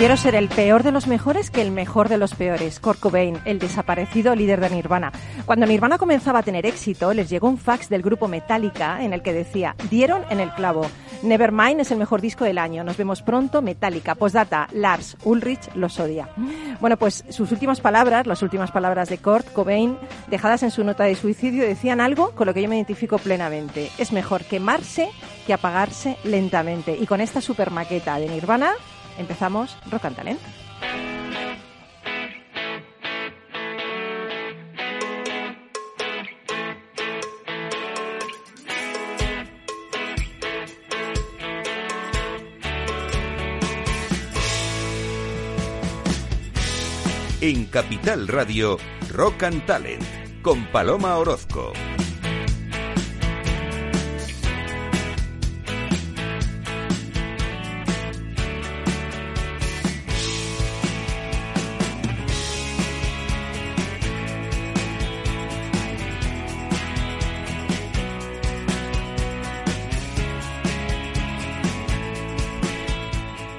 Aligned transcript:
Prefiero 0.00 0.16
ser 0.16 0.34
el 0.34 0.48
peor 0.48 0.82
de 0.82 0.92
los 0.92 1.06
mejores 1.06 1.50
que 1.50 1.60
el 1.60 1.72
mejor 1.72 2.08
de 2.08 2.16
los 2.16 2.34
peores. 2.34 2.80
Kurt 2.80 3.00
Cobain, 3.00 3.36
el 3.44 3.58
desaparecido 3.58 4.34
líder 4.34 4.58
de 4.58 4.70
Nirvana. 4.70 5.12
Cuando 5.44 5.66
Nirvana 5.66 5.98
comenzaba 5.98 6.38
a 6.38 6.42
tener 6.42 6.64
éxito, 6.64 7.12
les 7.12 7.28
llegó 7.28 7.48
un 7.48 7.58
fax 7.58 7.90
del 7.90 8.00
grupo 8.00 8.26
Metallica 8.26 9.04
en 9.04 9.12
el 9.12 9.20
que 9.20 9.34
decía, 9.34 9.76
dieron 9.90 10.22
en 10.30 10.40
el 10.40 10.54
clavo. 10.54 10.86
Nevermind 11.22 11.80
es 11.80 11.90
el 11.90 11.98
mejor 11.98 12.22
disco 12.22 12.46
del 12.46 12.56
año. 12.56 12.82
Nos 12.82 12.96
vemos 12.96 13.20
pronto, 13.20 13.60
Metallica. 13.60 14.14
Postdata, 14.14 14.68
Lars 14.72 15.18
Ulrich 15.22 15.68
los 15.74 16.00
odia. 16.00 16.30
Bueno, 16.80 16.96
pues 16.96 17.22
sus 17.28 17.52
últimas 17.52 17.82
palabras, 17.82 18.26
las 18.26 18.40
últimas 18.42 18.70
palabras 18.70 19.10
de 19.10 19.18
Kurt 19.18 19.52
Cobain, 19.52 19.98
dejadas 20.28 20.62
en 20.62 20.70
su 20.70 20.82
nota 20.82 21.04
de 21.04 21.14
suicidio, 21.14 21.62
decían 21.62 22.00
algo 22.00 22.30
con 22.30 22.46
lo 22.46 22.54
que 22.54 22.62
yo 22.62 22.70
me 22.70 22.76
identifico 22.76 23.18
plenamente. 23.18 23.90
Es 23.98 24.12
mejor 24.12 24.44
quemarse 24.44 25.10
que 25.46 25.52
apagarse 25.52 26.16
lentamente. 26.24 26.96
Y 26.98 27.04
con 27.04 27.20
esta 27.20 27.42
super 27.42 27.70
maqueta 27.70 28.18
de 28.18 28.30
Nirvana, 28.30 28.72
empezamos 29.18 29.76
Rock 29.90 30.04
and 30.06 30.16
Talent. 30.16 30.40
En 47.42 47.64
Capital 47.66 48.28
Radio, 48.28 48.76
Rock 49.08 49.44
and 49.44 49.64
Talent, 49.64 50.04
con 50.42 50.66
Paloma 50.66 51.16
Orozco. 51.16 51.72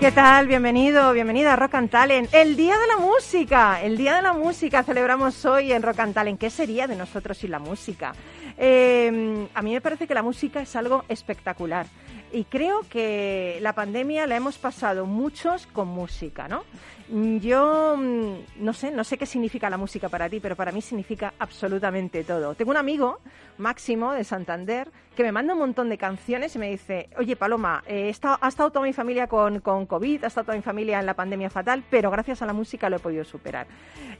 ¿Qué 0.01 0.11
tal? 0.11 0.47
Bienvenido, 0.47 1.13
bienvenida 1.13 1.53
a 1.53 1.55
Rock 1.55 1.75
and 1.75 1.91
Talent. 1.91 2.33
El 2.33 2.55
Día 2.55 2.75
de 2.75 2.87
la 2.87 2.97
Música, 2.97 3.83
el 3.83 3.97
Día 3.97 4.15
de 4.15 4.23
la 4.23 4.33
Música 4.33 4.81
celebramos 4.81 5.45
hoy 5.45 5.71
en 5.71 5.83
Rock 5.83 5.99
and 5.99 6.15
Talent. 6.15 6.39
¿Qué 6.39 6.49
sería 6.49 6.87
de 6.87 6.95
nosotros 6.95 7.37
sin 7.37 7.51
la 7.51 7.59
música? 7.59 8.15
Eh, 8.57 9.47
a 9.53 9.61
mí 9.61 9.73
me 9.73 9.79
parece 9.79 10.07
que 10.07 10.15
la 10.15 10.23
música 10.23 10.59
es 10.59 10.75
algo 10.75 11.05
espectacular 11.07 11.85
y 12.33 12.45
creo 12.45 12.81
que 12.89 13.59
la 13.61 13.73
pandemia 13.73 14.25
la 14.25 14.37
hemos 14.37 14.57
pasado 14.57 15.05
muchos 15.05 15.67
con 15.67 15.89
música, 15.89 16.47
¿no? 16.47 16.63
Mm, 17.11 17.37
yo 17.37 17.97
mm, 17.97 18.63
no 18.63 18.73
sé, 18.73 18.89
no 18.89 19.03
sé 19.03 19.17
qué 19.17 19.25
significa 19.25 19.69
la 19.69 19.77
música 19.77 20.07
para 20.07 20.29
ti, 20.29 20.39
pero 20.39 20.55
para 20.55 20.71
mí 20.71 20.81
significa 20.81 21.33
absolutamente 21.39 22.23
todo. 22.23 22.55
Tengo 22.55 22.71
un 22.71 22.77
amigo, 22.77 23.19
Máximo, 23.57 24.13
de 24.13 24.23
Santander, 24.23 24.87
que 25.15 25.23
me 25.23 25.33
manda 25.33 25.53
un 25.53 25.59
montón 25.59 25.89
de 25.89 25.97
canciones 25.97 26.55
y 26.55 26.59
me 26.59 26.69
dice, 26.69 27.09
oye 27.17 27.35
Paloma, 27.35 27.83
eh, 27.85 28.13
ha 28.23 28.47
estado 28.47 28.71
toda 28.71 28.85
mi 28.85 28.93
familia 28.93 29.27
con, 29.27 29.59
con, 29.59 29.85
COVID, 29.85 30.23
ha 30.23 30.27
estado 30.27 30.45
toda 30.45 30.57
mi 30.57 30.63
familia 30.63 31.01
en 31.01 31.05
la 31.05 31.13
pandemia 31.13 31.49
fatal, 31.49 31.83
pero 31.89 32.09
gracias 32.11 32.41
a 32.41 32.45
la 32.45 32.53
música 32.53 32.89
lo 32.89 32.95
he 32.95 32.99
podido 32.99 33.25
superar. 33.25 33.67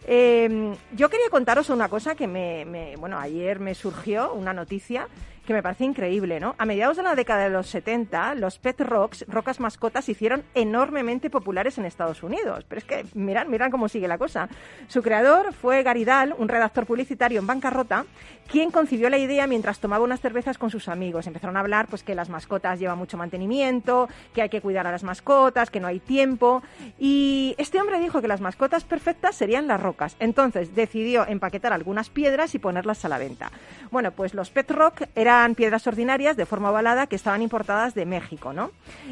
Eh, 0.06 0.76
yo 0.94 1.10
quería 1.10 1.30
contaros 1.30 1.70
una 1.70 1.88
cosa 1.88 2.16
que 2.16 2.28
me, 2.28 2.66
me, 2.66 2.98
bueno, 2.98 3.18
ayer 3.18 3.60
me 3.62 3.74
surgió, 3.74 4.34
una 4.34 4.54
noticia 4.54 5.08
que 5.46 5.54
me 5.54 5.64
parece 5.64 5.86
increíble, 5.86 6.40
¿no? 6.40 6.56
A 6.58 6.66
mediados 6.66 6.98
de 6.98 7.04
la 7.04 7.16
década 7.16 7.44
de 7.46 7.50
los 7.50 7.68
70, 7.68 8.36
los 8.36 8.60
pet 8.60 8.80
rocks, 8.82 9.26
rocas 9.28 9.60
mascotas, 9.60 10.06
se 10.06 10.12
hicieron 10.12 10.44
enormemente 10.54 11.30
populares 11.30 11.78
en 11.78 11.86
Estados 11.86 12.24
Unidos. 12.24 12.66
Pero 12.68 12.80
es 12.80 12.86
que, 12.86 13.06
mirad, 13.16 13.48
mirad 13.48 13.72
cómo 13.72 13.90
sigue 13.90 14.08
la 14.08 14.18
cosa. 14.18 14.50
Su 14.88 15.02
creador 15.02 15.54
fue 15.54 15.84
Garidal, 15.84 16.36
un 16.38 16.48
redactor 16.48 16.86
publicitario 16.86 17.40
en 17.40 17.48
bancarrota, 17.48 18.06
quien 18.48 18.70
concibió 18.70 19.10
la 19.10 19.18
idea 19.18 19.48
mientras 19.48 19.80
tomaba 19.80 20.04
unas 20.04 20.20
cervezas 20.20 20.58
con 20.58 20.70
sus 20.70 20.88
amigos. 20.90 21.26
Empezaron 21.26 21.58
a 21.58 21.62
hablar 21.62 21.88
pues 21.88 22.04
que 22.04 22.16
las 22.16 22.30
mascotas 22.30 22.80
llevan 22.80 22.98
mucho 22.98 23.18
mantenimiento, 23.18 24.10
que 24.34 24.42
hay 24.44 24.50
que 24.50 24.62
cuidar 24.62 24.86
a 24.86 24.92
las 24.92 25.04
mascotas, 25.04 25.72
que 25.72 25.80
no 25.80 25.88
hay 25.88 26.00
tiempo. 26.00 26.62
Y 27.00 27.56
este 27.58 27.80
hombre 27.80 28.00
dijo 28.00 28.22
que 28.22 28.28
las 28.28 28.42
mascotas 28.42 28.84
perfectas 28.84 29.36
serían 29.36 29.68
las 29.68 29.82
rocas. 29.82 30.16
Entonces 30.20 30.76
decidió 30.76 31.26
empaquetar 31.28 31.74
algunas 31.74 32.10
piedras 32.10 32.54
y 32.54 32.60
ponerlas 32.60 33.06
a 33.06 33.10
la 33.10 33.18
venta. 33.18 33.52
Bueno, 33.90 34.12
pues 34.12 34.34
los 34.34 34.52
pet 34.52 34.70
rock 34.70 35.04
eran 35.16 35.31
piedras 35.56 35.88
ordinarias 35.88 36.38
de 36.38 36.46
forma 36.46 36.72
ovalada 36.72 37.08
que 37.08 37.16
estaban 37.16 37.42
importadas 37.42 37.94
de 37.94 38.06
México, 38.06 38.54
¿no? 38.54 38.72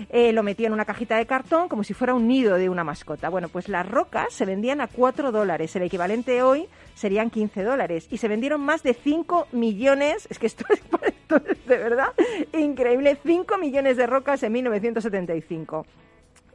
Eh, 0.09 0.31
lo 0.33 0.43
metía 0.43 0.67
en 0.67 0.73
una 0.73 0.85
cajita 0.85 1.17
de 1.17 1.25
cartón 1.25 1.69
como 1.69 1.83
si 1.83 1.93
fuera 1.93 2.13
un 2.13 2.27
nido 2.27 2.55
de 2.55 2.69
una 2.69 2.83
mascota. 2.83 3.29
Bueno, 3.29 3.49
pues 3.49 3.69
las 3.69 3.87
rocas 3.87 4.33
se 4.33 4.45
vendían 4.45 4.81
a 4.81 4.87
4 4.87 5.31
dólares. 5.31 5.75
El 5.75 5.83
equivalente 5.83 6.41
hoy 6.41 6.67
serían 6.95 7.29
15 7.29 7.63
dólares. 7.63 8.07
Y 8.11 8.17
se 8.17 8.27
vendieron 8.27 8.61
más 8.61 8.83
de 8.83 8.93
5 8.93 9.47
millones, 9.51 10.27
es 10.29 10.39
que 10.39 10.47
esto 10.47 10.65
es, 10.69 10.81
esto 11.03 11.37
es 11.37 11.65
de 11.65 11.77
verdad 11.77 12.13
increíble, 12.53 13.17
5 13.23 13.57
millones 13.57 13.97
de 13.97 14.05
rocas 14.05 14.43
en 14.43 14.51
1975. 14.51 15.85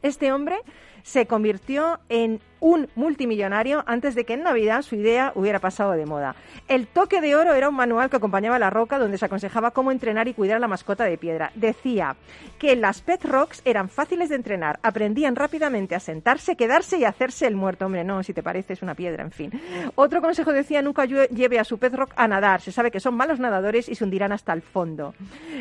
Este 0.03 0.33
hombre 0.33 0.57
se 1.03 1.27
convirtió 1.27 1.99
en 2.09 2.41
un 2.65 2.89
multimillonario 2.95 3.85
antes 3.87 4.15
de 4.15 4.25
que 4.25 4.33
en 4.33 4.43
Navidad 4.43 4.81
su 4.81 4.95
idea 4.95 5.33
hubiera 5.35 5.59
pasado 5.59 5.93
de 5.93 6.07
moda. 6.07 6.35
El 6.67 6.87
toque 6.87 7.21
de 7.21 7.37
oro 7.37 7.53
era 7.53 7.69
un 7.69 7.75
manual 7.75 8.09
que 8.09 8.17
acompañaba 8.17 8.57
a 8.57 8.59
la 8.59 8.71
roca 8.71 8.99
donde 8.99 9.19
se 9.19 9.27
aconsejaba 9.27 9.73
cómo 9.73 9.93
entrenar 9.93 10.29
y 10.29 10.33
cuidar 10.33 10.57
a 10.57 10.61
la 10.61 10.67
mascota 10.67 11.05
de 11.05 11.19
piedra. 11.19 11.53
Decía 11.57 12.17
que 12.59 12.75
las 12.75 13.03
pet 13.03 13.23
rocks 13.23 13.61
eran 13.67 13.91
fáciles 13.91 14.31
de 14.31 14.37
entrenar, 14.37 14.81
aprendían 14.83 15.37
rápidamente 15.37 15.95
a 15.95 16.01
sentarse, 16.01 16.57
quedarse 16.57 16.97
y 16.97 17.05
hacerse 17.05 17.47
el 17.47 17.55
muerto. 17.55 17.85
Hombre, 17.85 18.03
no, 18.03 18.23
si 18.23 18.33
te 18.33 18.43
parece 18.43 18.73
es 18.73 18.81
una 18.81 18.95
piedra, 18.95 19.23
en 19.23 19.31
fin. 19.31 19.53
Otro 19.95 20.23
consejo 20.23 20.51
decía, 20.51 20.81
nunca 20.81 21.05
lleve 21.05 21.59
a 21.59 21.65
su 21.65 21.77
pet 21.77 21.95
rock 21.95 22.13
a 22.17 22.27
nadar. 22.27 22.63
Se 22.63 22.73
sabe 22.73 22.91
que 22.91 22.99
son 22.99 23.15
malos 23.15 23.41
nadadores 23.41 23.91
y 23.91 23.95
se 23.95 24.05
hundirán 24.05 24.33
hasta 24.33 24.55
el 24.55 24.63
fondo. 24.63 25.13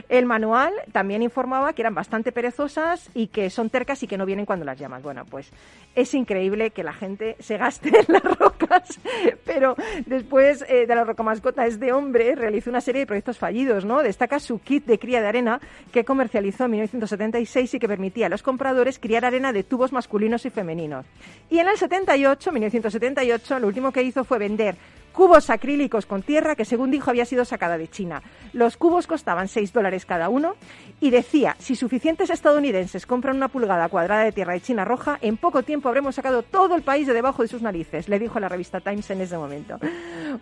El 0.07 0.25
manual 0.25 0.71
también 0.93 1.21
informaba 1.21 1.73
que 1.73 1.81
eran 1.81 1.95
bastante 1.95 2.31
perezosas 2.31 3.09
y 3.13 3.27
que 3.27 3.49
son 3.49 3.69
tercas 3.69 4.01
y 4.03 4.07
que 4.07 4.17
no 4.17 4.25
vienen 4.25 4.45
cuando 4.45 4.63
las 4.63 4.79
llamas. 4.79 5.03
Bueno, 5.03 5.25
pues 5.25 5.51
es 5.95 6.13
increíble 6.13 6.69
que 6.71 6.83
la 6.83 6.92
gente 6.93 7.35
se 7.39 7.57
gaste 7.57 7.89
en 7.89 8.05
las 8.07 8.23
rocas, 8.23 8.99
pero 9.45 9.75
después 10.05 10.63
eh, 10.67 10.85
de 10.85 10.95
la 10.95 11.03
roca 11.03 11.23
mascota, 11.23 11.65
este 11.65 11.91
hombre 11.91 12.35
realizó 12.35 12.69
una 12.69 12.81
serie 12.81 13.01
de 13.01 13.07
proyectos 13.07 13.37
fallidos, 13.37 13.85
¿no? 13.85 14.01
Destaca 14.01 14.39
su 14.39 14.59
kit 14.59 14.85
de 14.85 14.99
cría 14.99 15.21
de 15.21 15.27
arena 15.27 15.59
que 15.91 16.05
comercializó 16.05 16.65
en 16.65 16.71
1976 16.71 17.73
y 17.73 17.79
que 17.79 17.87
permitía 17.87 18.27
a 18.27 18.29
los 18.29 18.43
compradores 18.43 18.99
criar 18.99 19.25
arena 19.25 19.53
de 19.53 19.63
tubos 19.63 19.91
masculinos 19.91 20.45
y 20.45 20.49
femeninos. 20.49 21.05
Y 21.49 21.59
en 21.59 21.67
el 21.67 21.77
78, 21.77 22.51
1978, 22.51 23.59
lo 23.59 23.67
último 23.67 23.91
que 23.91 24.03
hizo 24.03 24.23
fue 24.23 24.37
vender 24.37 24.75
cubos 25.13 25.49
acrílicos 25.49 26.05
con 26.05 26.23
tierra 26.23 26.55
que, 26.55 26.65
según 26.65 26.91
dijo, 26.91 27.09
había 27.09 27.25
sido 27.25 27.45
sacada 27.45 27.77
de 27.77 27.87
China. 27.87 28.21
Los 28.51 28.75
cubos 28.75 29.07
costaban 29.07 29.47
6 29.47 29.71
dólares 29.71 30.05
cada 30.05 30.27
uno 30.27 30.55
y 30.99 31.11
decía, 31.11 31.55
si 31.59 31.75
suficientes 31.75 32.29
estadounidenses 32.29 33.05
compran 33.05 33.37
una 33.37 33.47
pulgada 33.47 33.87
cuadrada 33.89 34.23
de 34.23 34.31
tierra 34.31 34.53
de 34.53 34.61
China 34.61 34.83
roja, 34.83 35.19
en 35.21 35.37
poco 35.37 35.63
tiempo 35.63 35.87
habremos 35.87 36.15
sacado 36.15 36.43
todo 36.43 36.75
el 36.75 36.81
país 36.81 37.07
de 37.07 37.13
debajo 37.13 37.43
de 37.43 37.47
sus 37.47 37.61
narices, 37.61 38.09
le 38.09 38.19
dijo 38.19 38.39
la 38.39 38.49
revista 38.49 38.81
Times 38.81 39.09
en 39.11 39.21
ese 39.21 39.37
momento. 39.37 39.79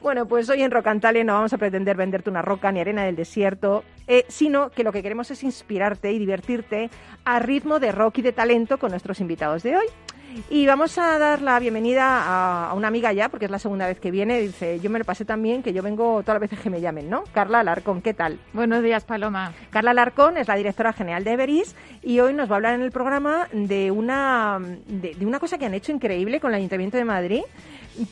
Bueno, 0.01 0.25
pues 0.25 0.49
hoy 0.49 0.61
en 0.61 0.71
Rocantale 0.71 1.23
no 1.23 1.33
vamos 1.33 1.53
a 1.53 1.57
pretender 1.57 1.97
venderte 1.97 2.29
una 2.29 2.41
roca 2.41 2.71
ni 2.71 2.79
arena 2.79 3.03
del 3.03 3.15
desierto, 3.15 3.83
eh, 4.07 4.25
sino 4.29 4.69
que 4.69 4.83
lo 4.83 4.91
que 4.91 5.03
queremos 5.03 5.29
es 5.31 5.43
inspirarte 5.43 6.11
y 6.11 6.19
divertirte 6.19 6.89
a 7.25 7.39
ritmo 7.39 7.79
de 7.79 7.91
rock 7.91 8.19
y 8.19 8.21
de 8.21 8.31
talento 8.31 8.77
con 8.77 8.91
nuestros 8.91 9.19
invitados 9.19 9.63
de 9.63 9.75
hoy. 9.75 9.85
Y 10.49 10.65
vamos 10.65 10.97
a 10.97 11.17
dar 11.17 11.41
la 11.41 11.59
bienvenida 11.59 12.23
a, 12.23 12.69
a, 12.69 12.73
una 12.73 12.87
amiga 12.87 13.11
ya, 13.13 13.29
porque 13.29 13.45
es 13.45 13.51
la 13.51 13.59
segunda 13.59 13.87
vez 13.87 13.99
que 13.99 14.11
viene. 14.11 14.39
Dice, 14.39 14.79
yo 14.79 14.89
me 14.89 14.99
lo 14.99 15.05
pasé 15.05 15.25
también, 15.25 15.63
que 15.63 15.73
yo 15.73 15.81
vengo 15.83 16.21
todas 16.21 16.39
las 16.39 16.49
veces 16.49 16.59
que 16.59 16.69
me 16.69 16.81
llamen, 16.81 17.09
¿no? 17.09 17.23
Carla 17.33 17.59
Alarcón, 17.59 18.01
¿qué 18.01 18.13
tal? 18.13 18.39
Buenos 18.53 18.83
días, 18.83 19.03
Paloma. 19.03 19.53
Carla 19.69 19.91
Alarcón 19.91 20.37
es 20.37 20.47
la 20.47 20.55
directora 20.55 20.93
general 20.93 21.23
de 21.23 21.33
Everis 21.33 21.75
y 22.01 22.19
hoy 22.19 22.33
nos 22.33 22.49
va 22.49 22.53
a 22.53 22.57
hablar 22.57 22.75
en 22.75 22.81
el 22.81 22.91
programa 22.91 23.47
de 23.51 23.91
una, 23.91 24.59
de, 24.87 25.15
de 25.15 25.25
una 25.25 25.39
cosa 25.39 25.57
que 25.57 25.65
han 25.65 25.73
hecho 25.73 25.91
increíble 25.91 26.39
con 26.39 26.51
el 26.51 26.57
Ayuntamiento 26.57 26.97
de 26.97 27.05
Madrid 27.05 27.43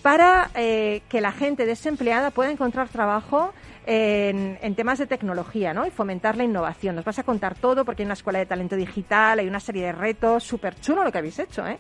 para 0.01 0.49
eh, 0.55 1.01
que 1.09 1.21
la 1.21 1.31
gente 1.31 1.65
desempleada 1.65 2.31
pueda 2.31 2.51
encontrar 2.51 2.89
trabajo 2.89 3.53
en, 3.85 4.59
en, 4.61 4.75
temas 4.75 4.99
de 4.99 5.07
tecnología 5.07 5.73
¿no? 5.73 5.85
y 5.87 5.89
fomentar 5.89 6.37
la 6.37 6.43
innovación. 6.43 6.95
Nos 6.95 7.05
vas 7.05 7.19
a 7.19 7.23
contar 7.23 7.55
todo 7.55 7.85
porque 7.85 8.03
hay 8.03 8.05
una 8.05 8.13
escuela 8.13 8.39
de 8.39 8.45
talento 8.45 8.75
digital, 8.75 9.39
hay 9.39 9.47
una 9.47 9.59
serie 9.59 9.85
de 9.85 9.91
retos, 9.93 10.43
súper 10.43 10.79
chulo 10.79 11.03
lo 11.03 11.11
que 11.11 11.17
habéis 11.17 11.39
hecho, 11.39 11.65
¿eh? 11.65 11.79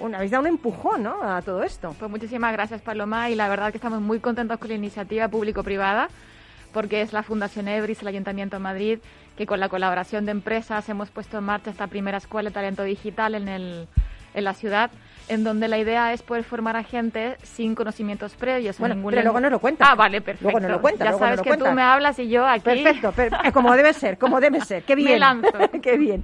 Habéis 0.00 0.30
dado 0.30 0.42
un 0.42 0.48
empujón 0.48 1.02
¿no? 1.02 1.22
a 1.22 1.42
todo 1.42 1.62
esto. 1.62 1.94
Pues 1.98 2.10
muchísimas 2.10 2.52
gracias, 2.52 2.80
Paloma, 2.80 3.30
y 3.30 3.34
la 3.34 3.48
verdad 3.48 3.70
que 3.70 3.78
estamos 3.78 4.00
muy 4.00 4.20
contentos 4.20 4.58
con 4.58 4.68
la 4.68 4.74
iniciativa 4.74 5.28
público-privada, 5.28 6.08
porque 6.72 7.02
es 7.02 7.12
la 7.12 7.22
Fundación 7.22 7.68
Ebris, 7.68 8.02
el 8.02 8.08
Ayuntamiento 8.08 8.56
de 8.56 8.60
Madrid, 8.60 8.98
que 9.36 9.46
con 9.46 9.60
la 9.60 9.68
colaboración 9.68 10.24
de 10.24 10.32
empresas 10.32 10.88
hemos 10.88 11.10
puesto 11.10 11.38
en 11.38 11.44
marcha 11.44 11.70
esta 11.70 11.86
primera 11.86 12.18
escuela 12.18 12.50
de 12.50 12.54
talento 12.54 12.82
digital 12.84 13.34
en, 13.34 13.48
el, 13.48 13.88
en 14.34 14.44
la 14.44 14.54
ciudad 14.54 14.90
en 15.28 15.44
donde 15.44 15.68
la 15.68 15.78
idea 15.78 16.12
es 16.12 16.22
poder 16.22 16.44
formar 16.44 16.76
a 16.76 16.82
gente 16.82 17.36
sin 17.42 17.74
conocimientos 17.74 18.34
previos. 18.34 18.78
Bueno, 18.78 18.94
ningún 18.94 19.10
pero 19.10 19.22
luego 19.24 19.40
no 19.40 19.50
lo 19.50 19.58
cuenta. 19.58 19.90
Ah, 19.90 19.94
vale, 19.94 20.20
perfecto. 20.20 20.44
Luego 20.50 20.60
no 20.60 20.68
lo 20.68 20.80
cuenta. 20.80 21.04
Ya 21.04 21.10
luego 21.10 21.18
sabes 21.24 21.38
no 21.38 21.44
lo 21.44 21.50
que 21.50 21.64
tú 21.64 21.72
me 21.72 21.82
hablas 21.82 22.18
y 22.18 22.28
yo 22.28 22.46
aquí... 22.46 22.62
Perfecto, 22.64 23.12
per- 23.12 23.32
como 23.52 23.74
debe 23.74 23.92
ser, 23.92 24.18
como 24.18 24.40
debe 24.40 24.60
ser. 24.60 24.82
Qué 24.84 24.94
bien. 24.94 25.12
Me 25.12 25.18
lanzo. 25.18 25.50
Qué 25.82 25.96
bien. 25.96 26.22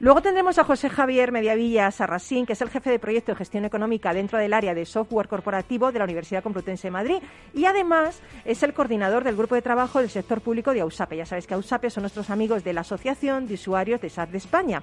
Luego 0.00 0.22
tendremos 0.22 0.58
a 0.58 0.64
José 0.64 0.88
Javier 0.88 1.32
Mediavilla 1.32 1.90
Sarrasín, 1.90 2.46
que 2.46 2.52
es 2.54 2.62
el 2.62 2.70
jefe 2.70 2.90
de 2.90 2.98
proyecto 2.98 3.32
de 3.32 3.36
gestión 3.36 3.64
económica 3.64 4.12
dentro 4.14 4.38
del 4.38 4.52
área 4.52 4.74
de 4.74 4.84
software 4.86 5.28
corporativo 5.28 5.92
de 5.92 5.98
la 5.98 6.04
Universidad 6.04 6.42
Complutense 6.42 6.88
de 6.88 6.92
Madrid 6.92 7.18
y 7.54 7.64
además 7.64 8.20
es 8.44 8.62
el 8.62 8.72
coordinador 8.72 9.24
del 9.24 9.36
grupo 9.36 9.54
de 9.54 9.62
trabajo 9.62 10.00
del 10.00 10.10
sector 10.10 10.40
público 10.40 10.72
de 10.72 10.80
AUSAPE. 10.80 11.16
Ya 11.16 11.26
sabéis 11.26 11.46
que 11.46 11.54
AUSAPE 11.54 11.90
son 11.90 12.02
nuestros 12.02 12.30
amigos 12.30 12.64
de 12.64 12.72
la 12.72 12.82
Asociación 12.82 13.46
de 13.46 13.54
Usuarios 13.54 14.00
de 14.00 14.10
SAT 14.10 14.30
de 14.30 14.38
España. 14.38 14.82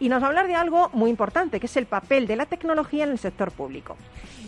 Y 0.00 0.08
nos 0.08 0.20
va 0.22 0.26
a 0.26 0.28
hablar 0.30 0.46
de 0.46 0.54
algo 0.54 0.90
muy 0.94 1.10
importante, 1.10 1.60
que 1.60 1.66
es 1.66 1.76
el 1.76 1.86
papel 1.86 2.26
de 2.26 2.36
la 2.36 2.46
tecnología 2.46 2.91
en 3.00 3.10
el 3.10 3.18
sector 3.18 3.50
público. 3.52 3.96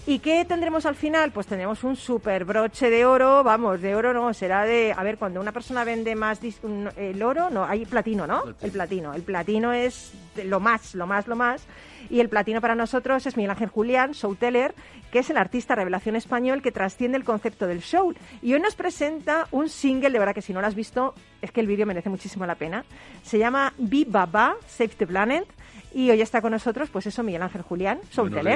¿Y 0.07 0.19
qué 0.19 0.45
tendremos 0.45 0.85
al 0.85 0.97
final? 0.97 1.31
Pues 1.33 1.47
tendremos 1.47 1.83
un 1.83 1.97
super 1.97 2.45
broche 2.45 2.91
de 2.91 3.07
oro, 3.07 3.43
vamos, 3.43 3.81
de 3.81 3.95
oro 3.95 4.13
no, 4.13 4.35
será 4.35 4.65
de, 4.67 4.93
a 4.95 5.03
ver, 5.03 5.17
cuando 5.17 5.41
una 5.41 5.51
persona 5.53 5.83
vende 5.83 6.15
más 6.15 6.43
dis- 6.43 6.59
un- 6.63 6.91
el 6.97 7.23
oro, 7.23 7.49
no, 7.49 7.65
hay 7.65 7.87
platino, 7.87 8.27
¿no? 8.27 8.43
El 8.61 8.71
platino. 8.71 9.15
El 9.15 9.23
platino 9.23 9.73
es 9.73 10.13
lo 10.45 10.61
más, 10.61 10.95
lo 10.95 11.07
más, 11.07 11.27
lo 11.27 11.37
más. 11.37 11.65
Y 12.11 12.21
el 12.21 12.29
platino 12.29 12.61
para 12.61 12.75
nosotros 12.75 13.25
es 13.27 13.35
Miguel 13.39 13.53
Ángel 13.53 13.71
Julián, 13.71 14.13
showteller, 14.13 14.75
que 15.11 15.21
es 15.21 15.31
el 15.31 15.39
artista 15.39 15.75
revelación 15.75 16.17
español 16.17 16.61
que 16.61 16.71
trasciende 16.71 17.17
el 17.17 17.25
concepto 17.25 17.67
del 17.67 17.81
show. 17.81 18.13
Y 18.43 18.53
hoy 18.53 18.61
nos 18.61 18.75
presenta 18.75 19.49
un 19.53 19.71
single, 19.71 20.11
de 20.11 20.19
verdad 20.19 20.35
que 20.35 20.43
si 20.43 20.53
no 20.53 20.61
lo 20.61 20.67
has 20.67 20.75
visto, 20.75 21.15
es 21.41 21.51
que 21.51 21.61
el 21.61 21.67
vídeo 21.67 21.87
merece 21.87 22.11
muchísimo 22.11 22.45
la 22.45 22.57
pena. 22.57 22.85
Se 23.23 23.39
llama 23.39 23.73
Be 23.79 24.05
Baba, 24.07 24.57
Save 24.67 24.91
the 24.99 25.07
Planet. 25.07 25.47
Y 25.95 26.11
hoy 26.11 26.21
está 26.21 26.43
con 26.43 26.51
nosotros, 26.53 26.91
pues 26.91 27.07
eso, 27.07 27.23
Miguel 27.23 27.43
Ángel 27.43 27.63
Julián, 27.63 28.01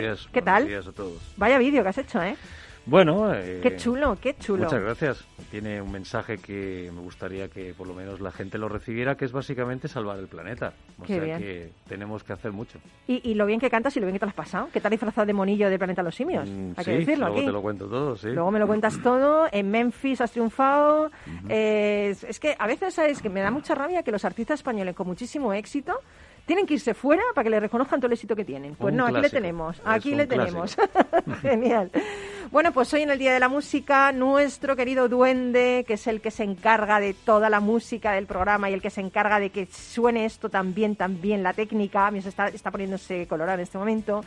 días, 0.00 0.28
¿Qué 0.32 0.42
tal? 0.42 0.66
días 0.66 0.86
a 0.86 0.92
todos. 0.92 1.34
Vaya 1.36 1.56
vídeo 1.58 1.82
que 1.82 1.88
has 1.88 1.98
hecho, 1.98 2.20
¿eh? 2.22 2.36
Bueno, 2.86 3.34
eh, 3.34 3.60
Qué 3.62 3.76
chulo, 3.76 4.16
qué 4.18 4.34
chulo. 4.38 4.64
Muchas 4.64 4.80
gracias. 4.80 5.24
Tiene 5.50 5.82
un 5.82 5.92
mensaje 5.92 6.38
que 6.38 6.90
me 6.94 7.02
gustaría 7.02 7.48
que 7.48 7.74
por 7.74 7.86
lo 7.86 7.92
menos 7.92 8.18
la 8.20 8.32
gente 8.32 8.56
lo 8.56 8.66
recibiera, 8.70 9.14
que 9.14 9.26
es 9.26 9.32
básicamente 9.32 9.88
salvar 9.88 10.18
el 10.18 10.26
planeta. 10.26 10.72
O 10.98 11.02
Qué 11.02 11.16
sea 11.16 11.22
bien. 11.24 11.38
que 11.38 11.70
tenemos 11.86 12.24
que 12.24 12.32
hacer 12.32 12.50
mucho. 12.50 12.78
Y, 13.06 13.20
y 13.30 13.34
lo 13.34 13.44
bien 13.44 13.60
que 13.60 13.68
cantas 13.68 13.94
y 13.98 14.00
lo 14.00 14.06
bien 14.06 14.14
que 14.14 14.20
te 14.20 14.24
lo 14.26 14.30
has 14.30 14.34
pasado. 14.36 14.70
¿Qué 14.72 14.80
tal 14.80 14.90
disfrazado 14.90 15.26
de 15.26 15.34
monillo 15.34 15.68
de 15.68 15.76
Planeta 15.78 16.02
Los 16.02 16.14
Simios? 16.14 16.48
Mm, 16.48 16.72
Hay 16.76 16.84
sí, 16.84 16.90
que 16.92 16.98
decirlo 17.00 17.26
luego 17.26 17.36
aquí. 17.36 17.46
te 17.46 17.52
lo 17.52 17.60
cuento 17.62 17.88
todo, 17.88 18.16
sí. 18.16 18.28
Luego 18.30 18.50
me 18.50 18.58
lo 18.58 18.66
cuentas 18.66 18.98
todo. 19.02 19.48
En 19.52 19.70
Memphis 19.70 20.22
has 20.22 20.32
triunfado. 20.32 21.10
Eh, 21.50 22.08
es, 22.12 22.24
es 22.24 22.40
que 22.40 22.56
a 22.58 22.66
veces 22.66 22.94
sabes 22.94 23.20
que 23.20 23.28
me 23.28 23.42
da 23.42 23.50
mucha 23.50 23.74
rabia 23.74 24.02
que 24.02 24.12
los 24.12 24.24
artistas 24.24 24.60
españoles 24.60 24.94
con 24.94 25.06
muchísimo 25.06 25.52
éxito 25.52 26.00
tienen 26.48 26.66
que 26.66 26.74
irse 26.74 26.94
fuera 26.94 27.22
para 27.34 27.44
que 27.44 27.50
le 27.50 27.60
reconozcan 27.60 28.00
todo 28.00 28.06
el 28.06 28.14
éxito 28.14 28.34
que 28.34 28.44
tienen. 28.44 28.74
Pues 28.74 28.90
Un 28.90 28.96
no, 28.96 29.04
aquí 29.04 29.12
le 29.12 29.20
clásico. 29.20 29.36
tenemos. 29.36 29.82
Aquí 29.84 30.14
le 30.14 30.26
tenemos. 30.26 30.76
Genial. 31.42 31.90
Bueno, 32.50 32.72
pues 32.72 32.92
hoy 32.94 33.02
en 33.02 33.10
el 33.10 33.18
Día 33.18 33.34
de 33.34 33.38
la 33.38 33.50
Música, 33.50 34.10
nuestro 34.12 34.74
querido 34.74 35.10
duende, 35.10 35.84
que 35.86 35.94
es 35.94 36.06
el 36.06 36.22
que 36.22 36.30
se 36.30 36.44
encarga 36.44 37.00
de 37.00 37.12
toda 37.12 37.50
la 37.50 37.60
música 37.60 38.12
del 38.12 38.26
programa 38.26 38.70
y 38.70 38.72
el 38.72 38.80
que 38.80 38.88
se 38.88 39.02
encarga 39.02 39.38
de 39.38 39.50
que 39.50 39.66
suene 39.66 40.24
esto 40.24 40.48
tan 40.48 40.72
bien, 40.72 40.96
la 41.42 41.52
técnica, 41.52 42.08
está, 42.08 42.48
está 42.48 42.70
poniéndose 42.70 43.26
colorado 43.26 43.58
en 43.58 43.64
este 43.64 43.76
momento, 43.76 44.22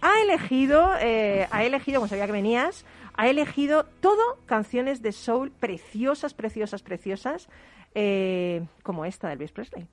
ha 0.00 0.20
elegido, 0.22 0.90
eh, 1.00 1.46
ha 1.52 1.62
elegido, 1.62 2.00
como 2.00 2.08
sabía 2.08 2.26
que 2.26 2.32
venías, 2.32 2.84
ha 3.14 3.28
elegido 3.28 3.84
todo 4.00 4.38
canciones 4.46 5.02
de 5.02 5.12
soul 5.12 5.52
preciosas, 5.52 6.34
preciosas, 6.34 6.82
preciosas, 6.82 7.48
eh, 7.94 8.66
como 8.82 9.04
esta 9.04 9.28
de 9.28 9.34
Elvis 9.34 9.52
Presley. 9.52 9.86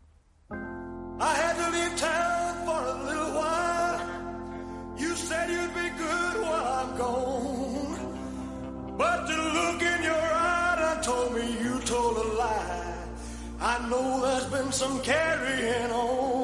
Know 13.90 14.22
there's 14.22 14.46
been 14.46 14.72
some 14.72 15.00
carrying 15.02 15.92
on. 15.92 16.37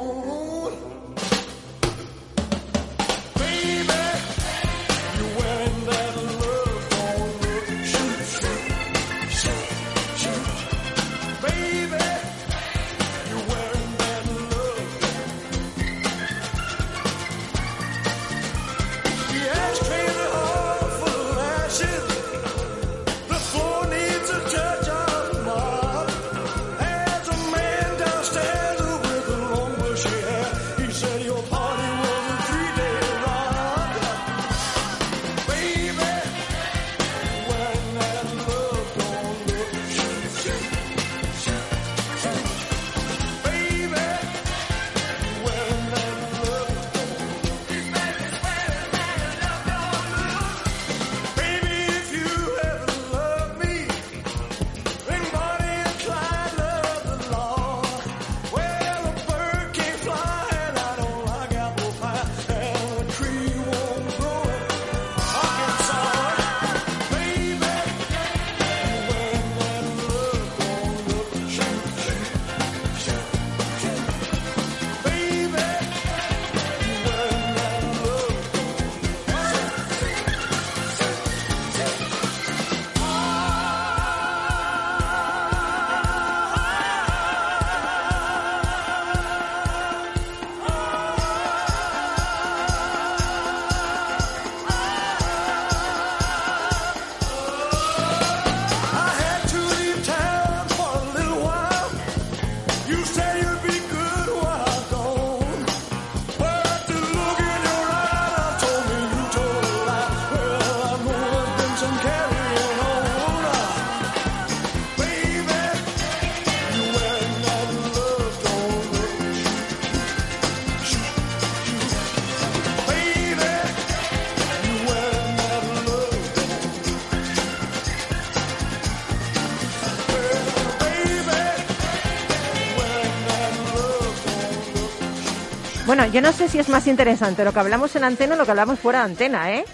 Yo 136.13 136.21
no 136.21 136.31
sé 136.31 136.47
si 136.47 136.59
es 136.59 136.69
más 136.69 136.87
interesante 136.87 137.43
lo 137.43 137.51
que 137.51 137.59
hablamos 137.59 137.95
en 137.95 138.03
antena 138.03 138.35
o 138.35 138.37
lo 138.37 138.45
que 138.45 138.51
hablamos 138.51 138.79
fuera 138.79 138.99
de 138.99 139.05
antena, 139.11 139.51
¿eh? 139.53 139.65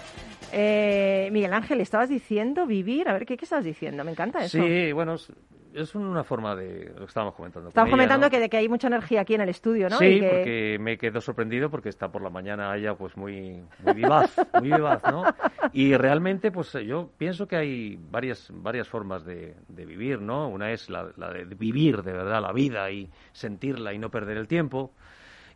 Eh, 0.52 1.30
Miguel 1.32 1.54
Ángel, 1.54 1.80
estabas 1.82 2.10
diciendo 2.10 2.66
vivir. 2.66 3.08
A 3.10 3.14
ver, 3.14 3.26
¿qué, 3.26 3.38
qué 3.38 3.46
estabas 3.46 3.66
diciendo? 3.66 4.04
Me 4.04 4.12
encanta 4.12 4.40
eso. 4.44 4.58
Sí, 4.58 4.92
bueno, 4.94 5.14
es, 5.14 5.32
es 5.76 5.94
una 5.94 6.24
forma 6.24 6.56
de 6.56 6.86
lo 6.96 7.02
que 7.02 7.06
estábamos 7.06 7.36
comentando. 7.36 7.70
con 7.72 7.84
ella, 7.84 7.92
comentando 7.92 8.26
¿no? 8.28 8.32
que, 8.32 8.40
de 8.40 8.50
que 8.50 8.58
hay 8.58 8.68
mucha 8.68 8.88
energía 8.88 9.22
aquí 9.22 9.36
en 9.36 9.42
el 9.42 9.50
estudio, 9.50 9.90
¿no? 9.90 9.98
Sí, 10.00 10.06
Y 10.06 10.20
que- 10.22 10.28
porque 10.30 10.78
me 10.80 10.98
quedo 10.98 11.22
sorprendido 11.22 11.70
porque 11.70 11.90
está 11.90 12.12
por 12.12 12.24
la 12.24 12.32
mañana 12.32 12.76
ella 12.76 12.96
pues 12.96 13.16
muy, 13.16 13.62
muy 13.84 13.94
vivaz, 13.94 14.36
muy 14.60 14.72
vivaz, 14.72 15.04
¿no? 15.12 15.24
Y 15.72 15.94
realmente 15.96 16.52
pues 16.52 16.74
yo 16.84 17.12
pienso 17.16 17.48
que 17.48 17.56
hay 17.56 18.00
varias, 18.10 18.48
varias 18.52 18.88
formas 18.88 19.24
de, 19.26 19.56
de 19.68 19.86
vivir, 19.86 20.20
¿no? 20.20 20.48
Una 20.50 20.72
es 20.72 20.90
la, 20.90 21.10
la 21.18 21.32
de 21.32 21.46
vivir 21.46 22.02
de 22.02 22.14
verdad 22.14 22.42
la 22.42 22.54
vida 22.54 22.90
y 22.90 23.08
sentirla 23.34 23.94
y 23.94 24.00
no 24.00 24.10
perder 24.10 24.38
el 24.38 24.48
tiempo. 24.48 24.94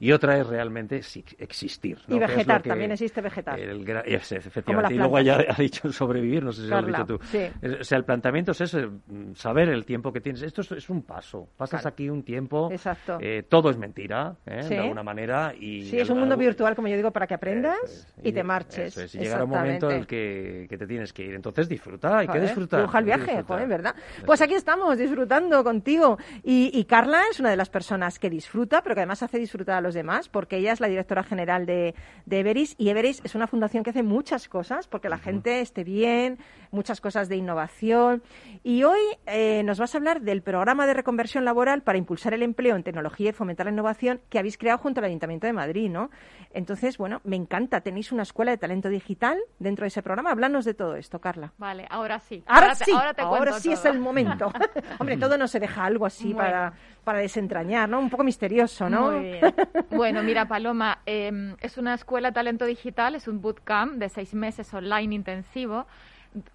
Y 0.05 0.11
otra 0.11 0.37
es 0.37 0.47
realmente 0.47 0.97
existir. 0.97 1.97
¿no? 2.07 2.15
Y 2.15 2.19
Que 2.19 2.27
vegetar, 2.27 2.61
que- 2.61 2.69
también 2.69 2.91
existe 2.91 3.21
vegetar. 3.21 3.57
el 3.59 3.87
es, 4.05 4.31
efectivamente. 4.33 4.93
Y 4.93 4.97
luego 4.97 5.19
ya 5.21 5.37
ha 5.47 5.55
dicho 5.61 5.91
sobrevivir, 5.93 6.43
no 6.43 6.51
sé 6.51 6.63
si 6.63 6.67
lo 6.67 6.77
has 6.77 6.85
dicho 6.85 7.05
tú. 7.05 7.19
sí. 7.23 7.47
O 7.79 7.83
sea, 7.83 7.97
el 7.97 8.03
planteamiento 8.05 8.51
es 8.51 8.61
ese, 8.61 8.89
saber 9.35 9.69
el 9.69 9.85
tiempo 9.85 10.11
que 10.11 10.19
tienes. 10.19 10.41
Esto 10.41 10.61
es, 10.61 10.71
es 10.73 10.89
un 10.89 11.03
paso. 11.03 11.47
Pasas 11.55 11.81
Claro. 11.81 11.93
aquí 11.93 12.09
un 12.09 12.23
tiempo. 12.23 12.69
Exacto. 12.71 13.17
eh, 13.21 13.43
todo 13.47 13.69
es 13.69 13.77
mentira, 13.77 14.35
¿eh? 14.45 14.63
Sí. 14.63 14.69
de 14.69 14.79
alguna 14.79 15.03
manera. 15.03 15.53
Y 15.57 15.83
Sí, 15.85 15.99
es 15.99 16.09
un 16.09 16.19
mundo 16.19 16.33
algo- 16.33 16.45
virtual, 16.45 16.75
como 16.75 16.87
yo 16.89 16.95
digo, 16.97 17.11
para 17.11 17.25
que 17.27 17.35
aprendas 17.35 18.13
y 18.21 18.31
te 18.33 18.43
marches. 18.43 18.87
eso 18.97 19.03
es. 19.03 19.15
Y 19.15 19.19
llegará 19.19 19.43
un 19.45 19.51
momento 19.51 19.89
en 19.89 19.99
el 19.99 20.07
que, 20.07 20.67
que 20.69 20.77
te 20.77 20.85
tienes 20.87 21.13
que 21.13 21.23
ir. 21.23 21.33
Entonces 21.35 21.69
disfruta, 21.69 22.17
hay 22.17 22.25
que 22.27 22.33
Joder, 22.33 22.43
disfrutar. 22.43 22.79
dibuja 22.81 22.99
el 22.99 23.05
que 23.05 23.07
viaje, 23.07 23.21
disfrutar. 23.23 23.45
joder, 23.45 23.67
¿verdad? 23.69 23.95
Pues 24.25 24.41
es. 24.41 24.45
aquí 24.45 24.55
estamos 24.55 24.97
disfrutando 24.97 25.63
contigo. 25.63 26.17
Y, 26.43 26.71
y 26.73 26.85
Carla 26.85 27.21
es 27.31 27.39
una 27.39 27.49
de 27.51 27.55
las 27.57 27.69
personas 27.69 28.19
que 28.19 28.29
disfruta, 28.29 28.81
pero 28.81 28.95
que 28.95 29.01
además 29.01 29.23
hace 29.23 29.37
disfrutar 29.39 29.77
a 29.77 29.81
los 29.81 29.92
demás, 29.93 30.29
porque 30.29 30.57
ella 30.57 30.73
es 30.73 30.79
la 30.79 30.87
directora 30.87 31.23
general 31.23 31.65
de, 31.65 31.95
de 32.25 32.39
Everis. 32.39 32.75
Y 32.77 32.89
Everis 32.89 33.21
es 33.23 33.35
una 33.35 33.47
fundación 33.47 33.83
que 33.83 33.91
hace 33.91 34.03
muchas 34.03 34.47
cosas, 34.47 34.87
porque 34.87 35.09
la 35.09 35.17
gente 35.17 35.61
esté 35.61 35.83
bien, 35.83 36.39
muchas 36.71 37.01
cosas 37.01 37.29
de 37.29 37.35
innovación. 37.35 38.23
Y 38.63 38.83
hoy 38.83 38.99
eh, 39.25 39.63
nos 39.63 39.79
vas 39.79 39.95
a 39.95 39.97
hablar 39.97 40.21
del 40.21 40.41
programa 40.41 40.85
de 40.85 40.93
reconversión 40.93 41.45
laboral 41.45 41.83
para 41.83 41.97
impulsar 41.97 42.33
el 42.33 42.43
empleo 42.43 42.75
en 42.75 42.83
tecnología 42.83 43.29
y 43.29 43.33
fomentar 43.33 43.65
la 43.65 43.71
innovación 43.71 44.21
que 44.29 44.39
habéis 44.39 44.57
creado 44.57 44.79
junto 44.79 44.99
al 44.99 45.05
Ayuntamiento 45.05 45.47
de 45.47 45.53
Madrid, 45.53 45.89
¿no? 45.89 46.09
Entonces, 46.51 46.97
bueno, 46.97 47.21
me 47.23 47.35
encanta. 47.35 47.81
Tenéis 47.81 48.11
una 48.11 48.23
escuela 48.23 48.51
de 48.51 48.57
talento 48.57 48.89
digital 48.89 49.37
dentro 49.59 49.83
de 49.83 49.87
ese 49.87 50.01
programa. 50.01 50.31
Háblanos 50.31 50.65
de 50.65 50.73
todo 50.73 50.95
esto, 50.95 51.19
Carla. 51.19 51.53
Vale, 51.57 51.85
ahora 51.89 52.19
sí. 52.19 52.43
Ahora, 52.47 52.75
te, 52.75 52.85
sí, 52.85 52.91
ahora 52.91 53.13
te 53.13 53.21
ahora 53.21 53.53
sí 53.59 53.71
es 53.71 53.85
el 53.85 53.99
momento. 53.99 54.51
Hombre, 54.99 55.17
todo 55.17 55.37
no 55.37 55.47
se 55.47 55.59
deja 55.59 55.85
algo 55.85 56.05
así 56.05 56.33
Bueno. 56.33 56.49
para, 56.49 56.73
para 57.03 57.19
desentrañar, 57.19 57.89
¿no? 57.89 57.99
Un 57.99 58.09
poco 58.09 58.23
misterioso, 58.23 58.89
¿no? 58.89 59.11
Muy 59.11 59.23
bien. 59.23 59.53
Bueno, 59.91 60.23
mira, 60.23 60.47
Paloma, 60.47 60.99
eh, 61.05 61.55
es 61.61 61.77
una 61.77 61.93
escuela 61.93 62.29
de 62.29 62.33
talento 62.33 62.65
digital, 62.65 63.13
es 63.13 63.27
un 63.27 63.41
bootcamp 63.41 63.93
de 63.95 64.09
seis 64.09 64.33
meses 64.33 64.73
online 64.73 65.13
intensivo, 65.13 65.85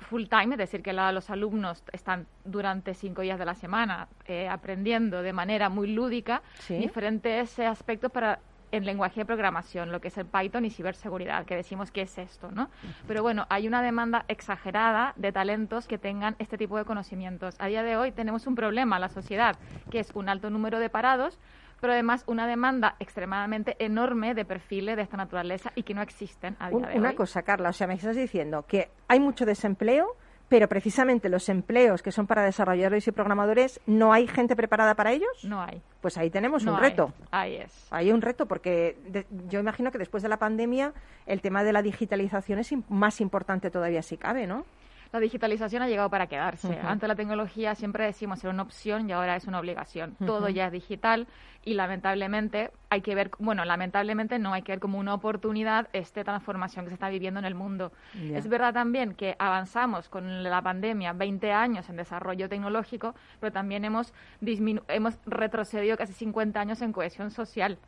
full 0.01 0.25
time, 0.25 0.55
es 0.55 0.59
decir, 0.59 0.83
que 0.83 0.93
la- 0.93 1.13
los 1.13 1.31
alumnos 1.31 1.85
están 1.93 2.27
durante 2.45 2.95
cinco 2.95 3.23
días 3.23 3.39
de 3.39 3.45
la 3.45 3.55
semana 3.55 4.09
eh, 4.27 4.49
aprendiendo 4.49 5.23
de 5.23 5.33
manera 5.33 5.69
muy 5.69 5.93
lúdica 5.95 6.43
Sí. 6.59 6.79
diferentes 6.79 7.57
eh, 7.61 7.67
aspectos 7.67 8.11
para 8.11 8.41
en 8.73 8.85
lenguaje 8.85 9.21
de 9.21 9.27
programación, 9.27 9.93
lo 9.93 10.01
que 10.01 10.09
es 10.09 10.19
el 10.19 10.27
Python 10.27 10.65
y 10.65 10.71
ciberseguridad, 10.71 11.45
que 11.45 11.57
decimos 11.57 11.91
que 11.91 12.03
es 12.03 12.19
esto, 12.19 12.51
¿no? 12.51 12.71
Pero 13.07 13.23
bueno, 13.23 13.47
hay 13.49 13.67
una 13.67 13.83
demanda 13.83 14.25
exagerada 14.29 15.13
de 15.17 15.33
talentos 15.33 15.87
que 15.87 15.99
tengan 15.99 16.37
este 16.39 16.59
tipo 16.59 16.77
de 16.77 16.85
conocimientos. 16.85 17.57
A 17.59 17.67
día 17.67 17.83
de 17.83 17.97
hoy 17.97 18.13
tenemos 18.13 18.47
un 18.47 18.55
problema 18.55 18.97
en 18.97 19.03
la 19.03 19.09
sociedad, 19.09 19.57
que 19.91 20.01
es 20.01 20.11
un 20.15 20.29
alto 20.29 20.51
número 20.51 20.79
de 20.79 20.91
parados, 20.91 21.39
pero 21.81 21.93
además 21.93 22.25
una 22.27 22.47
demanda 22.47 22.97
extremadamente 22.99 23.77
enorme 23.79 24.35
de 24.35 24.45
perfiles 24.45 24.97
de 24.97 25.03
esta 25.03 25.17
naturaleza 25.17 25.73
y 25.75 25.85
que 25.85 25.95
no 25.95 26.03
existen 26.03 26.57
a 26.59 26.71
día 26.71 26.89
de 26.89 26.99
una 26.99 27.11
hoy. 27.11 27.15
cosa, 27.15 27.43
Carla, 27.43 27.71
o 27.71 27.73
sea, 27.73 27.87
me 27.87 27.95
estás 27.95 28.17
diciendo 28.17 28.65
que 28.67 28.91
hay 29.07 29.21
mucho 29.21 29.47
desempleo, 29.47 30.17
pero 30.49 30.69
precisamente 30.69 31.29
los 31.29 31.49
empleos 31.49 32.03
que 32.03 32.11
son 32.13 32.27
para 32.27 32.43
desarrolladores 32.43 33.07
y 33.07 33.13
programadores, 33.13 33.81
¿no 33.87 34.13
hay 34.13 34.27
gente 34.27 34.57
preparada 34.57 34.95
para 34.95 35.13
ellos? 35.13 35.29
No 35.45 35.61
hay. 35.63 35.83
Pues 36.01 36.17
ahí 36.17 36.31
tenemos 36.31 36.65
no 36.65 36.73
un 36.73 36.79
hay. 36.79 36.91
reto. 36.91 37.13
Ahí 37.31 37.57
es. 37.57 37.87
Hay 37.91 38.13
un 38.13 38.23
reto 38.23 38.47
porque 38.47 38.97
de- 39.09 39.27
yo 39.49 39.61
imagino 39.61 39.91
que 39.93 39.99
después 39.99 40.23
de 40.23 40.29
la 40.29 40.39
pandemia 40.39 40.93
el 41.27 41.41
tema 41.43 41.65
de 41.65 41.73
la 41.73 41.83
digitalización 41.83 42.59
es 42.61 42.73
más 42.89 43.21
importante 43.21 43.71
todavía 43.71 44.03
si 44.03 44.17
cabe, 44.17 44.47
¿no? 44.47 44.65
La 45.13 45.21
digitalización 45.21 45.83
ha 45.83 45.89
llegado 45.89 46.11
para 46.11 46.27
quedarse. 46.27 46.69
Antes 46.87 47.09
la 47.09 47.15
tecnología 47.15 47.75
siempre 47.75 48.05
decimos 48.05 48.45
era 48.45 48.53
una 48.53 48.63
opción 48.63 49.09
y 49.09 49.13
ahora 49.13 49.37
es 49.37 49.47
una 49.47 49.59
obligación. 49.59 50.17
Todo 50.27 50.49
ya 50.51 50.67
es 50.67 50.73
digital 50.73 51.27
y 51.65 51.75
lamentablemente 51.75 52.71
hay 52.91 53.01
que 53.01 53.15
ver, 53.15 53.31
bueno, 53.39 53.65
lamentablemente 53.65 54.39
no 54.39 54.53
hay 54.53 54.63
que 54.63 54.73
ver 54.73 54.81
como 54.81 54.99
una 54.99 55.15
oportunidad 55.15 55.89
esta 55.93 56.23
transformación 56.25 56.85
que 56.85 56.91
se 56.91 56.95
está 56.95 57.09
viviendo 57.09 57.41
en 57.41 57.47
el 57.47 57.55
mundo. 57.55 57.93
Es 58.35 58.49
verdad 58.49 58.75
también 58.75 59.15
que 59.15 59.35
avanzamos 59.39 60.09
con 60.09 60.43
la 60.43 60.61
pandemia 60.63 61.13
20 61.15 61.53
años 61.53 61.89
en 61.89 61.97
desarrollo 61.97 62.49
tecnológico, 62.49 63.15
pero 63.41 63.53
también 63.53 63.85
hemos, 63.85 64.13
disminu- 64.43 64.83
hemos 64.89 65.19
retrocedido 65.27 65.97
casi 65.97 66.13
50 66.13 66.61
años 66.61 66.83
en 66.83 66.93
cohesión 66.93 67.31
social. 67.31 67.79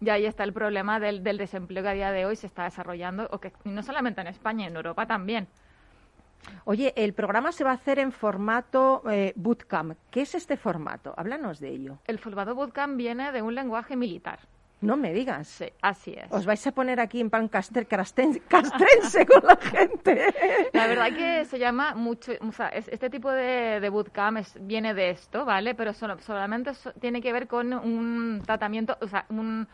Y 0.00 0.08
ahí 0.10 0.26
está 0.26 0.44
el 0.44 0.52
problema 0.52 0.98
del, 0.98 1.22
del 1.22 1.38
desempleo 1.38 1.82
que 1.82 1.88
a 1.90 1.92
día 1.94 2.10
de 2.10 2.26
hoy 2.26 2.36
se 2.36 2.46
está 2.46 2.64
desarrollando, 2.64 3.28
o 3.30 3.38
que 3.38 3.52
no 3.64 3.82
solamente 3.82 4.20
en 4.20 4.26
España, 4.26 4.66
en 4.66 4.76
Europa 4.76 5.06
también. 5.06 5.46
Oye, 6.64 6.92
el 6.96 7.12
programa 7.14 7.52
se 7.52 7.64
va 7.64 7.70
a 7.70 7.74
hacer 7.74 7.98
en 7.98 8.12
formato 8.12 9.02
eh, 9.10 9.32
bootcamp. 9.36 9.96
¿Qué 10.10 10.22
es 10.22 10.34
este 10.34 10.56
formato? 10.56 11.14
Háblanos 11.16 11.60
de 11.60 11.68
ello. 11.70 11.98
El 12.06 12.18
formato 12.18 12.54
bootcamp 12.54 12.96
viene 12.96 13.32
de 13.32 13.42
un 13.42 13.54
lenguaje 13.54 13.96
militar. 13.96 14.38
No 14.80 14.98
me 14.98 15.14
digas. 15.14 15.48
Sí, 15.48 15.66
así 15.80 16.12
es. 16.12 16.30
Os 16.30 16.44
vais 16.44 16.66
a 16.66 16.72
poner 16.72 17.00
aquí 17.00 17.18
en 17.20 17.30
pan 17.30 17.48
caster- 17.48 17.88
crasten- 17.88 18.42
castrense 18.48 19.24
con 19.24 19.42
la 19.46 19.56
gente. 19.56 20.26
La 20.74 20.86
verdad 20.86 21.08
que 21.16 21.46
se 21.46 21.58
llama 21.58 21.94
mucho, 21.94 22.32
o 22.46 22.52
sea, 22.52 22.68
es- 22.68 22.88
este 22.88 23.08
tipo 23.08 23.30
de, 23.30 23.80
de 23.80 23.88
bootcamp 23.88 24.38
es- 24.38 24.58
viene 24.60 24.92
de 24.92 25.10
esto, 25.10 25.46
¿vale? 25.46 25.74
Pero 25.74 25.94
solo- 25.94 26.18
solamente 26.20 26.74
so- 26.74 26.92
tiene 26.92 27.22
que 27.22 27.32
ver 27.32 27.46
con 27.48 27.72
un 27.72 28.42
tratamiento, 28.44 28.98
o 29.00 29.06
sea, 29.08 29.24
un- 29.30 29.66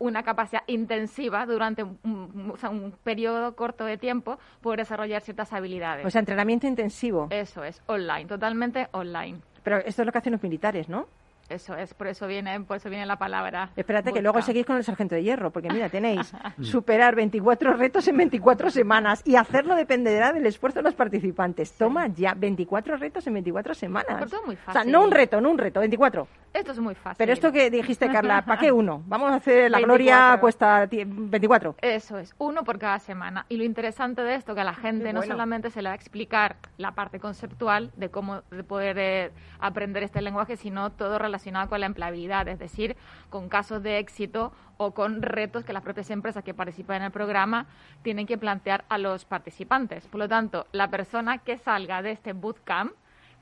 una 0.00 0.24
capacidad 0.24 0.62
intensiva 0.66 1.46
durante 1.46 1.84
un, 1.84 1.98
un- 2.02 2.50
o 2.52 2.56
sea, 2.56 2.70
un 2.70 2.92
periodo 3.04 3.54
corto 3.54 3.84
de 3.84 3.96
tiempo 3.98 4.38
poder 4.60 4.80
desarrollar 4.80 5.22
ciertas 5.22 5.52
habilidades. 5.52 6.04
O 6.04 6.10
sea, 6.10 6.18
entrenamiento 6.18 6.66
intensivo. 6.66 7.28
Eso 7.30 7.62
es, 7.62 7.80
online, 7.86 8.24
totalmente 8.26 8.88
online. 8.92 9.38
Pero 9.62 9.76
esto 9.76 10.02
es 10.02 10.06
lo 10.06 10.10
que 10.12 10.18
hacen 10.18 10.32
los 10.32 10.42
militares, 10.42 10.88
¿no? 10.88 11.06
Eso 11.50 11.74
es, 11.74 11.92
por 11.94 12.06
eso 12.06 12.28
viene, 12.28 12.60
por 12.60 12.76
eso 12.76 12.88
viene 12.88 13.04
la 13.06 13.16
palabra. 13.16 13.70
Espérate 13.74 14.12
que 14.12 14.22
luego 14.22 14.40
seguís 14.40 14.64
con 14.64 14.76
el 14.76 14.84
sargento 14.84 15.16
de 15.16 15.24
hierro, 15.24 15.50
porque 15.50 15.68
mira, 15.68 15.88
tenéis 15.88 16.32
superar 16.62 17.16
24 17.16 17.72
retos 17.74 18.06
en 18.06 18.16
24 18.16 18.70
semanas 18.70 19.20
y 19.24 19.34
hacerlo 19.34 19.74
dependerá 19.74 20.32
del 20.32 20.46
esfuerzo 20.46 20.78
de 20.78 20.84
los 20.84 20.94
participantes. 20.94 21.72
Toma 21.72 22.06
ya 22.06 22.34
24 22.34 22.96
retos 22.98 23.26
en 23.26 23.32
24 23.34 23.74
semanas. 23.74 24.06
Pero 24.16 24.30
todo 24.30 24.42
muy 24.46 24.54
O 24.54 24.58
sea, 24.64 24.74
fácil. 24.74 24.92
no 24.92 25.02
un 25.02 25.10
reto, 25.10 25.40
no 25.40 25.50
un 25.50 25.58
reto, 25.58 25.80
24. 25.80 26.28
Esto 26.52 26.70
es 26.72 26.78
muy 26.78 26.94
fácil. 26.94 27.16
Pero 27.18 27.32
esto 27.32 27.50
que 27.50 27.68
dijiste, 27.70 28.08
Carla, 28.10 28.42
¿para 28.44 28.60
qué 28.60 28.70
uno? 28.70 29.02
Vamos 29.06 29.30
a 29.32 29.34
hacer 29.36 29.70
la 29.72 29.78
24. 29.78 29.84
gloria 29.86 30.38
cuesta 30.40 30.86
ti- 30.86 31.02
24. 31.04 31.74
Eso 31.80 32.16
es, 32.18 32.32
uno 32.38 32.62
por 32.62 32.78
cada 32.78 33.00
semana. 33.00 33.44
Y 33.48 33.56
lo 33.56 33.64
interesante 33.64 34.22
de 34.22 34.36
esto, 34.36 34.54
que 34.54 34.60
a 34.60 34.64
la 34.64 34.74
gente 34.74 35.12
no 35.12 35.22
solamente 35.22 35.70
se 35.70 35.82
le 35.82 35.88
va 35.88 35.94
a 35.94 35.96
explicar 35.96 36.56
la 36.76 36.92
parte 36.92 37.18
conceptual 37.18 37.90
de 37.96 38.08
cómo 38.08 38.42
de 38.52 38.62
poder 38.62 38.96
eh, 39.00 39.30
aprender 39.58 40.04
este 40.04 40.22
lenguaje, 40.22 40.56
sino 40.56 40.90
todo 40.90 41.18
relacionado 41.18 41.39
con 41.68 41.80
la 41.80 41.86
empleabilidad, 41.86 42.48
es 42.48 42.58
decir, 42.58 42.96
con 43.28 43.48
casos 43.48 43.82
de 43.82 43.98
éxito 43.98 44.52
o 44.76 44.92
con 44.92 45.22
retos 45.22 45.64
que 45.64 45.72
las 45.72 45.82
propias 45.82 46.10
empresas 46.10 46.44
que 46.44 46.54
participan 46.54 46.96
en 46.96 47.02
el 47.04 47.10
programa 47.10 47.66
tienen 48.02 48.26
que 48.26 48.38
plantear 48.38 48.84
a 48.88 48.98
los 48.98 49.24
participantes. 49.24 50.06
Por 50.06 50.18
lo 50.20 50.28
tanto, 50.28 50.66
la 50.72 50.88
persona 50.88 51.38
que 51.38 51.58
salga 51.58 52.02
de 52.02 52.12
este 52.12 52.32
bootcamp 52.32 52.92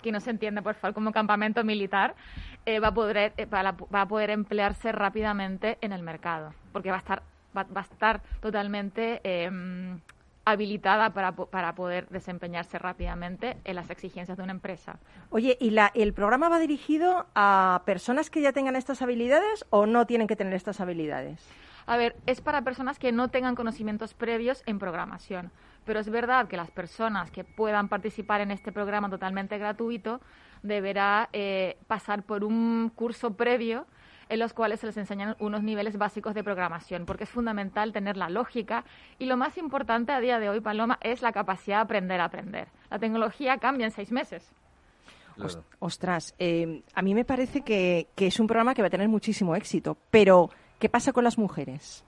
que 0.03 0.13
no 0.13 0.21
se 0.21 0.31
entiende 0.31 0.63
por 0.63 0.75
favor 0.75 0.95
como 0.95 1.13
campamento 1.13 1.65
militar, 1.65 2.15
eh, 2.67 2.79
va, 2.79 2.89
a 2.89 2.95
poder, 2.95 3.33
eh, 3.37 3.47
va, 3.47 3.73
va 3.73 4.03
a 4.03 4.07
poder 4.07 4.31
emplearse 4.31 4.93
rápidamente 4.93 5.77
en 5.81 5.93
el 5.93 6.03
mercado, 6.03 6.55
porque 6.73 6.91
va 6.91 6.97
a 6.97 7.01
estar, 7.01 7.23
va, 7.57 7.65
va 7.65 7.81
a 7.81 7.85
estar 7.85 8.23
totalmente 8.41 9.21
eh, 9.25 9.51
habilitada 10.51 11.11
para, 11.11 11.33
para 11.33 11.75
poder 11.75 12.09
desempeñarse 12.09 12.79
rápidamente 12.79 13.59
en 13.65 13.77
las 13.77 13.91
exigencias 13.91 14.37
de 14.39 14.45
una 14.45 14.53
empresa. 14.53 14.99
Oye, 15.31 15.57
¿y 15.61 15.71
la, 15.71 15.91
el 15.95 16.13
programa 16.13 16.49
va 16.49 16.59
dirigido 16.59 17.27
a 17.35 17.83
personas 17.85 18.31
que 18.31 18.41
ya 18.41 18.53
tengan 18.53 18.77
estas 18.77 19.03
habilidades 19.03 19.67
o 19.71 19.87
no 19.87 20.07
tienen 20.07 20.27
que 20.27 20.37
tener 20.37 20.55
estas 20.55 20.81
habilidades? 20.81 21.47
A 21.87 21.97
ver, 21.97 22.17
es 22.27 22.41
para 22.41 22.63
personas 22.63 22.99
que 22.99 23.13
no 23.13 23.29
tengan 23.29 23.55
conocimientos 23.55 24.13
previos 24.13 24.63
en 24.67 24.79
programación, 24.79 25.51
pero 25.87 26.01
es 26.01 26.11
verdad 26.11 26.47
que 26.47 26.59
las 26.59 26.71
personas 26.71 27.31
que 27.31 27.45
puedan 27.45 27.89
participar 27.89 28.43
en 28.43 28.51
este 28.51 28.73
programa 28.73 29.09
totalmente 29.09 29.57
gratuito 29.57 30.21
deberá 30.63 31.31
eh, 31.33 31.79
pasar 31.87 32.25
por 32.25 32.45
un 32.45 32.93
curso 32.95 33.35
previo 33.35 33.87
en 34.29 34.39
los 34.39 34.53
cuales 34.53 34.81
se 34.81 34.87
les 34.87 34.97
enseñan 34.97 35.37
unos 35.39 35.63
niveles 35.63 35.97
básicos 35.97 36.35
de 36.35 36.45
programación, 36.45 37.07
porque 37.07 37.25
es 37.25 37.31
fundamental 37.31 37.93
tener 37.93 38.17
la 38.17 38.29
lógica 38.29 38.85
y 39.19 39.27
lo 39.27 39.37
más 39.37 39.59
importante 39.59 40.13
a 40.13 40.21
día 40.21 40.39
de 40.39 40.49
hoy, 40.49 40.61
Paloma, 40.61 40.99
es 41.03 41.23
la 41.23 41.33
capacidad 41.33 41.79
de 41.79 41.83
aprender 41.83 42.21
a 42.21 42.25
aprender. 42.25 42.69
La 42.91 42.99
tecnología 42.99 43.59
cambia 43.59 43.87
en 43.87 43.93
seis 43.93 44.13
meses. 44.13 44.51
Claro. 45.37 45.65
Ostras, 45.79 46.35
eh, 46.39 46.83
a 46.95 47.03
mí 47.03 47.15
me 47.15 47.25
parece 47.25 47.61
que, 47.61 48.09
que 48.17 48.27
es 48.27 48.41
un 48.41 48.49
programa 48.49 48.75
que 48.75 48.83
va 48.83 48.89
a 48.89 48.91
tener 48.91 49.09
muchísimo 49.09 49.55
éxito, 49.55 49.97
pero 50.11 50.51
¿qué 50.81 50.89
pasa 50.89 51.13
con 51.13 51.23
las 51.23 51.39
mujeres? 51.39 52.05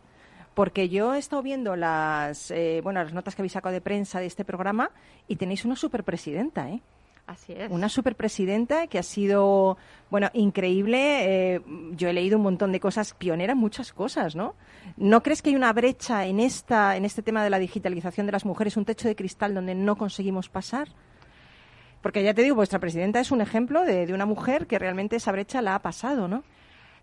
Porque 0.55 0.89
yo 0.89 1.15
he 1.15 1.19
estado 1.19 1.41
viendo 1.43 1.77
las, 1.77 2.51
eh, 2.51 2.81
bueno, 2.83 3.03
las 3.03 3.13
notas 3.13 3.37
que 3.37 3.43
habéis 3.43 3.53
sacado 3.53 3.73
de 3.73 3.81
prensa 3.81 4.19
de 4.19 4.27
este 4.27 4.45
programa 4.45 4.91
y 5.29 5.37
tenéis 5.37 5.65
una 5.65 5.77
superpresidenta, 5.77 6.69
¿eh? 6.69 6.83
Así 7.31 7.53
es. 7.53 7.71
Una 7.71 7.89
superpresidenta 7.89 8.89
que 8.89 8.99
ha 8.99 9.05
sido, 9.05 9.79
bueno, 10.11 10.31
increíble. 10.33 11.55
eh, 11.55 11.61
yo 11.93 12.09
he 12.09 12.13
leído 12.13 12.37
un 12.39 12.43
montón 12.43 12.73
de 12.73 12.81
cosas, 12.81 13.15
pionera 13.15 13.53
en 13.53 13.59
muchas 13.59 13.93
cosas, 13.93 14.35
¿no? 14.35 14.57
¿No 14.97 15.23
crees 15.23 15.41
que 15.41 15.51
hay 15.51 15.57
una 15.57 15.73
brecha 15.73 16.27
en, 16.27 16.41
esta, 16.41 16.97
en 16.97 17.05
este 17.05 17.23
tema 17.23 17.45
de 17.45 17.51
la 17.51 17.61
digitalización 17.61 18.27
de 18.27 18.33
las 18.33 18.45
mujeres, 18.45 18.77
un 18.77 18.85
techo 18.85 19.07
de 19.07 19.15
cristal 19.15 19.55
donde 19.55 19.77
no 19.77 19.95
conseguimos 19.97 20.49
pasar? 20.49 20.89
Porque 22.03 22.25
ya 22.25 22.35
te 22.35 22.43
digo, 22.43 22.57
vuestra 22.57 22.81
presidenta 22.81 23.21
es 23.21 23.31
un 23.31 23.41
ejemplo 23.43 23.85
de, 23.85 24.07
de 24.07 24.13
una 24.15 24.27
mujer 24.27 24.67
que 24.67 24.79
realmente 24.81 25.15
esa 25.17 25.31
brecha 25.31 25.63
la 25.63 25.77
ha 25.77 25.83
pasado, 25.83 26.27
¿no? 26.27 26.43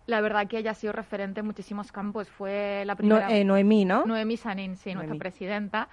La 0.06 0.20
verdad 0.22 0.46
que 0.46 0.58
ella 0.58 0.70
ha 0.70 0.74
sido 0.74 0.92
referente 0.92 1.40
en 1.40 1.46
muchísimos 1.46 1.92
campos. 1.92 2.28
Fue 2.28 2.82
la 2.86 2.94
No, 2.94 2.96
primera... 2.96 3.30
eh, 3.30 3.44
Noemí, 3.44 3.84
¿no? 3.84 4.04
Noemí 4.06 4.36
Sanín, 4.38 4.76
sí, 4.76 4.94
nuestra 4.94 5.16
presidenta, 5.16 5.88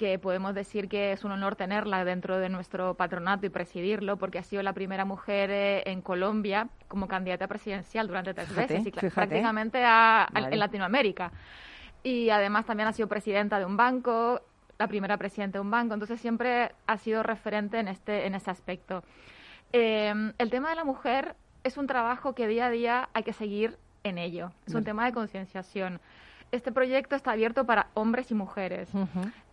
que 0.00 0.18
podemos 0.18 0.54
decir 0.54 0.88
que 0.88 1.12
es 1.12 1.24
un 1.24 1.32
honor 1.32 1.56
tenerla 1.56 2.06
dentro 2.06 2.38
de 2.38 2.48
nuestro 2.48 2.94
patronato 2.94 3.44
y 3.44 3.50
presidirlo, 3.50 4.16
porque 4.16 4.38
ha 4.38 4.42
sido 4.42 4.62
la 4.62 4.72
primera 4.72 5.04
mujer 5.04 5.50
eh, 5.50 5.82
en 5.84 6.00
Colombia 6.00 6.68
como 6.88 7.06
candidata 7.06 7.46
presidencial 7.46 8.06
durante 8.08 8.32
tres 8.32 8.48
Fíjate, 8.48 8.62
veces 8.72 8.86
y 8.86 8.90
fíjate. 8.92 9.10
prácticamente 9.10 9.84
a- 9.84 10.26
en 10.34 10.58
Latinoamérica. 10.58 11.32
Y 12.02 12.30
además 12.30 12.64
también 12.64 12.88
ha 12.88 12.94
sido 12.94 13.08
presidenta 13.08 13.58
de 13.58 13.66
un 13.66 13.76
banco, 13.76 14.40
la 14.78 14.86
primera 14.88 15.18
presidenta 15.18 15.58
de 15.58 15.60
un 15.60 15.70
banco, 15.70 15.92
entonces 15.92 16.18
siempre 16.18 16.72
ha 16.86 16.96
sido 16.96 17.22
referente 17.22 17.78
en 17.78 17.88
este, 17.88 18.26
en 18.26 18.34
ese 18.34 18.50
aspecto. 18.50 19.04
Eh, 19.74 20.32
el 20.38 20.48
tema 20.48 20.70
de 20.70 20.76
la 20.76 20.84
mujer 20.84 21.34
es 21.62 21.76
un 21.76 21.86
trabajo 21.86 22.34
que 22.34 22.48
día 22.48 22.68
a 22.68 22.70
día 22.70 23.10
hay 23.12 23.22
que 23.22 23.34
seguir 23.34 23.76
en 24.02 24.16
ello. 24.16 24.50
Es 24.66 24.74
un 24.74 24.82
tema 24.82 25.04
de 25.04 25.12
concienciación. 25.12 26.00
Este 26.52 26.72
proyecto 26.72 27.14
está 27.14 27.32
abierto 27.32 27.64
para 27.64 27.88
hombres 27.94 28.30
y 28.30 28.34
mujeres. 28.34 28.90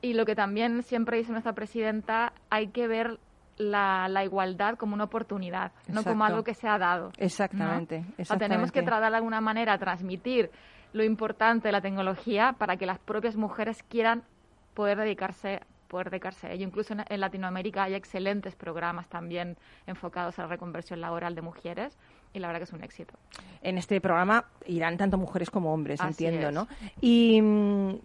Y 0.02 0.14
lo 0.14 0.26
que 0.26 0.36
también 0.36 0.84
siempre 0.84 1.18
dice 1.18 1.32
nuestra 1.32 1.54
presidenta, 1.54 2.34
hay 2.50 2.70
que 2.70 2.88
ver 2.88 3.20
la, 3.58 4.08
la 4.08 4.24
igualdad 4.24 4.76
como 4.76 4.94
una 4.94 5.06
oportunidad, 5.06 5.72
no 5.88 6.04
como 6.04 6.24
algo 6.26 6.44
que 6.44 6.54
se 6.54 6.68
ha 6.68 6.78
dado. 6.78 7.08
¿no? 7.08 7.12
Exactamente, 7.18 8.06
O 8.20 8.26
sea, 8.26 8.38
tenemos 8.38 8.72
que 8.72 8.84
tratar 8.84 9.12
de 9.12 9.18
alguna 9.18 9.42
manera 9.42 9.78
transmitir 9.78 10.52
lo 10.94 11.04
importante 11.04 11.68
de 11.68 11.72
la 11.72 11.82
tecnología 11.82 12.56
para 12.58 12.78
que 12.78 12.86
las 12.86 13.00
propias 13.00 13.36
mujeres 13.36 13.84
quieran 13.84 14.24
poder 14.74 14.98
dedicarse 14.98 15.62
poder 15.88 16.10
dedicarse 16.10 16.48
a 16.48 16.52
ello. 16.52 16.66
Incluso 16.66 16.94
en, 16.94 17.06
en 17.08 17.20
Latinoamérica 17.22 17.84
hay 17.84 17.94
excelentes 17.94 18.56
programas 18.56 19.08
también 19.08 19.58
enfocados 19.86 20.38
a 20.38 20.42
la 20.42 20.50
reconversión 20.50 21.00
laboral 21.00 21.34
de 21.34 21.42
mujeres 21.42 21.98
y 22.38 22.40
la 22.40 22.48
verdad 22.48 22.60
que 22.62 22.64
es 22.66 22.74
un 22.74 22.84
éxito. 22.84 23.14
En 23.62 23.78
este 23.78 24.00
programa 24.00 24.46
irán 24.66 24.98
tanto 24.98 25.18
mujeres 25.18 25.50
como 25.50 25.74
hombres, 25.74 26.00
Así 26.00 26.26
entiendo, 26.26 26.48
es. 26.50 26.54
¿no? 26.54 26.68
Y 27.02 27.42
mm, 27.42 27.96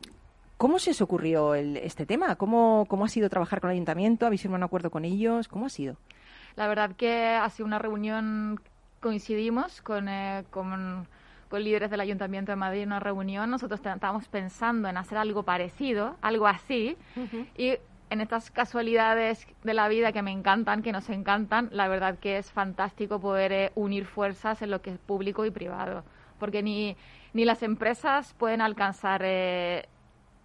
¿cómo 0.57 0.79
se 0.79 0.91
os 0.91 1.01
ocurrió 1.01 1.55
el- 1.55 1.77
este 1.77 2.07
tema? 2.07 2.35
¿Cómo, 2.37 2.87
¿Cómo 2.89 3.05
ha 3.05 3.09
sido 3.09 3.29
trabajar 3.31 3.61
con 3.61 3.71
el 3.71 3.75
ayuntamiento? 3.75 4.27
¿Habéis 4.27 4.43
firmado 4.43 4.59
un 4.59 4.65
acuerdo 4.65 4.91
con 4.91 5.05
ellos? 5.05 5.47
¿Cómo 5.49 5.67
ha 5.67 5.71
sido? 5.71 5.97
La 6.57 6.67
verdad 6.67 6.93
que 6.97 7.27
ha 7.29 7.49
sido 7.51 7.67
una 7.67 7.79
reunión, 7.79 8.61
coincidimos 9.01 9.81
con, 9.83 10.09
eh, 10.09 10.45
con, 10.51 11.07
con 11.49 11.63
líderes 11.65 11.91
del 11.91 12.01
Ayuntamiento 12.01 12.53
de 12.53 12.57
Madrid, 12.57 12.85
una 12.87 13.01
reunión, 13.01 13.51
nosotros 13.51 13.81
estábamos 13.85 14.29
pensando 14.29 14.89
en 14.89 14.97
hacer 14.97 15.19
algo 15.19 15.43
parecido, 15.43 16.17
algo 16.23 16.47
así, 16.47 16.97
y 17.57 17.75
en 18.13 18.21
estas 18.21 18.51
casualidades 18.51 19.47
de 19.65 19.75
la 19.75 19.89
vida 19.89 20.13
que 20.13 20.23
me 20.23 20.31
encantan, 20.33 20.83
que 20.83 20.93
nos 20.93 21.09
encantan, 21.09 21.71
la 21.73 21.89
verdad 21.89 22.19
que 22.19 22.37
es 22.37 22.53
fantástico 22.53 23.21
poder 23.21 23.53
eh, 23.53 23.73
unir 23.75 24.05
fuerzas 24.05 24.61
en 24.63 24.71
lo 24.71 24.83
que 24.83 24.91
es 24.91 24.99
público 24.99 25.47
y 25.47 25.51
privado, 25.51 26.05
porque 26.39 26.63
ni, 26.63 26.97
ni 27.33 27.45
las 27.45 27.63
empresas 27.63 28.35
pueden 28.35 28.61
alcanzar... 28.61 29.23
eh, 29.25 29.89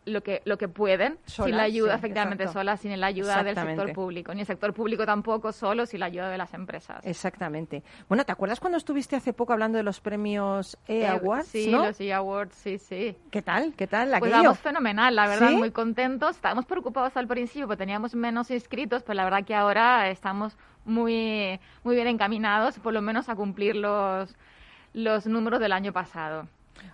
lo 0.07 0.21
que, 0.21 0.41
lo 0.45 0.57
que 0.57 0.67
pueden 0.67 1.19
sin 1.25 1.55
la 1.55 1.63
ayuda, 1.63 1.93
sí, 1.93 1.97
efectivamente, 1.99 2.43
exacto. 2.45 2.59
solas, 2.61 2.79
sin 2.79 2.99
la 2.99 3.07
ayuda 3.07 3.43
del 3.43 3.55
sector 3.55 3.93
público, 3.93 4.33
ni 4.33 4.41
el 4.41 4.47
sector 4.47 4.73
público 4.73 5.05
tampoco 5.05 5.51
solo 5.51 5.85
sin 5.85 5.99
la 5.99 6.05
ayuda 6.07 6.29
de 6.29 6.37
las 6.37 6.53
empresas. 6.53 7.05
Exactamente. 7.05 7.83
Bueno, 8.07 8.23
¿te 8.25 8.31
acuerdas 8.31 8.59
cuando 8.59 8.77
estuviste 8.77 9.15
hace 9.15 9.33
poco 9.33 9.53
hablando 9.53 9.77
de 9.77 9.83
los 9.83 9.99
premios 9.99 10.77
E 10.87 11.01
Eh, 11.01 11.07
Awards? 11.07 11.47
Sí, 11.49 11.69
¿no? 11.69 11.85
los 11.85 11.99
E 11.99 12.13
Awards, 12.13 12.55
sí, 12.55 12.77
sí. 12.77 13.17
¿Qué 13.29 13.41
tal? 13.41 13.73
¿Qué 13.75 13.85
tal 13.87 14.09
Pues 14.19 14.31
aquello? 14.31 14.43
vamos 14.43 14.59
fenomenal, 14.59 15.15
la 15.15 15.27
verdad, 15.27 15.49
¿Sí? 15.49 15.55
muy 15.55 15.71
contentos. 15.71 16.35
Estábamos 16.37 16.65
preocupados 16.65 17.15
al 17.17 17.27
principio 17.27 17.67
porque 17.67 17.79
teníamos 17.79 18.15
menos 18.15 18.49
inscritos, 18.49 19.03
pero 19.03 19.15
la 19.15 19.25
verdad 19.25 19.43
que 19.45 19.55
ahora 19.55 20.09
estamos 20.09 20.57
muy, 20.85 21.59
muy 21.83 21.95
bien 21.95 22.07
encaminados, 22.07 22.79
por 22.79 22.93
lo 22.93 23.01
menos 23.01 23.27
a 23.29 23.35
cumplir 23.35 23.75
los, 23.75 24.33
los 24.93 25.27
números 25.27 25.59
del 25.59 25.73
año 25.73 25.91
pasado. 25.91 26.47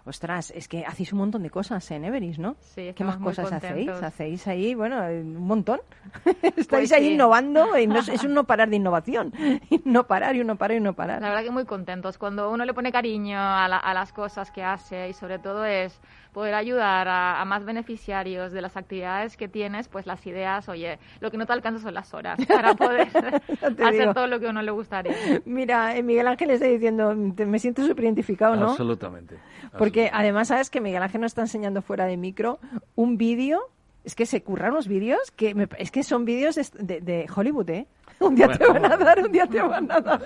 Ostras, 0.06 0.52
es 0.56 0.68
que 0.68 0.86
hacéis 0.86 1.14
un 1.14 1.20
montón 1.20 1.44
de 1.44 1.50
cosas 1.50 1.90
en 1.92 2.04
Everest, 2.06 2.40
¿no? 2.40 2.56
Sí, 2.60 2.92
¿Qué 2.96 3.04
más 3.04 3.18
cosas 3.18 3.52
hacéis? 3.52 3.90
Hacéis 3.90 4.48
ahí, 4.48 4.76
bueno, 4.76 4.98
un 5.08 5.38
montón. 5.38 5.80
Estáis 6.44 6.68
Pues 6.68 6.92
ahí 6.92 7.04
sí. 7.08 7.14
innovando 7.14 7.78
y 7.78 7.88
no 7.88 8.00
es, 8.00 8.24
un 8.24 8.34
no 8.34 8.44
parar 8.46 8.70
de 8.70 8.76
innovación. 8.76 9.34
Y 9.70 9.82
no 9.86 10.06
parar 10.08 10.36
y 10.36 10.44
no 10.44 10.56
parar 10.58 10.78
y 10.78 10.82
no 10.82 10.94
parar. 10.94 11.22
La 11.22 11.30
verdad 11.30 11.44
que 11.44 11.52
muy 11.52 11.66
contentos. 11.66 12.18
Cuando 12.18 12.52
uno 12.52 12.66
le 12.66 12.74
pone 12.74 12.92
cariño 12.92 13.38
a, 13.40 13.68
la- 13.68 13.78
a 13.78 13.94
las 13.94 14.12
cosas 14.14 14.52
que 14.52 14.64
hace 14.64 15.10
y 15.10 15.14
sobre 15.14 15.40
todo 15.40 15.64
es 15.66 16.00
poder 16.34 16.54
ayudar 16.56 17.08
a, 17.08 17.40
a 17.42 17.46
más 17.46 17.64
beneficiarios 17.64 18.52
de 18.52 18.62
las 18.62 18.76
actividades 18.76 19.38
que 19.38 19.48
tienes, 19.48 19.88
pues 19.88 20.06
las 20.06 20.26
ideas, 20.28 20.68
oye, 20.68 21.00
lo 21.20 21.30
que 21.32 21.38
no 21.38 21.46
te 21.46 21.54
alcanza 21.54 21.80
son 21.82 21.94
las 21.94 22.14
horas 22.14 22.38
para 22.48 22.74
poder 22.74 23.08
hacer 23.62 23.92
digo. 23.92 24.14
todo 24.14 24.28
lo 24.28 24.40
que 24.40 24.48
a 24.48 24.50
uno 24.50 24.62
le 24.62 24.72
gustaría. 24.72 25.14
Mira, 25.46 25.96
eh, 25.96 26.04
Miguel 26.04 26.28
Ángel 26.28 26.50
está 26.52 26.66
diciendo, 26.66 27.16
te- 27.36 27.46
me 27.46 27.60
siento 27.60 27.86
súper 27.86 28.06
identificado, 28.06 28.56
¿no? 28.56 28.72
Absolutamente. 28.72 29.36
Porque 29.78 30.06
absolutamente. 30.06 30.12
además 30.14 30.48
sabes 30.50 30.70
que 30.70 30.82
Miguel 30.82 31.04
Ángel 31.04 31.22
nos 31.22 31.32
está 31.32 31.42
enseñando 31.42 31.82
fuera 31.82 32.06
de 32.06 32.18
micro 32.18 32.60
un 32.96 33.18
vídeo, 33.18 33.62
es 34.04 34.16
que 34.16 34.26
se 34.26 34.44
curran 34.44 34.72
unos 34.72 34.88
vídeos 34.88 35.32
que 35.36 35.56
me- 35.56 35.70
es 35.78 35.92
que 35.92 36.04
son 36.04 36.26
vídeos 36.26 36.56
de, 36.56 36.66
de- 36.80 37.00
de 37.02 37.28
Hollywood, 37.34 37.70
¿eh? 37.70 37.88
Un 38.20 38.36
día 38.36 38.48
Bueno, 38.48 38.60
te 38.60 38.72
van 38.72 38.92
a 38.92 38.98
dar, 38.98 39.20
un 39.20 39.32
día 39.32 39.48
te 39.48 39.62
van 39.62 39.92
a 39.92 40.00
dar 40.00 40.24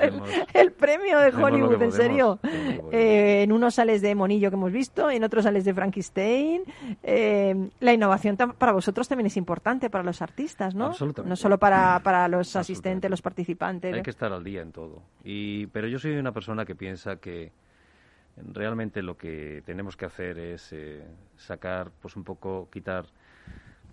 el, 0.54 0.71
premio 0.71 1.19
de 1.19 1.30
Hollywood, 1.30 1.82
en 1.82 1.91
serio. 1.91 2.39
Eh, 2.91 3.43
en 3.43 3.52
unos 3.52 3.76
sales 3.76 4.02
de 4.02 4.13
Monillo 4.15 4.50
que 4.50 4.56
hemos 4.56 4.71
visto, 4.71 5.10
en 5.10 5.23
otros 5.23 5.43
sales 5.43 5.65
de 5.65 5.73
Frankenstein. 5.73 6.63
Eh, 7.04 7.69
la 7.80 7.93
innovación 7.93 8.38
para 8.38 8.71
vosotros 8.71 9.08
también 9.08 9.28
es 9.28 9.38
importante, 9.38 9.89
para 9.89 10.04
los 10.04 10.21
artistas, 10.21 10.76
¿no? 10.76 10.88
Absolutamente. 10.88 11.30
No 11.30 11.36
solo 11.36 11.58
para, 11.58 12.00
para 12.04 12.28
los 12.28 12.56
asistentes, 12.56 13.10
los 13.10 13.21
participantes. 13.21 13.93
Hay 13.93 14.04
que 14.04 14.10
estar 14.10 14.32
al 14.32 14.43
día 14.43 14.62
en 14.62 14.71
todo. 14.71 15.02
Y, 15.23 15.67
pero 15.67 15.88
yo 15.88 16.00
soy 16.00 16.17
una 16.17 16.32
persona 16.32 16.65
que 16.65 16.76
piensa 16.76 17.17
que 17.17 17.52
realmente 18.54 19.02
lo 19.02 19.17
que 19.17 19.63
tenemos 19.65 19.97
que 19.97 20.06
hacer 20.06 20.38
es 20.38 20.71
eh, 20.71 21.04
sacar, 21.36 21.91
pues 22.02 22.15
un 22.15 22.23
poco, 22.23 22.69
quitar, 22.71 23.06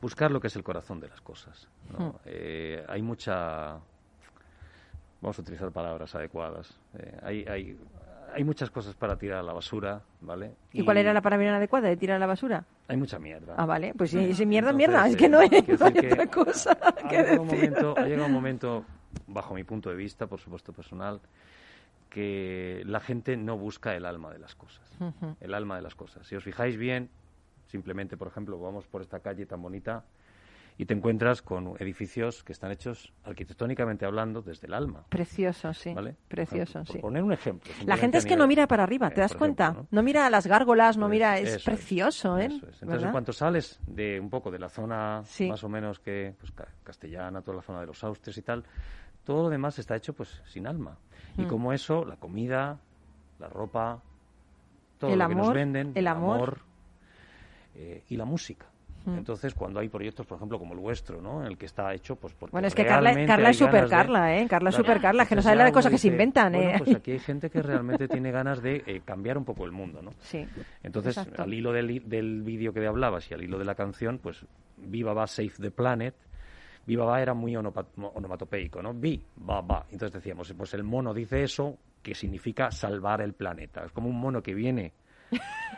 buscar 0.04 0.30
lo 0.30 0.38
que 0.38 0.48
es 0.48 0.56
el 0.56 0.62
corazón 0.62 1.00
de 1.00 1.08
las 1.08 1.22
cosas. 1.22 1.66
¿no? 1.90 2.08
Hmm. 2.08 2.12
Eh, 2.26 2.84
hay 2.86 3.00
mucha, 3.00 3.78
vamos 5.22 5.38
a 5.38 5.40
utilizar 5.40 5.72
palabras 5.72 6.14
adecuadas. 6.14 6.78
Eh, 6.98 7.18
hay, 7.22 7.44
hay, 7.46 7.78
hay 8.34 8.44
muchas 8.44 8.70
cosas 8.70 8.94
para 8.94 9.16
tirar 9.16 9.38
a 9.38 9.42
la 9.42 9.54
basura, 9.54 10.02
¿vale? 10.20 10.56
¿Y 10.74 10.84
cuál 10.84 10.98
era 10.98 11.14
la 11.14 11.22
palabra 11.22 11.56
adecuada 11.56 11.88
de 11.88 11.96
tirar 11.96 12.16
a 12.16 12.18
la 12.18 12.26
basura? 12.26 12.66
Hay 12.86 12.98
mucha 12.98 13.18
mierda. 13.18 13.54
Ah, 13.56 13.64
vale. 13.64 13.94
Pues 13.96 14.10
sí, 14.10 14.34
sí, 14.34 14.44
mierda, 14.44 14.72
Entonces, 14.72 14.88
mierda. 14.88 15.08
Es 15.08 15.14
eh, 15.14 15.16
que 15.16 15.28
no 15.30 15.38
hay, 15.38 15.48
no 15.48 15.56
hay 15.56 15.62
decir 15.62 16.00
que 16.00 16.12
otra 16.12 16.26
cosa 16.26 16.78
ha 16.82 17.08
que 17.08 17.16
llegado 17.16 17.40
un 17.40 17.46
momento, 17.46 17.94
ha 17.96 18.02
llegado 18.02 18.26
un 18.26 18.32
momento, 18.32 18.84
bajo 19.26 19.54
mi 19.54 19.64
punto 19.64 19.88
de 19.88 19.96
vista, 19.96 20.26
por 20.26 20.38
supuesto 20.38 20.74
personal, 20.74 21.18
que 22.10 22.82
la 22.84 23.00
gente 23.00 23.38
no 23.38 23.56
busca 23.56 23.94
el 23.94 24.04
alma 24.04 24.30
de 24.30 24.38
las 24.38 24.54
cosas. 24.54 24.84
El 25.40 25.54
alma 25.54 25.76
de 25.76 25.82
las 25.82 25.94
cosas. 25.94 26.26
Si 26.26 26.36
os 26.36 26.44
fijáis 26.44 26.76
bien, 26.76 27.08
simplemente, 27.78 28.16
por 28.16 28.28
ejemplo, 28.28 28.56
vamos 28.60 28.86
por 28.86 29.02
esta 29.02 29.18
calle 29.18 29.46
tan 29.46 29.60
bonita 29.60 30.04
y 30.78 30.84
te 30.84 30.94
encuentras 30.94 31.42
con 31.42 31.74
edificios 31.80 32.44
que 32.44 32.52
están 32.52 32.70
hechos 32.70 33.12
arquitectónicamente 33.24 34.04
hablando 34.06 34.42
desde 34.42 34.68
el 34.68 34.74
alma. 34.74 35.04
Precioso, 35.08 35.74
sí. 35.74 35.92
¿Vale? 35.92 36.14
Precioso, 36.28 36.84
Por 36.84 36.86
sí. 36.94 36.98
poner 37.00 37.24
un 37.24 37.32
ejemplo. 37.32 37.68
La 37.84 37.96
gente 37.96 38.18
es 38.18 38.26
que 38.26 38.36
no 38.36 38.46
mira 38.46 38.68
para 38.68 38.84
arriba, 38.84 39.08
¿te 39.10 39.16
eh, 39.16 39.20
das 39.22 39.34
cuenta? 39.34 39.70
ejemplo, 39.70 39.88
¿no? 39.90 40.02
mira 40.04 40.24
a 40.24 40.30
las 40.30 40.46
gárgolas, 40.46 40.96
no 40.96 41.06
Pues 41.06 41.16
mira, 41.16 41.36
es 41.40 41.56
es, 41.56 41.64
precioso, 41.64 42.38
¿eh? 42.38 42.46
eso 42.46 42.54
es. 42.58 42.62
Entonces, 42.62 42.86
¿Verdad? 42.86 43.06
en 43.06 43.10
cuanto 43.12 43.32
sales 43.32 43.80
de 43.88 44.20
un 44.20 44.30
poco 44.30 44.52
de 44.52 44.60
la 44.60 44.68
zona 44.68 45.22
Sí. 45.24 45.48
más 45.48 45.64
o 45.64 45.68
menos 45.68 45.98
que 45.98 46.36
pues, 46.38 46.52
ca- 46.52 46.68
castellana, 46.84 47.42
toda 47.42 47.56
la 47.56 47.62
zona 47.62 47.80
de 47.80 47.86
los 47.86 48.04
austres 48.04 48.38
y 48.38 48.42
tal, 48.42 48.62
todo 49.24 49.42
lo 49.42 49.48
demás 49.50 49.80
está 49.80 49.96
hecho 49.96 50.12
pues 50.12 50.42
sin 50.46 50.68
alma. 50.68 50.96
Y 51.36 51.42
Mm. 51.42 51.48
como 51.48 51.72
eso, 51.72 52.04
la 52.04 52.16
comida, 52.18 52.78
la 53.40 53.48
ropa, 53.48 54.00
todo 54.98 55.10
El 55.12 55.18
lo 55.18 55.28
que 55.28 55.34
nos 55.34 55.52
venden, 55.52 55.90
el 55.96 56.06
amor. 56.06 56.60
Eh, 57.74 58.02
y 58.08 58.16
la 58.16 58.24
música. 58.24 58.66
Mm. 59.06 59.18
Entonces, 59.18 59.52
cuando 59.54 59.80
hay 59.80 59.88
proyectos, 59.90 60.24
por 60.26 60.36
ejemplo, 60.36 60.58
como 60.58 60.72
el 60.72 60.80
vuestro, 60.80 61.20
¿no? 61.20 61.42
En 61.42 61.48
el 61.48 61.58
que 61.58 61.66
está 61.66 61.92
hecho, 61.92 62.16
pues 62.16 62.32
porque 62.32 62.52
Bueno, 62.52 62.68
es 62.68 62.74
que 62.74 62.86
Carla, 62.86 63.14
Carla 63.26 63.50
es 63.50 63.58
super 63.58 63.84
de- 63.84 63.90
Carla, 63.90 64.38
¿eh? 64.38 64.46
Carla 64.48 64.70
es 64.70 64.76
super 64.76 64.98
Carla, 65.00 65.26
que 65.26 65.34
no 65.36 65.42
sabe 65.42 65.56
la 65.56 65.64
de 65.66 65.72
cosas 65.72 65.92
que 65.92 65.98
se 65.98 66.08
inventan, 66.08 66.52
bueno, 66.54 66.70
¿eh? 66.70 66.74
pues 66.78 66.96
aquí 66.96 67.10
hay 67.12 67.18
gente 67.20 67.50
que 67.50 67.60
realmente 67.62 68.08
tiene 68.08 68.30
ganas 68.30 68.62
de 68.62 68.82
eh, 68.86 69.02
cambiar 69.04 69.36
un 69.36 69.44
poco 69.44 69.66
el 69.66 69.72
mundo, 69.72 70.00
¿no? 70.00 70.10
Sí. 70.20 70.46
Entonces, 70.82 71.18
Exacto. 71.18 71.42
al 71.42 71.52
hilo 71.52 71.70
del, 71.72 72.08
del 72.08 72.42
vídeo 72.42 72.72
que 72.72 72.86
hablabas 72.86 73.30
y 73.30 73.34
al 73.34 73.42
hilo 73.42 73.58
de 73.58 73.66
la 73.66 73.74
canción, 73.74 74.18
pues 74.18 74.46
Viva 74.78 75.12
va 75.12 75.26
Save 75.26 75.52
the 75.60 75.70
Planet. 75.70 76.14
Viva 76.86 77.04
va 77.04 77.20
era 77.20 77.34
muy 77.34 77.56
onomatopeico, 77.56 78.82
¿no? 78.82 78.92
Vi, 78.94 79.22
va, 79.48 79.60
va. 79.60 79.86
Entonces 79.90 80.12
decíamos, 80.14 80.52
pues 80.56 80.74
el 80.74 80.82
mono 80.82 81.12
dice 81.14 81.42
eso, 81.42 81.78
que 82.02 82.14
significa 82.14 82.70
salvar 82.70 83.20
el 83.22 83.32
planeta. 83.34 83.84
Es 83.84 83.92
como 83.92 84.08
un 84.08 84.18
mono 84.20 84.42
que 84.42 84.54
viene 84.54 84.92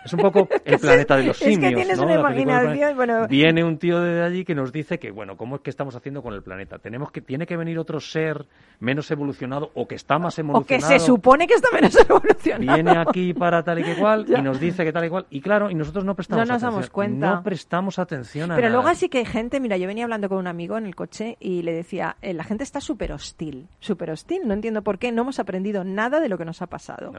Es 0.05 0.13
un 0.13 0.21
poco 0.21 0.49
el 0.65 0.79
planeta 0.79 1.17
de 1.17 1.25
los 1.25 1.37
Es 1.43 1.49
que 1.49 1.55
simios. 1.55 1.75
tienes 1.75 1.99
¿no? 1.99 2.05
una 2.05 2.15
imaginación, 2.15 2.95
bueno. 2.95 3.27
Viene 3.27 3.65
un 3.65 3.77
tío 3.77 3.99
de 4.01 4.23
allí 4.23 4.45
que 4.45 4.55
nos 4.55 4.71
dice 4.71 5.01
que, 5.01 5.11
bueno, 5.11 5.37
¿cómo 5.37 5.57
es 5.57 5.63
que 5.63 5.71
estamos 5.71 5.97
haciendo 5.97 6.23
con 6.23 6.33
el 6.33 6.43
planeta? 6.45 6.79
Tenemos 6.79 7.11
que, 7.11 7.21
tiene 7.21 7.45
que 7.45 7.57
venir 7.57 7.77
otro 7.77 7.99
ser 7.99 8.47
menos 8.79 9.11
evolucionado 9.11 9.73
o 9.75 9.89
que 9.89 9.97
está 9.97 10.21
más 10.21 10.35
O 10.35 10.37
que 10.37 10.43
evolucionado. 10.43 10.93
se 10.93 11.01
supone 11.01 11.49
que 11.49 11.55
está 11.55 11.71
menos 11.73 11.97
evolucionado. 12.09 12.75
Viene 12.75 12.99
aquí 12.99 13.35
para 13.35 13.65
tal 13.65 13.81
y 13.81 13.83
que 13.83 13.97
cual 13.97 14.27
y 14.39 14.41
nos 14.43 14.61
dice 14.61 14.85
que 14.85 14.93
tal 14.93 15.07
y 15.07 15.09
cual. 15.09 15.27
Y 15.29 15.41
claro, 15.41 15.73
y 15.73 15.75
nosotros 15.75 16.05
no 16.05 16.15
prestamos 16.15 16.47
No 16.47 16.55
nos 16.55 16.63
atención. 16.63 16.73
damos 16.83 16.91
cuenta. 16.91 17.35
No 17.35 17.43
prestamos 17.43 17.99
atención 17.99 18.53
a 18.53 18.55
Pero 18.55 18.69
nada. 18.69 18.77
luego 18.79 18.89
así 18.91 19.09
que 19.09 19.19
hay 19.19 19.25
gente, 19.27 19.59
mira, 19.59 19.77
yo 19.77 19.89
venía 19.89 20.05
hablando 20.05 20.29
con 20.29 20.39
un 20.39 20.47
amigo 20.47 20.79
en 20.79 20.87
el 20.87 20.95
coche 20.95 21.37
y 21.41 21.63
le 21.63 21.73
decía, 21.73 22.17
eh, 22.23 22.33
la 22.33 22.45
gente 22.45 22.63
está 22.63 22.81
súper 22.81 23.11
hostil, 23.11 23.67
súper 23.81 24.13
hostil, 24.13 24.43
no 24.47 24.55
entiendo 24.55 24.83
por 24.83 25.01
qué, 25.01 25.11
no 25.11 25.23
hemos 25.23 25.41
aprendido 25.41 25.83
nada 25.83 26.21
de 26.21 26.29
lo 26.29 26.39
que 26.39 26.45
nos 26.45 26.63
ha 26.63 26.69
pasado. 26.69 27.11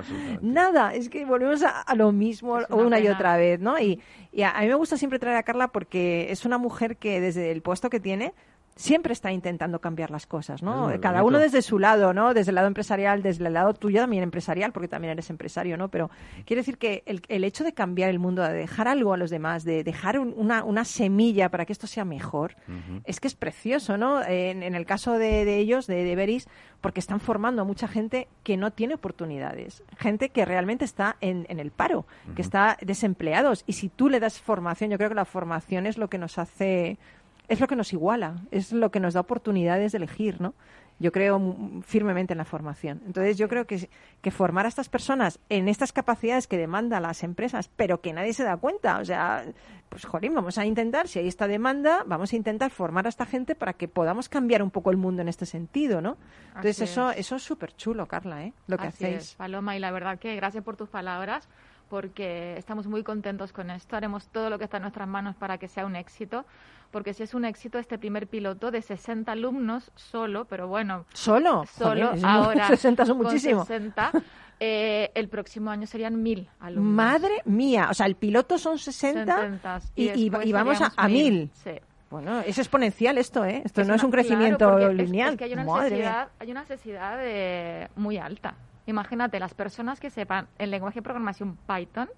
Nada, 0.42 0.94
es 0.94 1.10
que 1.10 1.26
volvemos 1.26 1.64
a, 1.64 1.82
a 1.82 1.96
lo 1.96 2.14
mismo 2.14 2.27
Es 2.32 2.44
una 2.44 2.66
una 2.70 3.00
y 3.00 3.08
otra 3.08 3.38
vez, 3.38 3.60
¿no? 3.60 3.80
Y, 3.80 4.02
y 4.32 4.42
a, 4.44 4.52
a 4.52 4.62
mí 4.62 4.68
me 4.68 4.76
gusta 4.76 4.98
siempre 4.98 5.20
traer 5.20 5.38
a 5.38 5.44
Carla 5.44 5.70
porque 5.70 6.32
es 6.32 6.46
una 6.46 6.58
mujer 6.58 6.98
que 6.98 7.20
desde 7.22 7.52
el 7.52 7.62
puesto 7.62 7.90
que 7.90 8.00
tiene 8.00 8.34
siempre 8.78 9.12
está 9.12 9.32
intentando 9.32 9.80
cambiar 9.82 10.12
las 10.12 10.26
cosas, 10.28 10.64
¿no? 10.64 10.86
Cada 11.02 11.24
uno 11.24 11.40
desde 11.40 11.62
su 11.62 11.80
lado, 11.80 12.14
¿no? 12.14 12.34
Desde 12.34 12.52
el 12.52 12.56
lado 12.56 12.68
empresarial, 12.68 13.22
desde 13.24 13.46
el 13.48 13.54
lado 13.54 13.74
tuyo 13.74 14.00
también 14.00 14.24
empresarial, 14.24 14.72
porque 14.72 14.88
también 14.88 15.12
eres 15.12 15.30
empresario, 15.30 15.76
¿no? 15.78 15.90
Pero 15.90 16.10
quiere 16.46 16.62
decir 16.62 16.78
que 16.78 17.04
el, 17.08 17.22
el 17.28 17.44
hecho 17.44 17.64
de 17.64 17.74
cambiar 17.74 18.10
el 18.10 18.20
mundo, 18.20 18.44
de 18.44 18.54
dejar 18.54 18.88
algo 18.88 19.14
a 19.14 19.18
los 19.18 19.30
demás, 19.30 19.64
de 19.66 19.84
dejar 19.84 20.20
un- 20.20 20.34
una, 20.38 20.64
una 20.64 20.86
semilla 20.86 21.50
para 21.50 21.66
que 21.66 21.74
esto 21.74 21.88
sea 21.88 22.06
mejor, 22.06 22.56
es 23.04 23.20
que 23.20 23.28
es 23.28 23.36
precioso, 23.36 23.98
¿no? 23.98 24.22
En, 24.24 24.64
en 24.64 24.76
el 24.76 24.86
caso 24.86 25.14
de, 25.18 25.44
de 25.44 25.58
ellos, 25.58 25.88
de, 25.88 26.04
de 26.04 26.16
Beris, 26.16 26.48
porque 26.80 27.00
están 27.00 27.20
formando 27.20 27.64
a 27.64 27.66
mucha 27.66 27.88
gente 27.88 28.28
que 28.44 28.56
no 28.58 28.72
tiene 28.72 28.94
oportunidades, 28.94 29.84
gente 29.98 30.30
que 30.30 30.46
realmente 30.46 30.86
está 30.86 31.18
en, 31.22 31.48
en 31.50 31.60
el 31.60 31.72
paro, 31.72 32.06
que 32.36 32.44
está 32.44 32.78
desempleados. 32.82 33.64
Y 33.66 33.74
si 33.74 33.90
tú 33.90 34.08
le 34.10 34.20
das 34.20 34.40
formación, 34.40 34.92
yo 34.92 34.98
creo 34.98 35.10
que 35.10 35.16
la 35.16 35.26
formación 35.26 35.88
es 35.88 35.98
lo 35.98 36.10
que 36.10 36.20
nos 36.20 36.38
hace 36.38 37.00
es 37.48 37.60
lo 37.60 37.68
que 37.68 37.76
nos 37.76 37.94
iguala, 37.94 38.42
es 38.52 38.72
lo 38.72 38.92
que 38.92 39.00
nos 39.00 39.14
da 39.14 39.22
oportunidades 39.22 39.92
de 39.92 39.98
elegir, 39.98 40.42
¿no? 40.42 40.54
Yo 41.00 41.12
creo 41.12 41.40
firmemente 41.84 42.34
en 42.34 42.40
la 42.40 42.46
formación. 42.46 43.04
Entonces, 43.06 43.38
yo 43.38 43.48
creo 43.48 43.68
que, 43.68 43.88
que 44.22 44.32
formar 44.32 44.66
a 44.66 44.70
estas 44.70 44.90
personas 44.90 45.40
en 45.48 45.68
estas 45.68 45.94
capacidades 45.94 46.48
que 46.48 46.58
demandan 46.58 47.04
las 47.04 47.22
empresas, 47.22 47.70
pero 47.76 48.02
que 48.02 48.14
nadie 48.14 48.34
se 48.34 48.44
da 48.44 48.58
cuenta, 48.58 48.98
o 48.98 49.06
sea, 49.06 49.46
pues 49.90 50.06
jolín, 50.06 50.34
vamos 50.34 50.58
a 50.58 50.66
intentar, 50.66 51.08
si 51.08 51.20
hay 51.20 51.28
esta 51.28 51.48
demanda, 51.48 52.04
vamos 52.08 52.34
a 52.34 52.36
intentar 52.36 52.72
formar 52.72 53.06
a 53.06 53.10
esta 53.10 53.28
gente 53.28 53.54
para 53.54 53.74
que 53.74 53.88
podamos 53.88 54.28
cambiar 54.28 54.64
un 54.64 54.72
poco 54.72 54.90
el 54.90 54.98
mundo 54.98 55.22
en 55.22 55.28
este 55.28 55.46
sentido, 55.46 56.02
¿no? 56.02 56.18
Entonces, 56.48 56.82
Así 56.82 56.92
eso, 56.92 57.12
es. 57.12 57.18
eso 57.20 57.36
es 57.36 57.44
súper 57.44 57.76
chulo, 57.76 58.08
Carla, 58.08 58.44
¿eh? 58.44 58.54
Lo 58.66 58.78
que 58.80 58.88
Así 58.88 59.06
hacéis. 59.06 59.24
es, 59.24 59.36
Paloma, 59.36 59.76
y 59.78 59.80
la 59.80 59.92
verdad 59.92 60.18
que 60.18 60.36
gracias 60.36 60.64
por 60.64 60.78
tus 60.78 60.90
palabras, 60.90 61.48
porque 61.90 62.56
estamos 62.58 62.88
muy 62.88 63.04
contentos 63.04 63.52
con 63.54 63.70
esto. 63.70 63.96
Haremos 63.96 64.28
todo 64.28 64.50
lo 64.50 64.58
que 64.58 64.66
está 64.66 64.78
en 64.78 64.84
nuestras 64.84 65.08
manos 65.08 65.36
para 65.36 65.58
que 65.58 65.68
sea 65.68 65.86
un 65.86 65.96
éxito, 65.96 66.46
porque 66.92 67.14
si 67.14 67.24
es 67.24 67.34
un 67.34 67.46
éxito 67.46 67.78
este 67.80 67.98
primer 67.98 68.28
piloto 68.28 68.72
de 68.72 68.82
60 68.82 69.32
alumnos 69.32 69.92
solo, 69.96 70.46
pero 70.46 70.68
bueno, 70.68 71.06
¿Solo? 71.14 71.66
solo 71.66 72.12
ahora 72.24 72.68
60 72.70 73.06
son 73.06 73.18
con 73.18 73.28
muchísimo. 73.28 73.66
60, 73.66 74.12
eh, 74.60 75.12
el 75.16 75.30
próximo 75.30 75.70
año 75.70 75.86
serían 75.88 76.22
1000 76.22 76.50
alumnos. 76.60 76.94
Madre 76.94 77.42
mía, 77.46 77.88
o 77.90 77.94
sea, 77.94 78.06
el 78.06 78.16
piloto 78.16 78.58
son 78.58 78.78
60 78.80 79.26
60, 79.36 79.80
y, 79.96 80.10
y- 80.10 80.30
después 80.30 80.48
y 80.48 80.52
vamos 80.52 80.82
a, 80.82 80.92
a 80.96 81.08
1000. 81.08 81.50
Sí. 81.54 81.72
Bueno, 82.10 82.40
es 82.40 82.58
exponencial 82.58 83.18
esto, 83.18 83.44
¿eh? 83.44 83.62
Esto 83.66 83.82
Es 83.82 83.88
no 83.88 83.94
es 83.94 84.02
un 84.02 84.12
crecimiento 84.12 84.78
lineal. 84.94 85.32
Es, 85.34 85.38
que 85.38 85.44
hay 85.44 85.52
una 85.52 85.66
Madre 85.66 85.90
mía. 85.90 85.98
necesidad, 85.98 86.28
hay 86.40 86.52
una 86.52 86.62
necesidad 86.62 87.18
de- 87.18 87.90
muy 87.98 88.18
alta. 88.18 88.56
Imagínate, 88.88 89.40
las 89.40 89.54
personas 89.54 90.00
que 90.00 90.10
sepan 90.10 90.48
el 90.58 90.72
lenguaje 90.72 91.00
de 91.00 91.04
programación 91.04 91.58
Python, 91.68 92.10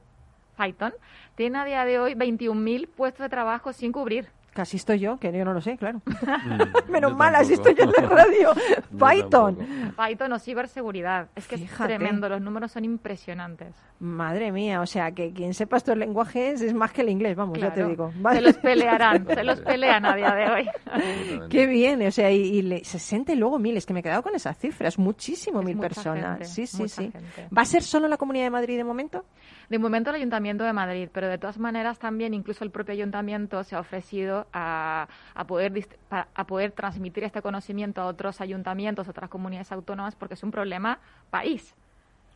Python, 0.56 0.94
tienen 1.36 1.56
a 1.56 1.66
día 1.66 1.84
de 1.84 2.00
hoy 2.00 2.14
21.000 2.14 2.88
puestos 2.88 3.24
de 3.24 3.30
trabajo 3.30 3.74
sin 3.74 3.92
cubrir. 3.92 4.30
Casi 4.54 4.78
estoy 4.78 5.00
yo, 5.00 5.18
que 5.20 5.32
yo 5.32 5.46
no 5.46 5.54
lo 5.54 5.62
sé, 5.62 5.78
claro. 5.78 6.02
Mm, 6.40 6.92
Menos 6.92 7.16
mal, 7.16 7.34
así 7.36 7.54
estoy 7.54 7.76
yo 7.76 7.84
en 7.84 7.92
la 7.92 8.02
radio. 8.10 8.50
Python. 8.98 9.58
Python 9.98 10.32
o 10.34 10.40
ciberseguridad. 10.40 11.28
Es 11.36 11.48
que 11.48 11.58
Fíjate. 11.58 11.94
es 11.94 12.00
tremendo, 12.00 12.28
los 12.30 12.42
números 12.42 12.72
son 12.72 12.86
impresionantes. 12.86 13.76
Madre 14.00 14.52
mía, 14.52 14.82
o 14.82 14.86
sea, 14.86 15.12
que 15.12 15.32
quien 15.34 15.54
sepa 15.54 15.78
estos 15.78 15.98
lenguajes 15.98 16.62
es 16.62 16.74
más 16.74 16.92
que 16.92 17.02
el 17.02 17.10
inglés, 17.10 17.36
vamos, 17.36 17.58
ya 17.60 17.70
te 17.70 17.76
Claro. 17.86 17.90
digo. 17.90 18.12
Se 18.34 18.42
los 18.42 18.58
pelearán, 18.58 19.28
se 19.28 19.44
los 19.44 19.60
pelean 19.62 20.06
a 20.06 20.16
día 20.16 20.32
de 20.34 20.50
hoy. 20.50 20.70
Qué 21.50 21.68
bien, 21.68 22.06
o 22.08 22.12
sea, 22.12 22.32
y, 22.32 22.42
y 22.42 22.62
le- 22.62 22.84
60 22.84 23.34
y 23.34 23.36
luego 23.36 23.60
mil, 23.60 23.76
es 23.78 23.86
que 23.86 23.94
me 23.94 24.00
he 24.00 24.04
quedado 24.04 24.24
con 24.24 24.36
esas 24.36 24.58
cifras, 24.58 24.98
muchísimo, 24.98 25.60
Es 25.60 25.66
mil 25.66 25.78
personas. 25.78 26.38
gente, 26.40 26.46
sí, 26.46 26.66
sí, 26.68 26.88
sí. 26.90 27.12
gente. 27.12 27.48
¿Va 27.56 27.62
a 27.64 27.66
ser 27.66 27.84
solo 27.84 28.08
la 28.08 28.18
Comunidad 28.18 28.46
de 28.46 28.50
Madrid 28.52 28.78
de 28.78 28.84
momento? 28.84 29.26
De 29.70 29.78
momento 29.78 30.10
el 30.10 30.16
Ayuntamiento 30.18 30.64
de 30.64 30.74
Madrid, 30.74 31.10
pero 31.14 31.28
de 31.28 31.38
todas 31.38 31.60
maneras 31.60 32.00
también 32.00 32.34
incluso 32.34 32.64
el 32.64 32.72
propio 32.72 32.94
Ayuntamiento 32.94 33.64
se 33.64 33.76
ha 33.76 33.80
ofrecido 33.80 34.48
a, 34.54 35.08
a 35.36 35.44
poder 35.48 35.88
a 36.10 36.44
poder 36.46 36.72
transmitir 36.72 37.24
este 37.24 37.42
conocimiento 37.42 38.02
a 38.02 38.06
otros 38.08 38.42
ayuntamientos, 38.42 39.08
a 39.08 39.12
otras 39.12 39.30
comunidades 39.30 39.72
autónomas, 39.72 40.16
porque 40.16 40.34
es 40.36 40.44
un 40.44 40.52
problema 40.52 41.00
país. 41.30 41.76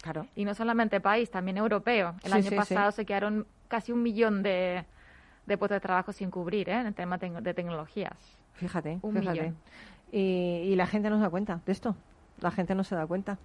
Claro. 0.01 0.27
Y 0.35 0.43
no 0.45 0.53
solamente 0.53 0.99
país, 0.99 1.31
también 1.31 1.57
europeo. 1.57 2.15
El 2.23 2.31
Sí, 2.31 2.33
año 2.33 2.43
sí, 2.43 2.49
sí. 2.49 2.55
pasado 2.55 2.91
se 2.91 3.05
quedaron 3.05 3.47
casi 3.69 3.91
un 3.93 4.03
millón 4.03 4.43
de, 4.43 4.83
de 5.45 5.57
puestos 5.57 5.77
de 5.77 5.79
trabajo 5.79 6.11
sin 6.11 6.29
cubrir 6.29 6.69
¿eh? 6.69 6.73
en 6.81 6.87
el 6.87 6.93
tema 6.93 7.17
de 7.17 7.53
tecnologías. 7.53 8.17
Fíjate, 8.53 8.99
Un 9.01 9.13
fíjate. 9.17 9.39
millón. 9.41 9.57
Y, 10.11 10.19
y 10.71 10.75
la 10.75 10.87
gente 10.87 11.09
no 11.09 11.15
se 11.17 11.23
da 11.23 11.29
cuenta 11.29 11.61
de 11.65 11.71
esto. 11.71 11.95
La 12.41 12.51
gente 12.51 12.75
no 12.75 12.83
se 12.83 12.95
da 12.95 13.07
cuenta. 13.07 13.37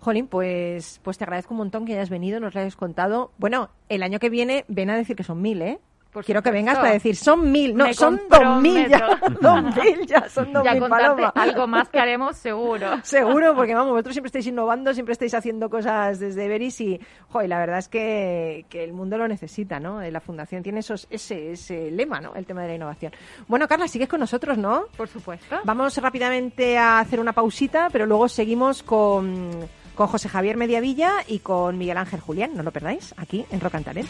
Jolín, 0.00 0.28
pues, 0.28 1.00
pues 1.02 1.18
te 1.18 1.24
agradezco 1.24 1.52
un 1.54 1.58
montón 1.58 1.84
que 1.84 1.94
hayas 1.94 2.10
venido, 2.10 2.38
nos 2.38 2.54
lo 2.54 2.60
hayas 2.60 2.76
contado. 2.76 3.32
Bueno, 3.38 3.70
el 3.88 4.02
año 4.04 4.20
que 4.20 4.30
viene 4.30 4.64
ven 4.68 4.90
a 4.90 4.96
decir 4.96 5.16
que 5.16 5.24
son 5.24 5.42
mil, 5.42 5.60
¿eh? 5.62 5.80
Por 6.14 6.24
Quiero 6.24 6.44
que 6.44 6.52
vengas 6.52 6.78
para 6.78 6.92
decir, 6.92 7.16
son 7.16 7.50
mil, 7.50 7.76
no, 7.76 7.86
Me 7.86 7.92
son 7.92 8.20
dos 8.30 8.62
mil 8.62 8.88
ya, 8.88 9.18
dos 9.40 9.62
mil 9.64 10.06
ya, 10.06 10.28
son 10.28 10.52
dos 10.52 10.62
ya 10.62 10.74
mil, 10.74 10.88
Paloma. 10.88 11.32
algo 11.34 11.66
más 11.66 11.88
que 11.88 11.98
haremos 11.98 12.36
seguro. 12.36 12.86
Seguro, 13.02 13.56
porque 13.56 13.74
vamos, 13.74 13.90
vosotros 13.90 14.14
siempre 14.14 14.28
estáis 14.28 14.46
innovando, 14.46 14.94
siempre 14.94 15.12
estáis 15.12 15.34
haciendo 15.34 15.68
cosas 15.68 16.20
desde 16.20 16.46
Veris 16.46 16.80
y, 16.80 17.00
joder, 17.30 17.48
la 17.48 17.58
verdad 17.58 17.78
es 17.80 17.88
que, 17.88 18.64
que 18.68 18.84
el 18.84 18.92
mundo 18.92 19.18
lo 19.18 19.26
necesita, 19.26 19.80
¿no? 19.80 20.02
Eh, 20.02 20.12
La 20.12 20.20
Fundación 20.20 20.62
tiene 20.62 20.80
esos, 20.80 21.08
ese, 21.10 21.50
ese 21.50 21.90
lema, 21.90 22.20
¿no? 22.20 22.36
El 22.36 22.46
tema 22.46 22.62
de 22.62 22.68
la 22.68 22.74
innovación. 22.76 23.12
Bueno, 23.48 23.66
Carla, 23.66 23.88
sigues 23.88 24.08
con 24.08 24.20
nosotros, 24.20 24.56
¿no? 24.56 24.84
Por 24.96 25.08
supuesto. 25.08 25.62
Vamos 25.64 25.96
rápidamente 25.96 26.78
a 26.78 27.00
hacer 27.00 27.18
una 27.18 27.32
pausita, 27.32 27.88
pero 27.90 28.06
luego 28.06 28.28
seguimos 28.28 28.84
con, 28.84 29.50
con 29.96 30.06
José 30.06 30.28
Javier 30.28 30.56
Mediavilla 30.56 31.14
y 31.26 31.40
con 31.40 31.76
Miguel 31.76 31.96
Ángel 31.98 32.20
Julián. 32.20 32.52
No 32.54 32.62
lo 32.62 32.70
perdáis, 32.70 33.12
aquí 33.16 33.44
en 33.50 33.60
Rock 33.60 33.74
and 33.74 33.84
Talent. 33.84 34.08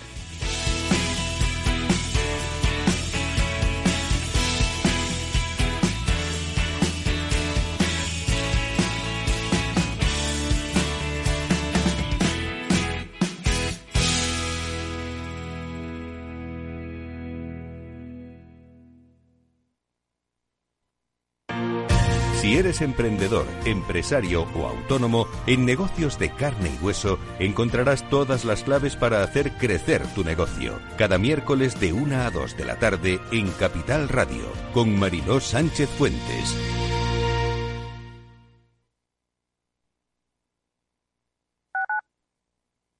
Si 22.54 22.60
eres 22.60 22.82
emprendedor, 22.82 23.48
empresario 23.64 24.46
o 24.54 24.68
autónomo, 24.68 25.26
en 25.48 25.66
negocios 25.66 26.20
de 26.20 26.30
carne 26.30 26.70
y 26.70 26.84
hueso 26.84 27.18
encontrarás 27.40 28.08
todas 28.08 28.44
las 28.44 28.62
claves 28.62 28.94
para 28.94 29.24
hacer 29.24 29.50
crecer 29.54 30.06
tu 30.14 30.22
negocio. 30.22 30.78
Cada 30.96 31.18
miércoles 31.18 31.80
de 31.80 31.92
1 31.92 32.14
a 32.14 32.30
2 32.30 32.56
de 32.56 32.64
la 32.64 32.78
tarde 32.78 33.18
en 33.32 33.50
Capital 33.50 34.08
Radio, 34.08 34.44
con 34.72 34.96
Mariló 34.96 35.40
Sánchez 35.40 35.88
Fuentes. 35.98 36.56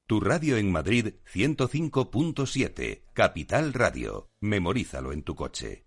Tu 0.09 0.19
radio 0.19 0.57
en 0.57 0.73
Madrid 0.73 1.15
105.7, 1.33 3.05
Capital 3.13 3.73
Radio. 3.73 4.31
Memorízalo 4.41 5.13
en 5.13 5.23
tu 5.23 5.37
coche. 5.37 5.87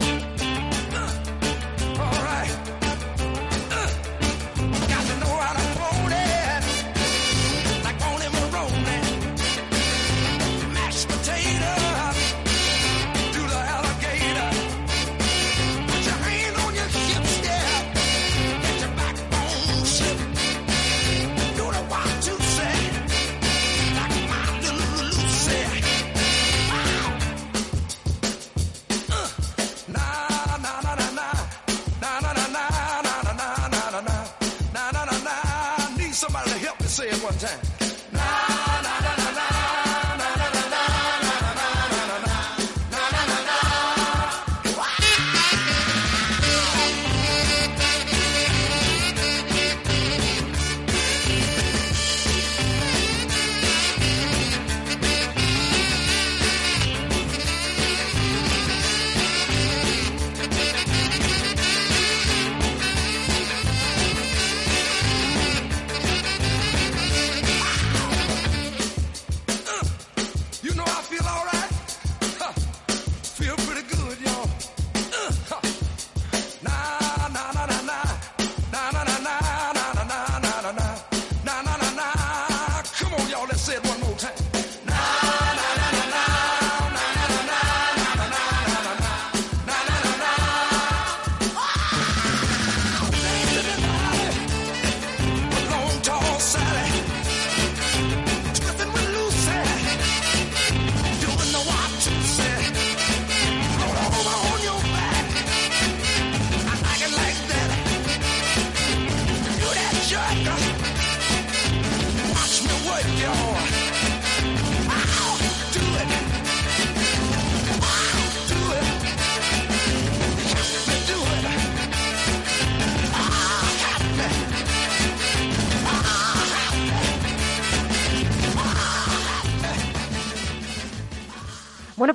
Somebody 36.21 36.51
help 36.59 36.79
me 36.79 36.85
say 36.85 37.09
it 37.09 37.15
one 37.23 37.33
time. 37.39 37.80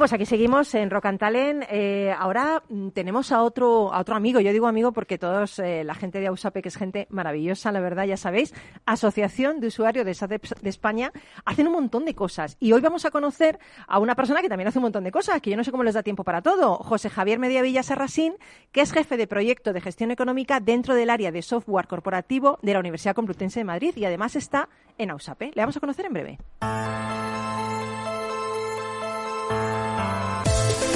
Pues 0.07 0.13
aquí 0.13 0.27
seguimos 0.27 0.73
en 0.77 0.89
Talent. 1.19 1.65
Eh, 1.69 2.15
ahora 2.17 2.63
mm, 2.69 2.91
tenemos 2.91 3.33
a 3.33 3.43
otro, 3.43 3.93
a 3.93 3.99
otro 3.99 4.15
amigo. 4.15 4.39
Yo 4.39 4.53
digo 4.53 4.69
amigo 4.69 4.93
porque 4.93 5.19
todos, 5.19 5.59
eh, 5.59 5.83
la 5.83 5.97
gente 5.97 6.21
de 6.21 6.29
AUSAPE, 6.29 6.63
que 6.63 6.69
es 6.69 6.77
gente 6.77 7.09
maravillosa, 7.11 7.73
la 7.73 7.81
verdad, 7.81 8.05
ya 8.05 8.17
sabéis, 8.17 8.55
Asociación 8.85 9.59
de 9.59 9.67
Usuarios 9.67 10.07
de 10.07 10.15
SAP 10.15 10.31
de 10.63 10.71
España, 10.71 11.11
hacen 11.45 11.67
un 11.67 11.73
montón 11.73 12.05
de 12.05 12.15
cosas. 12.15 12.57
Y 12.61 12.71
hoy 12.71 12.83
vamos 12.83 13.05
a 13.05 13.11
conocer 13.11 13.59
a 13.89 13.99
una 13.99 14.15
persona 14.15 14.43
que 14.43 14.49
también 14.49 14.69
hace 14.69 14.79
un 14.79 14.85
montón 14.85 15.03
de 15.03 15.11
cosas, 15.11 15.41
que 15.41 15.51
yo 15.51 15.57
no 15.57 15.65
sé 15.65 15.73
cómo 15.73 15.83
les 15.83 15.95
da 15.95 16.05
tiempo 16.05 16.23
para 16.23 16.41
todo. 16.41 16.77
José 16.77 17.11
Javier 17.11 17.41
Mediavilla 17.41 17.83
Serrasín, 17.83 18.35
que 18.71 18.83
es 18.83 18.93
jefe 18.93 19.17
de 19.17 19.27
proyecto 19.27 19.73
de 19.73 19.81
gestión 19.81 20.13
económica 20.13 20.61
dentro 20.61 20.95
del 20.95 21.11
área 21.11 21.33
de 21.33 21.43
software 21.43 21.89
corporativo 21.89 22.61
de 22.63 22.75
la 22.75 22.79
Universidad 22.79 23.17
Complutense 23.17 23.59
de 23.59 23.65
Madrid 23.65 23.97
y 23.97 24.05
además 24.05 24.37
está 24.37 24.69
en 24.99 25.11
AUSAPE. 25.11 25.51
Le 25.53 25.63
vamos 25.63 25.77
a 25.77 25.81
conocer 25.81 26.07
en 26.07 26.13
breve. 26.13 26.39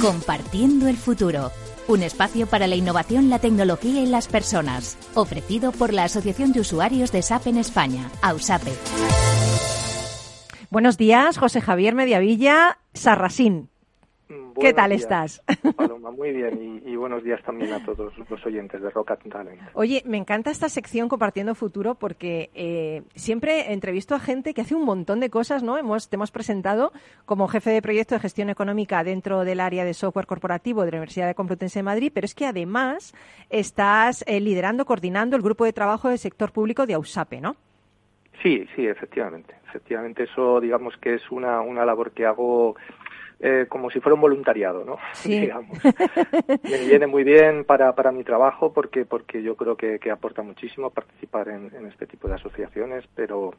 Compartiendo 0.01 0.89
el 0.89 0.97
futuro. 0.97 1.53
Un 1.87 2.03
espacio 2.03 2.47
para 2.47 2.67
la 2.67 2.75
innovación, 2.75 3.29
la 3.29 3.39
tecnología 3.39 4.01
y 4.01 4.07
las 4.07 4.29
personas. 4.29 4.97
Ofrecido 5.15 5.73
por 5.73 5.93
la 5.93 6.05
Asociación 6.05 6.53
de 6.53 6.61
Usuarios 6.61 7.13
de 7.13 7.21
SAP 7.21 7.49
en 7.49 7.59
España, 7.59 8.11
AUSAPE. 8.23 8.73
Buenos 10.71 10.97
días, 10.97 11.37
José 11.37 11.61
Javier 11.61 11.95
Mediavilla 11.95 12.79
Sarrasín. 12.95 13.70
¿Qué 14.59 14.73
tal 14.73 14.91
días, 14.91 15.03
estás? 15.03 15.43
Paloma, 15.77 16.11
muy 16.11 16.33
bien. 16.33 16.83
Y, 16.85 16.91
y 16.91 16.97
buenos 16.97 17.23
días 17.23 17.43
también 17.43 17.73
a 17.73 17.85
todos 17.85 18.13
los 18.17 18.47
oyentes 18.47 18.81
de 18.81 18.91
Rock 18.91 19.13
and 19.13 19.33
Talent. 19.33 19.61
Oye, 19.75 20.03
me 20.07 20.17
encanta 20.17 20.51
esta 20.51 20.69
sección 20.69 21.09
Compartiendo 21.09 21.55
Futuro 21.55 21.95
porque 21.95 22.51
eh, 22.55 23.03
siempre 23.15 23.73
entrevisto 23.73 24.15
a 24.15 24.21
gente 24.21 24.55
que 24.55 24.63
hace 24.63 24.75
un 24.75 24.85
montón 24.85 25.21
de 25.21 25.31
cosas, 25.31 25.63
¿no? 25.63 25.77
Hemos, 25.79 26.09
te 26.09 26.17
hemos 26.17 26.31
presentado 26.31 26.93
como 27.27 27.49
jefe 27.49 27.71
de 27.71 27.83
proyecto 27.83 28.15
de 28.15 28.21
gestión 28.21 28.51
económica 28.51 29.05
dentro 29.05 29.45
del 29.45 29.61
área 29.61 29.85
de 29.85 29.95
software 29.95 30.27
corporativo 30.27 30.85
de 30.85 30.93
la 30.93 30.97
Universidad 30.99 31.27
de 31.27 31.35
Complutense 31.35 31.79
de 31.79 31.85
Madrid, 31.85 32.11
pero 32.15 32.25
es 32.25 32.35
que 32.35 32.47
además 32.47 33.15
estás 33.49 34.25
eh, 34.27 34.41
liderando, 34.41 34.85
coordinando 34.85 35.37
el 35.37 35.43
grupo 35.43 35.65
de 35.65 35.73
trabajo 35.73 36.09
del 36.09 36.19
sector 36.19 36.53
público 36.53 36.87
de 36.87 36.95
AUSAPE, 36.95 37.41
¿no? 37.41 37.57
Sí, 38.43 38.67
sí, 38.75 38.87
efectivamente. 38.87 39.55
Efectivamente, 39.69 40.25
eso 40.25 40.61
digamos 40.61 40.97
que 40.97 41.15
es 41.15 41.31
una, 41.31 41.61
una 41.61 41.85
labor 41.85 42.13
que 42.13 42.27
hago 42.27 42.75
eh, 43.41 43.67
como 43.69 43.91
si 43.91 44.01
fuera 44.01 44.15
un 44.15 44.21
voluntariado, 44.21 44.85
¿no? 44.85 44.99
Sí. 45.15 45.41
Digamos. 45.41 45.79
Me 46.63 46.79
viene 46.87 47.07
muy 47.07 47.25
bien 47.25 47.65
para, 47.65 47.95
para 47.95 48.13
mi 48.13 48.25
trabajo 48.25 48.73
porque, 48.73 49.05
porque 49.05 49.43
yo 49.43 49.57
creo 49.57 49.77
que, 49.77 49.99
que 49.99 50.11
aporta 50.11 50.43
muchísimo 50.43 50.91
participar 50.91 51.49
en, 51.49 51.75
en 51.75 51.87
este 51.87 52.07
tipo 52.07 52.29
de 52.29 52.35
asociaciones, 52.35 53.05
pero, 53.15 53.55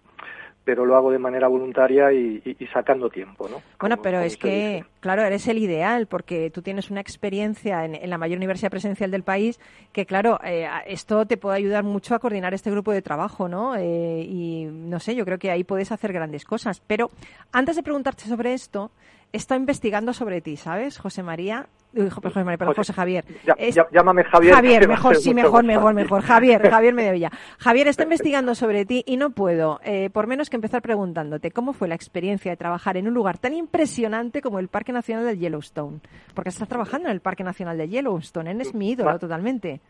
pero 0.64 0.86
lo 0.86 0.96
hago 0.96 1.12
de 1.12 1.18
manera 1.20 1.48
voluntaria 1.48 2.12
y, 2.14 2.42
y- 2.46 2.56
y 2.60 2.68
sacando 2.68 3.10
tiempo, 3.10 3.46
¿no? 3.50 3.62
Bueno, 3.80 3.96
Como- 3.96 4.02
pero 4.04 4.18
como 4.18 4.28
es 4.28 4.38
que, 4.38 4.76
dice. 4.78 4.86
claro, 5.00 5.24
eres 5.24 5.48
el 5.48 5.58
ideal 5.58 6.06
porque 6.08 6.52
tú 6.52 6.62
tienes 6.62 6.92
una 6.92 7.02
experiencia 7.02 7.84
en, 7.86 7.96
en 7.96 8.10
la 8.10 8.18
mayor 8.20 8.38
universidad 8.38 8.70
presencial 8.70 9.10
del 9.10 9.24
país 9.24 9.60
que, 9.92 10.06
claro, 10.06 10.40
eh, 10.44 10.68
esto 10.86 11.26
te 11.26 11.38
puede 11.38 11.58
ayudar 11.58 11.84
mucho 11.84 12.14
a 12.14 12.20
coordinar 12.20 12.54
este 12.54 12.70
grupo 12.70 12.92
de 12.92 13.02
trabajo, 13.02 13.48
¿no? 13.50 13.76
Eh, 13.76 14.22
y 14.28 14.66
no 14.66 15.00
sé, 15.00 15.16
yo 15.16 15.26
creo 15.26 15.40
que 15.40 15.50
ahí 15.50 15.64
puedes 15.64 15.92
hacer 15.92 16.14
grandes 16.14 16.46
cosas. 16.46 16.82
Pero 16.86 17.10
antes 17.52 17.76
de 17.76 17.84
preguntarte 17.84 18.24
sobre 18.26 18.54
esto, 18.54 18.92
estado 19.32 19.60
investigando 19.60 20.14
sobre 20.14 20.42
ti, 20.42 20.58
¿sabes, 20.58 20.98
José 20.98 21.24
María? 21.24 21.68
Uy, 21.94 22.10
jo- 22.10 22.22
José 22.22 22.44
María, 22.44 22.58
perdón, 22.58 22.76
José 22.76 22.94
Javier. 22.94 23.26
Ya- 23.46 23.54
Es- 23.58 23.76
ya- 23.76 23.86
llámame 23.92 24.24
Javier. 24.24 24.54
Javier, 24.54 24.88
mejor, 24.88 25.16
sí, 25.18 25.34
mejor, 25.34 25.64
mejor, 25.66 25.94
mejor. 25.94 26.22
Javier, 26.22 26.70
Javier 26.70 26.94
Mediavilla. 26.94 27.32
Javier, 27.58 27.88
está 27.90 28.04
investigando 28.04 28.56
sobre 28.56 28.86
ti 28.86 29.04
y 29.06 29.18
no 29.18 29.32
puedo, 29.32 29.80
eh, 29.84 30.10
por 30.10 30.28
menos 30.28 30.50
que 30.50 30.56
empezar 30.56 30.82
preguntándote 30.82 31.52
cómo 31.52 31.74
fue 31.74 31.88
la 31.90 31.96
experiencia 31.96 32.50
de 32.52 32.58
trabajar 32.58 32.96
en 32.98 33.08
un 33.08 33.14
lugar 33.14 33.38
tan 33.40 33.54
impresionante 33.54 34.42
como 34.42 34.60
el 34.60 34.70
Parque 34.70 34.94
Nacional 34.94 35.26
del 35.26 35.40
Yellowstone. 35.40 36.00
Porque 36.34 36.50
estás 36.50 36.70
trabajando 36.70 37.10
en 37.10 37.14
el 37.14 37.20
Parque 37.22 37.44
Nacional 37.44 37.78
del 37.78 37.90
Yellowstone, 37.90 38.52
eres 38.52 38.74
mi 38.74 38.92
ídolo 38.92 39.20
totalmente. 39.20 39.82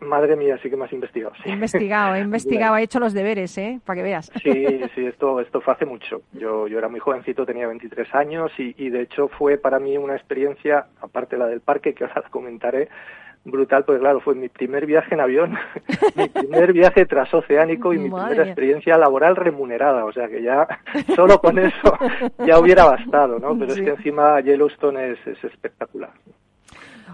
Madre, 0.00 0.36
mía, 0.36 0.58
sí 0.62 0.70
que 0.70 0.76
me 0.76 0.84
has 0.84 0.92
investigado. 0.92 1.34
sí. 1.36 1.48
He 1.48 1.52
investigado, 1.52 2.14
he 2.14 2.20
investigado, 2.30 2.76
he 2.76 2.82
hecho 2.82 3.00
los 3.00 3.12
deberes, 3.14 3.56
¿eh? 3.58 3.80
Para 3.84 3.96
que 3.96 4.02
veas. 4.02 4.30
Sí, 4.42 4.66
sí, 4.94 5.06
esto, 5.06 5.40
esto 5.40 5.60
fue 5.60 5.72
hace 5.74 5.86
mucho. 5.86 6.22
Yo, 6.32 6.68
yo 6.68 6.78
era 6.78 6.88
muy 6.88 7.00
jovencito, 7.00 7.46
tenía 7.46 7.66
23 7.66 8.14
años 8.14 8.52
y, 8.58 8.74
y 8.78 8.90
de 8.90 9.00
hecho 9.02 9.28
fue 9.28 9.56
para 9.58 9.78
mí 9.78 9.96
una 9.98 10.14
experiencia, 10.14 10.86
aparte 11.00 11.36
la 11.36 11.46
del 11.46 11.60
parque, 11.60 11.94
que 11.94 12.04
ahora 12.04 12.20
la 12.22 12.30
comentaré, 12.30 12.88
brutal, 13.46 13.84
porque 13.84 14.00
claro, 14.00 14.20
fue 14.20 14.34
mi 14.34 14.48
primer 14.48 14.86
viaje 14.86 15.14
en 15.14 15.20
avión, 15.20 15.56
mi 16.16 16.28
primer 16.28 16.72
viaje 16.72 17.04
transoceánico 17.06 17.92
y 17.92 17.98
mi 17.98 18.08
Madre 18.08 18.26
primera 18.28 18.48
experiencia 18.50 18.96
laboral 18.98 19.34
remunerada. 19.36 20.04
O 20.04 20.12
sea 20.12 20.28
que 20.28 20.42
ya 20.42 20.66
solo 21.16 21.38
con 21.40 21.58
eso 21.58 21.98
ya 22.46 22.58
hubiera 22.58 22.84
bastado, 22.84 23.38
¿no? 23.38 23.58
Pero 23.58 23.72
Sí. 23.74 23.80
es 23.80 23.86
que 23.86 23.92
encima 23.92 24.40
Yellowstone 24.40 25.12
es, 25.12 25.26
es 25.26 25.42
espectacular. 25.44 26.10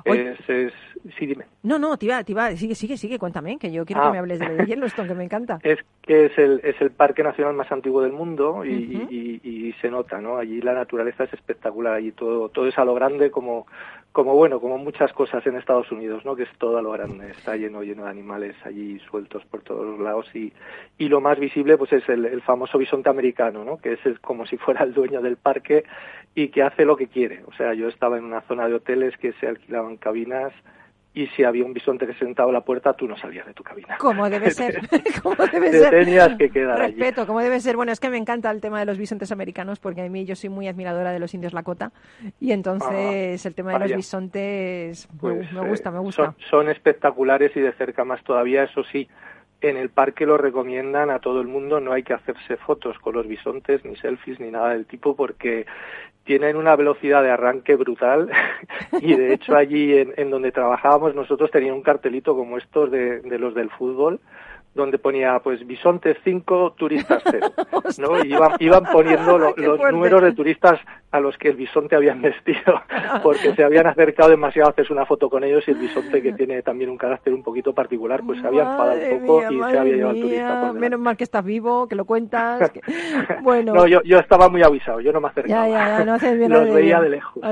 Oye. 0.07 0.33
Es, 0.33 0.48
es, 0.50 0.72
sí, 1.18 1.26
dime. 1.26 1.44
No, 1.62 1.79
no, 1.79 1.96
te 1.96 2.07
iba, 2.07 2.22
te 2.24 2.33
iba, 2.33 2.50
sigue, 2.57 2.74
sigue, 2.74 2.96
sigue, 2.96 3.18
cuéntame, 3.18 3.59
que 3.59 3.70
yo 3.72 3.85
quiero 3.85 4.03
Ah. 4.03 4.07
que 4.07 4.12
me 4.12 4.18
hables 4.18 4.38
de 4.38 4.48
lo 4.48 4.55
de 4.57 4.66
Yellowstone, 4.66 5.09
que 5.09 5.14
me 5.14 5.24
encanta. 5.24 5.59
Es 5.62 5.79
que 6.03 6.26
es 6.26 6.38
el, 6.38 6.61
es 6.64 6.81
el 6.81 6.90
parque 6.90 7.22
nacional 7.22 7.55
más 7.55 7.70
antiguo 7.72 8.03
del 8.03 8.12
mundo 8.12 8.64
y, 8.64 8.96
Ujú. 8.96 9.07
y- 9.11 9.40
y 9.42 9.72
se 9.81 9.90
nota, 9.90 10.20
¿no? 10.20 10.37
Allí 10.38 10.61
la 10.61 10.74
naturaleza 10.74 11.24
es 11.24 11.33
espectacular, 11.33 11.94
allí 11.94 12.12
todo, 12.12 12.48
todo 12.48 12.66
es 12.66 12.76
a 12.79 12.85
lo 12.85 12.94
grande 12.94 13.31
como, 13.31 13.66
como 14.12 14.34
bueno, 14.34 14.60
como 14.60 14.76
muchas 14.78 15.12
cosas 15.12 15.46
en 15.46 15.56
Estados 15.56 15.90
Unidos, 15.92 16.24
¿no? 16.24 16.34
Que 16.34 16.42
es 16.42 16.58
todo 16.58 16.78
a 16.78 16.82
lo 16.82 16.90
grande, 16.90 17.30
está 17.30 17.56
lleno, 17.56 17.82
lleno 17.82 18.04
de 18.04 18.10
animales 18.10 18.56
allí 18.64 18.98
sueltos 19.10 19.44
por 19.44 19.62
todos 19.62 19.86
los 19.86 20.00
lados 20.00 20.26
y, 20.34 20.52
y 20.98 21.08
lo 21.08 21.20
más 21.20 21.38
visible 21.38 21.78
pues 21.78 21.92
es 21.92 22.08
el, 22.08 22.26
el 22.26 22.42
famoso 22.42 22.76
bisonte 22.76 23.08
americano, 23.08 23.64
¿no? 23.64 23.78
Que 23.78 23.92
es 23.92 24.00
como 24.20 24.46
si 24.46 24.56
fuera 24.56 24.82
el 24.84 24.94
dueño 24.94 25.20
del 25.20 25.36
parque 25.36 25.84
y 26.34 26.48
que 26.48 26.62
hace 26.62 26.84
lo 26.84 26.96
que 26.96 27.06
quiere. 27.06 27.42
O 27.46 27.52
sea, 27.52 27.74
yo 27.74 27.88
estaba 27.88 28.18
en 28.18 28.24
una 28.24 28.40
zona 28.42 28.66
de 28.66 28.74
hoteles 28.74 29.16
que 29.16 29.32
se 29.34 29.46
alquilaban 29.46 29.96
cabinas 29.96 30.52
y 31.12 31.26
si 31.28 31.42
había 31.42 31.64
un 31.64 31.72
bisonte 31.72 32.06
que 32.06 32.12
se 32.12 32.20
sentaba 32.20 32.50
a 32.50 32.52
la 32.52 32.60
puerta, 32.60 32.92
tú 32.92 33.08
no 33.08 33.16
salías 33.16 33.44
de 33.46 33.52
tu 33.52 33.62
cabina. 33.64 33.96
Como 33.98 34.30
debe 34.30 34.50
ser, 34.52 34.80
como 35.22 35.34
debe 35.46 35.70
Te 35.70 35.78
ser. 35.80 35.90
tenías 35.90 36.36
que 36.36 36.50
quedar 36.50 36.80
allí. 36.80 36.94
Respeto, 36.96 37.26
como 37.26 37.40
debe 37.40 37.58
ser. 37.60 37.74
Bueno, 37.76 37.90
es 37.92 37.98
que 37.98 38.10
me 38.10 38.16
encanta 38.16 38.50
el 38.50 38.60
tema 38.60 38.78
de 38.78 38.86
los 38.86 38.96
bisontes 38.96 39.32
americanos 39.32 39.80
porque 39.80 40.02
a 40.02 40.08
mí 40.08 40.24
yo 40.24 40.36
soy 40.36 40.50
muy 40.50 40.68
admiradora 40.68 41.10
de 41.12 41.18
los 41.18 41.34
indios 41.34 41.52
Lakota 41.52 41.90
y 42.38 42.52
entonces 42.52 43.44
el 43.44 43.54
tema 43.54 43.72
de 43.72 43.78
los 43.80 43.84
vaya. 43.88 43.96
bisontes 43.96 45.08
me- 45.12 45.18
Pues, 45.20 45.52
me 45.52 45.60
gusta, 45.68 45.88
eh, 45.88 45.92
me 45.92 45.98
gusta. 45.98 46.24
Son, 46.24 46.36
son 46.48 46.68
espectaculares 46.68 47.56
y 47.56 47.60
de 47.60 47.72
cerca 47.72 48.04
más 48.04 48.22
todavía, 48.22 48.62
eso 48.64 48.84
sí. 48.84 49.08
En 49.62 49.76
el 49.76 49.90
parque 49.90 50.24
lo 50.24 50.38
recomiendan 50.38 51.10
a 51.10 51.18
todo 51.18 51.42
el 51.42 51.46
mundo, 51.48 51.80
no 51.80 51.92
hay 51.92 52.02
que 52.02 52.14
hacerse 52.14 52.56
fotos 52.56 52.98
con 52.98 53.14
los 53.14 53.26
bisontes, 53.28 53.84
ni 53.84 53.94
selfies, 53.96 54.40
ni 54.40 54.50
nada 54.50 54.70
del 54.70 54.86
tipo, 54.86 55.14
porque 55.14 55.66
tienen 56.30 56.56
una 56.56 56.76
velocidad 56.76 57.24
de 57.24 57.30
arranque 57.32 57.74
brutal. 57.74 58.30
Y 59.00 59.14
de 59.14 59.34
hecho 59.34 59.56
allí 59.56 59.96
en, 59.96 60.14
en 60.16 60.30
donde 60.30 60.52
trabajábamos 60.52 61.14
nosotros 61.14 61.50
tenían 61.50 61.74
un 61.74 61.82
cartelito 61.82 62.36
como 62.36 62.56
estos 62.56 62.90
de, 62.90 63.20
de 63.20 63.38
los 63.38 63.54
del 63.54 63.70
fútbol 63.70 64.20
donde 64.72 64.98
ponía 64.98 65.40
pues 65.40 65.66
bisontes 65.66 66.16
5, 66.22 66.74
turistas 66.76 67.22
0, 67.28 67.52
¿no? 67.98 68.24
Y 68.24 68.28
iban, 68.33 68.52
iban 68.61 68.85
poniendo 68.85 69.37
lo- 69.37 69.54
los 69.56 69.76
fuerte. 69.78 69.92
números 69.92 70.22
de 70.22 70.33
turistas 70.33 70.78
a 71.11 71.18
los 71.18 71.37
que 71.38 71.48
el 71.48 71.56
bisonte 71.56 71.96
habían 71.96 72.22
vestido 72.22 72.80
porque 73.24 73.52
se 73.56 73.64
habían 73.64 73.88
acercado 73.88 74.30
demasiado 74.30 74.68
a 74.68 74.70
hacerse 74.72 74.92
una 74.92 75.06
foto 75.06 75.28
con 75.28 75.42
ellos 75.42 75.64
y 75.66 75.72
el 75.72 75.78
bisonte 75.78 76.22
que 76.22 76.33
tiene 76.35 76.62
también 76.62 76.88
un 76.88 76.96
carácter 76.96 77.35
un 77.35 77.42
poquito 77.42 77.74
particular 77.74 78.22
pues 78.24 78.40
se 78.40 78.46
había 78.46 78.62
enfadado 78.62 79.00
un 79.16 79.26
poco 79.26 79.50
mía, 79.50 79.68
y 79.68 79.72
se 79.72 79.78
había 79.78 79.96
llevado 79.96 80.11
al 80.16 80.20
turista 80.20 80.61
por. 80.70 80.72
Menos 80.80 81.00
mal 81.00 81.16
que 81.16 81.24
estás 81.24 81.44
vivo, 81.44 81.88
que 81.88 81.96
lo 81.96 82.04
cuentas. 82.04 82.70
que- 82.70 82.80
Bueno, 83.42 83.74
No, 83.74 83.87
yo, 83.88 84.02
yo 84.04 84.18
estaba 84.18 84.48
muy 84.48 84.62
avisado, 84.62 85.00
yo 85.00 85.12
no 85.12 85.20
me 85.20 85.28
acercaba. 85.28 85.66
Ya, 85.68 85.72
ya, 85.88 85.98
ya, 85.98 86.04
no 86.04 86.14
haces 86.14 86.38
bien. 86.38 86.50
Los 86.52 86.72
veía 86.72 87.00
bien, 87.00 87.11
de 87.11 87.16
lejos. 87.16 87.42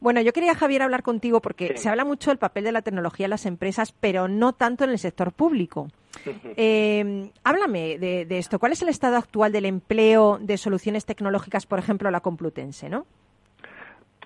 Bueno, 0.00 0.20
yo 0.20 0.32
quería, 0.34 0.54
Javier, 0.54 0.82
hablar 0.82 1.02
contigo 1.02 1.40
porque 1.40 1.68
Sí. 1.68 1.78
se 1.78 1.88
habla 1.88 2.04
mucho 2.04 2.30
del 2.30 2.38
papel 2.38 2.64
de 2.64 2.72
la 2.72 2.82
tecnología 2.82 3.24
en 3.26 3.30
las 3.30 3.46
empresas, 3.46 3.92
pero 3.92 4.28
no 4.28 4.52
tanto 4.52 4.84
en 4.84 4.90
el 4.90 4.98
sector 4.98 5.32
público. 5.32 5.88
Eh, 6.58 7.30
háblame 7.44 7.98
de, 7.98 8.24
de 8.24 8.38
esto. 8.38 8.58
¿Cuál 8.58 8.72
es 8.72 8.82
el 8.82 8.88
estado 8.88 9.16
actual 9.16 9.52
del 9.52 9.66
empleo 9.66 10.38
de 10.40 10.56
soluciones 10.56 11.04
tecnológicas, 11.04 11.66
por 11.66 11.78
ejemplo, 11.78 12.10
la 12.10 12.20
Complutense, 12.20 12.88
no? 12.88 13.06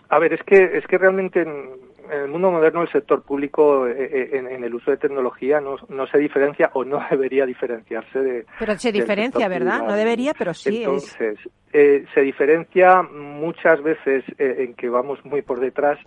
A 0.09 0.19
ver, 0.19 0.33
es 0.35 0.43
que, 0.45 0.79
es 0.79 0.87
que 0.87 0.99
realmente 0.99 1.43
en, 1.43 1.71
el 2.11 2.29
mundo 2.29 2.51
moderno 2.51 2.83
el 2.83 2.91
sector 2.91 3.23
público 3.23 3.87
eh, 3.87 3.95
eh, 3.99 4.31
en, 4.33 4.47
en 4.49 4.65
el 4.65 4.75
uso 4.75 4.91
de 4.91 4.97
tecnología 4.97 5.61
no, 5.61 5.77
no 5.89 6.07
se 6.07 6.19
diferencia 6.19 6.71
o 6.75 6.85
no 6.85 7.01
debería 7.11 7.47
diferenciarse 7.47 8.19
de... 8.21 8.47
Pero 8.59 8.79
se 8.79 8.93
diferencia, 8.93 9.49
¿verdad? 9.49 9.83
No 9.87 9.95
debería, 9.95 10.35
pero 10.35 10.55
sí 10.55 10.83
es. 10.83 10.87
Entonces, 10.87 11.39
eh, 11.73 12.05
se 12.15 12.23
diferencia 12.23 13.03
muchas 13.03 13.81
veces 13.83 14.25
eh, 14.39 14.57
en 14.59 14.75
que 14.75 14.89
vamos 14.89 15.25
muy 15.25 15.43
por 15.43 15.61
detrás 15.61 15.99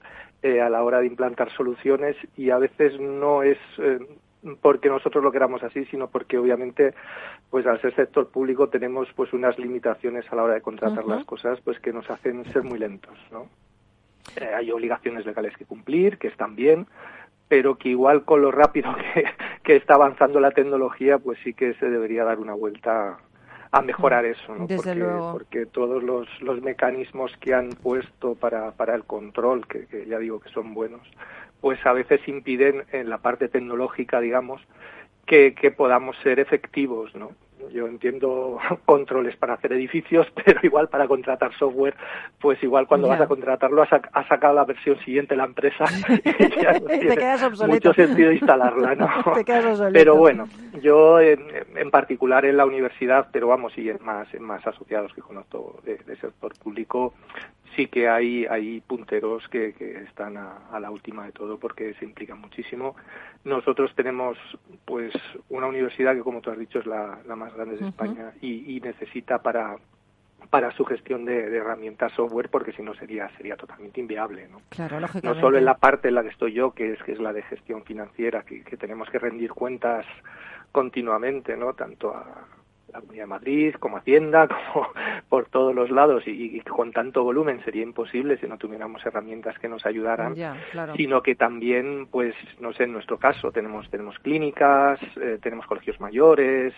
eh, 0.41 0.59
a 0.59 0.69
la 0.69 0.83
hora 0.83 0.99
de 0.99 1.07
implantar 1.07 1.49
soluciones 1.53 2.17
y 2.35 2.49
a 2.49 2.57
veces 2.57 2.99
no 2.99 3.43
es 3.43 3.57
porque 4.61 4.89
nosotros 4.89 5.23
lo 5.23 5.31
queramos 5.31 5.63
así, 5.63 5.85
sino 5.85 6.07
porque 6.07 6.37
obviamente, 6.37 6.93
pues 7.49 7.65
al 7.65 7.79
ser 7.81 7.95
sector 7.95 8.29
público 8.29 8.69
tenemos 8.69 9.07
pues 9.15 9.33
unas 9.33 9.57
limitaciones 9.57 10.25
a 10.31 10.35
la 10.35 10.43
hora 10.43 10.53
de 10.55 10.61
contratar 10.61 11.05
las 11.05 11.23
cosas, 11.25 11.59
pues 11.61 11.79
que 11.79 11.93
nos 11.93 12.09
hacen 12.09 12.43
ser 12.51 12.63
muy 12.63 12.79
lentos, 12.79 13.17
¿no? 13.31 13.47
Eh, 14.37 14.53
hay 14.55 14.71
obligaciones 14.71 15.25
legales 15.25 15.55
que 15.57 15.65
cumplir, 15.65 16.17
que 16.17 16.27
están 16.27 16.55
bien, 16.55 16.87
pero 17.47 17.77
que 17.77 17.89
igual 17.89 18.23
con 18.23 18.41
lo 18.41 18.51
rápido 18.51 18.95
que, 19.13 19.25
que 19.63 19.75
está 19.75 19.95
avanzando 19.95 20.39
la 20.39 20.51
tecnología, 20.51 21.17
pues 21.17 21.39
sí 21.43 21.53
que 21.53 21.73
se 21.75 21.89
debería 21.89 22.23
dar 22.23 22.39
una 22.39 22.53
vuelta 22.53 23.17
a 23.71 23.81
mejorar 23.81 24.23
eso, 24.25 24.53
¿no? 24.55 24.67
Desde 24.67 24.83
porque, 24.83 24.95
luego. 24.95 25.31
porque 25.31 25.65
todos 25.65 26.03
los, 26.03 26.27
los 26.41 26.61
mecanismos 26.61 27.35
que 27.37 27.55
han 27.55 27.69
puesto 27.69 28.35
para, 28.35 28.71
para 28.71 28.93
el 28.93 29.03
control, 29.03 29.65
que, 29.67 29.87
que 29.87 30.05
ya 30.05 30.19
digo 30.19 30.39
que 30.39 30.49
son 30.49 30.75
buenos, 30.75 31.01
pues 31.63 31.79
a 31.85 31.93
veces 31.93 32.19
impiden 32.27 32.83
en 32.91 33.09
la 33.09 33.19
parte 33.19 33.47
tecnológica, 33.47 34.19
digamos, 34.19 34.61
que, 35.25 35.53
que 35.55 35.71
podamos 35.71 36.17
ser 36.21 36.41
efectivos, 36.41 37.15
¿no? 37.15 37.31
Yo 37.71 37.87
entiendo 37.87 38.57
controles 38.85 39.37
para 39.37 39.53
hacer 39.53 39.71
edificios, 39.71 40.27
pero 40.45 40.59
igual 40.61 40.89
para 40.89 41.07
contratar 41.07 41.53
software, 41.57 41.95
pues 42.41 42.61
igual 42.61 42.85
cuando 42.85 43.07
vas 43.07 43.21
a 43.21 43.27
contratarlo 43.27 43.81
has, 43.81 43.89
sac- 43.91 44.09
has 44.11 44.27
sacado 44.27 44.55
la 44.55 44.65
versión 44.65 44.99
siguiente 45.05 45.37
la 45.37 45.45
empresa 45.45 45.85
y 46.25 46.61
ya 46.61 46.73
no 46.73 46.85
Te 46.87 46.99
quedas 47.15 47.41
obsoleto. 47.43 47.73
mucho 47.89 47.93
sentido 47.93 48.33
instalarla, 48.33 48.95
¿no? 48.95 49.07
Te 49.33 49.45
quedas 49.45 49.63
obsoleto. 49.63 49.93
Pero 49.93 50.15
bueno, 50.17 50.49
yo 50.81 51.21
en, 51.21 51.39
en 51.77 51.89
particular 51.91 52.43
en 52.43 52.57
la 52.57 52.65
universidad, 52.65 53.29
pero 53.31 53.47
vamos, 53.47 53.77
y 53.77 53.89
en 53.89 54.03
más, 54.03 54.27
en 54.33 54.43
más 54.43 54.67
asociados 54.67 55.13
que 55.13 55.21
conozco 55.21 55.79
de, 55.85 55.95
de 55.99 56.17
sector 56.17 56.51
público, 56.61 57.13
sí 57.75 57.87
que 57.87 58.07
hay, 58.07 58.45
hay 58.45 58.81
punteros 58.81 59.47
que, 59.49 59.73
que 59.73 60.03
están 60.03 60.37
a, 60.37 60.67
a 60.71 60.79
la 60.79 60.91
última 60.91 61.25
de 61.25 61.31
todo 61.31 61.57
porque 61.57 61.93
se 61.95 62.05
implican 62.05 62.39
muchísimo. 62.39 62.95
Nosotros 63.43 63.93
tenemos 63.95 64.37
pues 64.85 65.13
una 65.49 65.67
universidad 65.67 66.15
que, 66.15 66.21
como 66.21 66.41
tú 66.41 66.51
has 66.51 66.57
dicho, 66.57 66.79
es 66.79 66.85
la, 66.85 67.19
la 67.27 67.35
más 67.35 67.53
grande 67.53 67.77
de. 67.77 67.87
España 67.87 68.33
y, 68.41 68.75
y 68.75 68.79
necesita 68.79 69.41
para 69.41 69.77
para 70.49 70.71
su 70.71 70.85
gestión 70.85 71.25
de, 71.25 71.49
de 71.49 71.57
herramientas 71.57 72.11
software 72.13 72.49
porque 72.49 72.73
si 72.73 72.81
no 72.81 72.93
sería 72.95 73.29
sería 73.37 73.55
totalmente 73.55 74.01
inviable 74.01 74.47
¿no? 74.49 74.61
Claro, 74.69 74.99
no 74.99 75.35
solo 75.39 75.57
en 75.57 75.65
la 75.65 75.77
parte 75.77 76.09
en 76.09 76.15
la 76.15 76.21
que 76.21 76.29
estoy 76.29 76.53
yo, 76.53 76.71
que 76.71 76.93
es 76.93 77.03
que 77.03 77.13
es 77.13 77.19
la 77.19 77.33
de 77.33 77.43
gestión 77.43 77.83
financiera, 77.83 78.43
que, 78.43 78.63
que 78.63 78.77
tenemos 78.77 79.09
que 79.09 79.19
rendir 79.19 79.51
cuentas 79.51 80.05
continuamente, 80.71 81.55
¿no? 81.55 81.73
Tanto 81.73 82.13
a 82.13 82.45
la 82.93 82.99
Comunidad 83.01 83.23
de 83.23 83.27
Madrid 83.29 83.75
como 83.79 83.97
Hacienda, 83.97 84.47
como 84.73 84.87
por 85.29 85.45
todos 85.49 85.73
los 85.75 85.89
lados, 85.89 86.27
y, 86.27 86.55
y 86.57 86.61
con 86.61 86.91
tanto 86.91 87.23
volumen 87.23 87.61
sería 87.65 87.83
imposible 87.83 88.37
si 88.37 88.47
no 88.47 88.57
tuviéramos 88.57 89.05
herramientas 89.05 89.57
que 89.59 89.67
nos 89.67 89.85
ayudaran 89.85 90.35
claro. 90.71 90.93
sino 90.95 91.21
que 91.21 91.35
también, 91.35 92.07
pues, 92.11 92.35
no 92.59 92.71
sé, 92.73 92.83
en 92.83 92.93
nuestro 92.93 93.17
caso 93.17 93.51
tenemos 93.51 93.89
tenemos 93.89 94.17
clínicas, 94.19 94.99
eh, 95.19 95.39
tenemos 95.41 95.65
colegios 95.65 95.99
mayores, 95.99 96.73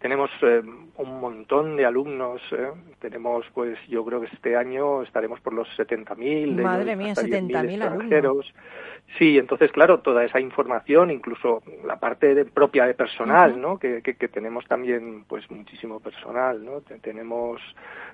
tenemos 0.00 0.30
eh, 0.42 0.62
un 0.96 1.20
montón 1.20 1.76
de 1.76 1.86
alumnos, 1.86 2.40
eh, 2.52 2.70
tenemos, 3.00 3.46
pues, 3.54 3.78
yo 3.88 4.04
creo 4.04 4.20
que 4.20 4.26
este 4.26 4.56
año 4.56 5.02
estaremos 5.02 5.40
por 5.40 5.52
los 5.52 5.68
70.000. 5.78 6.56
de 6.56 6.62
Madre 6.62 6.96
mía, 6.96 7.12
hasta 7.12 7.22
10.000 7.26 7.50
70.000 7.50 7.74
extranjeros. 7.82 8.54
Sí, 9.18 9.36
entonces, 9.38 9.70
claro, 9.72 10.00
toda 10.00 10.24
esa 10.24 10.40
información, 10.40 11.10
incluso 11.10 11.62
la 11.84 12.00
parte 12.00 12.34
de- 12.34 12.44
propia 12.46 12.86
de 12.86 12.94
personal. 12.94 13.60
¿no? 13.60 13.78
Que, 13.78 14.00
que, 14.02 14.14
que 14.14 14.28
tenemos 14.28 14.66
también, 14.66 15.24
pues, 15.28 15.44
muchísimo 15.52 16.00
personal, 16.00 16.64
¿no? 16.64 16.80
Te- 16.80 16.98
tenemos, 16.98 17.60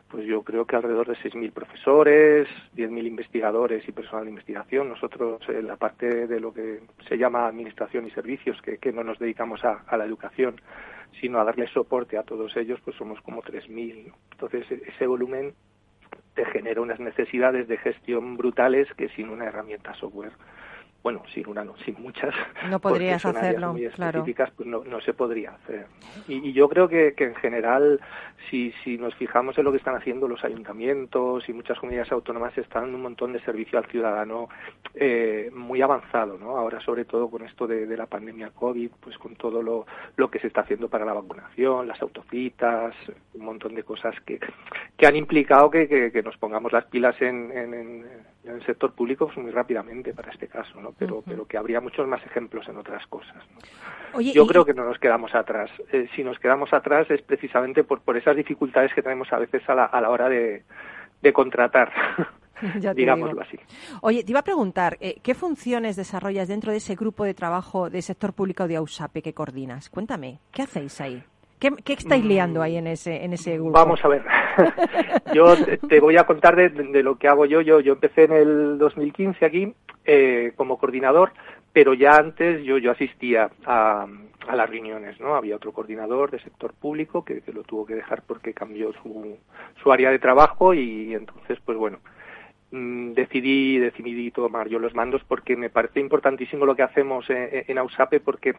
pues, 0.08 0.26
yo 0.26 0.42
creo 0.42 0.66
que 0.66 0.76
alrededor 0.76 1.08
de 1.08 1.16
6.000 1.16 1.52
profesores, 1.52 2.48
10.000 2.74 3.06
investigadores 3.06 3.86
y 3.88 3.92
personal 3.92 4.24
de 4.24 4.30
investigación. 4.30 4.88
Nosotros, 4.88 5.40
en 5.48 5.66
la 5.66 5.76
parte 5.76 6.26
de 6.26 6.40
lo 6.40 6.52
que 6.52 6.80
se 7.08 7.16
llama 7.18 7.46
administración 7.46 8.06
y 8.06 8.10
servicios, 8.10 8.60
que, 8.62 8.78
que 8.78 8.92
no 8.92 9.04
nos 9.04 9.18
dedicamos 9.18 9.64
a, 9.64 9.84
a 9.86 9.96
la 9.96 10.04
educación, 10.04 10.60
sino 11.20 11.40
a 11.40 11.44
darle 11.44 11.66
soporte 11.68 12.18
a 12.18 12.22
todos 12.22 12.56
ellos, 12.56 12.80
pues 12.84 12.96
somos 12.96 13.20
como 13.22 13.42
3.000. 13.42 14.08
¿no? 14.08 14.14
Entonces, 14.32 14.70
e- 14.70 14.82
ese 14.88 15.06
volumen 15.06 15.54
te 16.34 16.44
genera 16.46 16.80
unas 16.80 17.00
necesidades 17.00 17.66
de 17.68 17.76
gestión 17.78 18.36
brutales 18.36 18.88
que 18.94 19.08
sin 19.10 19.28
una 19.28 19.46
herramienta 19.46 19.94
software 19.94 20.32
bueno, 21.02 21.22
sin 21.32 21.48
una 21.48 21.64
no, 21.64 21.76
sin 21.84 22.00
muchas. 22.00 22.34
No 22.68 22.78
podrías 22.80 23.22
son 23.22 23.36
áreas 23.36 23.72
muy 23.72 23.86
claro. 23.88 24.18
específicas, 24.18 24.50
pues 24.56 24.68
no, 24.68 24.84
no 24.84 25.00
se 25.00 25.14
podría 25.14 25.52
hacer. 25.52 25.86
Y, 26.26 26.48
y 26.48 26.52
yo 26.52 26.68
creo 26.68 26.88
que, 26.88 27.14
que 27.14 27.24
en 27.24 27.34
general, 27.36 28.00
si, 28.50 28.72
si 28.84 28.98
nos 28.98 29.14
fijamos 29.14 29.56
en 29.58 29.64
lo 29.64 29.70
que 29.70 29.78
están 29.78 29.94
haciendo 29.94 30.28
los 30.28 30.44
ayuntamientos 30.44 31.48
y 31.48 31.52
muchas 31.52 31.78
comunidades 31.78 32.12
autónomas, 32.12 32.56
están 32.58 32.82
dando 32.82 32.96
un 32.96 33.02
montón 33.02 33.32
de 33.32 33.40
servicio 33.40 33.78
al 33.78 33.86
ciudadano 33.86 34.48
eh, 34.94 35.50
muy 35.54 35.80
avanzado, 35.82 36.36
¿no? 36.38 36.56
Ahora, 36.56 36.80
sobre 36.80 37.04
todo 37.04 37.30
con 37.30 37.42
esto 37.42 37.66
de, 37.66 37.86
de 37.86 37.96
la 37.96 38.06
pandemia 38.06 38.50
COVID, 38.50 38.90
pues 39.00 39.16
con 39.18 39.36
todo 39.36 39.62
lo, 39.62 39.86
lo 40.16 40.30
que 40.30 40.40
se 40.40 40.48
está 40.48 40.62
haciendo 40.62 40.88
para 40.88 41.04
la 41.04 41.12
vacunación, 41.12 41.86
las 41.86 42.00
autocitas, 42.02 42.94
un 43.34 43.44
montón 43.44 43.74
de 43.74 43.82
cosas 43.82 44.14
que, 44.26 44.40
que 44.96 45.06
han 45.06 45.16
implicado 45.16 45.70
que, 45.70 45.88
que, 45.88 46.10
que 46.10 46.22
nos 46.22 46.36
pongamos 46.36 46.72
las 46.72 46.84
pilas 46.86 47.20
en, 47.22 47.50
en, 47.52 47.74
en, 47.74 48.06
en 48.48 48.56
el 48.56 48.66
sector 48.66 48.92
público 48.92 49.26
pues, 49.26 49.38
muy 49.38 49.50
rápidamente 49.50 50.12
para 50.14 50.30
este 50.32 50.48
caso, 50.48 50.80
¿no? 50.80 50.92
Pero, 50.98 51.22
pero 51.26 51.46
que 51.46 51.56
habría 51.58 51.80
muchos 51.80 52.06
más 52.08 52.24
ejemplos 52.24 52.68
en 52.68 52.76
otras 52.76 53.06
cosas. 53.06 53.36
¿no? 53.36 54.18
Oye, 54.18 54.32
Yo 54.32 54.44
y- 54.44 54.46
creo 54.48 54.64
que 54.64 54.74
no 54.74 54.84
nos 54.84 54.98
quedamos 54.98 55.34
atrás. 55.34 55.70
Eh, 55.92 56.08
si 56.16 56.24
nos 56.24 56.38
quedamos 56.38 56.72
atrás 56.72 57.10
es 57.10 57.22
precisamente 57.22 57.84
por, 57.84 58.00
por 58.00 58.16
esas 58.16 58.36
dificultades 58.36 58.92
que 58.94 59.02
tenemos 59.02 59.32
a 59.32 59.38
veces 59.38 59.62
a 59.68 59.74
la, 59.74 59.84
a 59.84 60.00
la 60.00 60.10
hora 60.10 60.28
de, 60.28 60.64
de 61.22 61.32
contratar, 61.32 61.92
Ya 62.80 62.92
digámoslo 62.92 63.40
así. 63.40 63.56
Oye, 64.02 64.24
te 64.24 64.32
iba 64.32 64.40
a 64.40 64.44
preguntar, 64.44 64.96
eh, 65.00 65.20
¿qué 65.22 65.34
funciones 65.34 65.94
desarrollas 65.94 66.48
dentro 66.48 66.72
de 66.72 66.78
ese 66.78 66.96
grupo 66.96 67.22
de 67.24 67.32
trabajo 67.32 67.88
de 67.88 68.02
sector 68.02 68.32
público 68.32 68.66
de 68.66 68.74
AUSAPE 68.74 69.22
que 69.22 69.32
coordinas? 69.32 69.88
Cuéntame, 69.90 70.40
¿qué 70.50 70.62
hacéis 70.62 71.00
ahí? 71.00 71.22
¿Qué, 71.58 71.72
qué 71.84 71.92
estáis 71.94 72.24
liando 72.24 72.62
ahí 72.62 72.76
en 72.76 72.86
ese, 72.86 73.24
en 73.24 73.32
ese 73.32 73.54
grupo? 73.54 73.72
Vamos 73.72 74.04
a 74.04 74.08
ver. 74.08 74.22
yo 75.34 75.54
te, 75.88 76.00
voy 76.00 76.16
a 76.16 76.24
contar 76.24 76.56
de, 76.56 77.02
lo 77.02 77.16
que 77.16 77.28
hago 77.28 77.46
yo. 77.46 77.60
Yo, 77.60 77.80
yo 77.80 77.94
empecé 77.94 78.24
en 78.24 78.32
el 78.32 78.78
2015 78.78 79.44
aquí 79.44 79.74
eh, 80.04 80.52
como 80.56 80.78
coordinador, 80.78 81.32
pero 81.72 81.94
ya 81.94 82.16
antes 82.16 82.64
yo, 82.64 82.78
yo 82.78 82.92
asistía 82.92 83.50
a, 83.66 84.06
a 84.46 84.56
las 84.56 84.70
reuniones, 84.70 85.20
¿no? 85.20 85.34
Había 85.34 85.56
otro 85.56 85.72
coordinador 85.72 86.30
de 86.30 86.40
sector 86.40 86.72
público 86.74 87.24
que, 87.24 87.40
que 87.42 87.52
lo 87.52 87.62
tuvo 87.64 87.86
que 87.86 87.94
dejar 87.94 88.22
porque 88.26 88.54
cambió 88.54 88.92
su, 89.02 89.36
su 89.82 89.92
área 89.92 90.10
de 90.10 90.18
trabajo 90.18 90.74
y 90.74 91.14
entonces, 91.14 91.58
pues 91.64 91.76
bueno, 91.76 91.98
mm, 92.70 93.12
decidí 93.12 93.78
decidí 93.78 94.30
tomar 94.30 94.68
yo 94.68 94.78
los 94.78 94.94
mandos 94.94 95.22
porque 95.26 95.56
me 95.56 95.70
parece 95.70 96.00
importantísimo 96.00 96.66
lo 96.66 96.74
que 96.76 96.82
hacemos 96.82 97.28
en, 97.30 97.64
en 97.66 97.78
AUSAPE 97.78 98.20
porque 98.20 98.54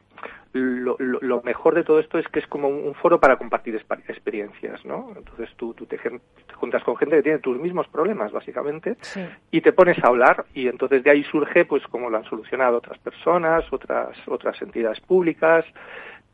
lo, 0.53 0.95
lo- 0.99 1.19
lo 1.21 1.41
mejor 1.43 1.75
de 1.75 1.83
todo 1.83 1.99
esto 1.99 2.17
es 2.17 2.27
que 2.27 2.39
es 2.39 2.47
como 2.47 2.67
un, 2.69 2.87
un 2.87 2.95
foro 2.95 3.19
para 3.19 3.37
compartir 3.37 3.75
experiencias, 4.07 4.83
¿no? 4.85 5.13
Entonces 5.15 5.49
tú, 5.57 5.73
tú 5.73 5.85
te, 5.85 5.97
te 5.97 6.53
juntas 6.55 6.83
con 6.83 6.97
gente 6.97 7.17
que 7.17 7.23
tiene 7.23 7.39
tus 7.39 7.57
mismos 7.59 7.87
problemas, 7.87 8.31
básicamente, 8.31 8.95
Sí. 9.01 9.21
y 9.51 9.61
te 9.61 9.73
pones 9.73 10.03
a 10.03 10.07
hablar 10.07 10.45
y 10.53 10.67
entonces 10.67 11.03
de 11.03 11.11
ahí 11.11 11.23
surge 11.25 11.65
pues 11.65 11.83
cómo 11.87 12.09
lo 12.09 12.17
han 12.17 12.25
solucionado 12.25 12.77
otras 12.77 12.97
personas, 12.99 13.65
otras 13.71 14.17
otras 14.27 14.59
entidades 14.61 14.99
públicas, 15.01 15.65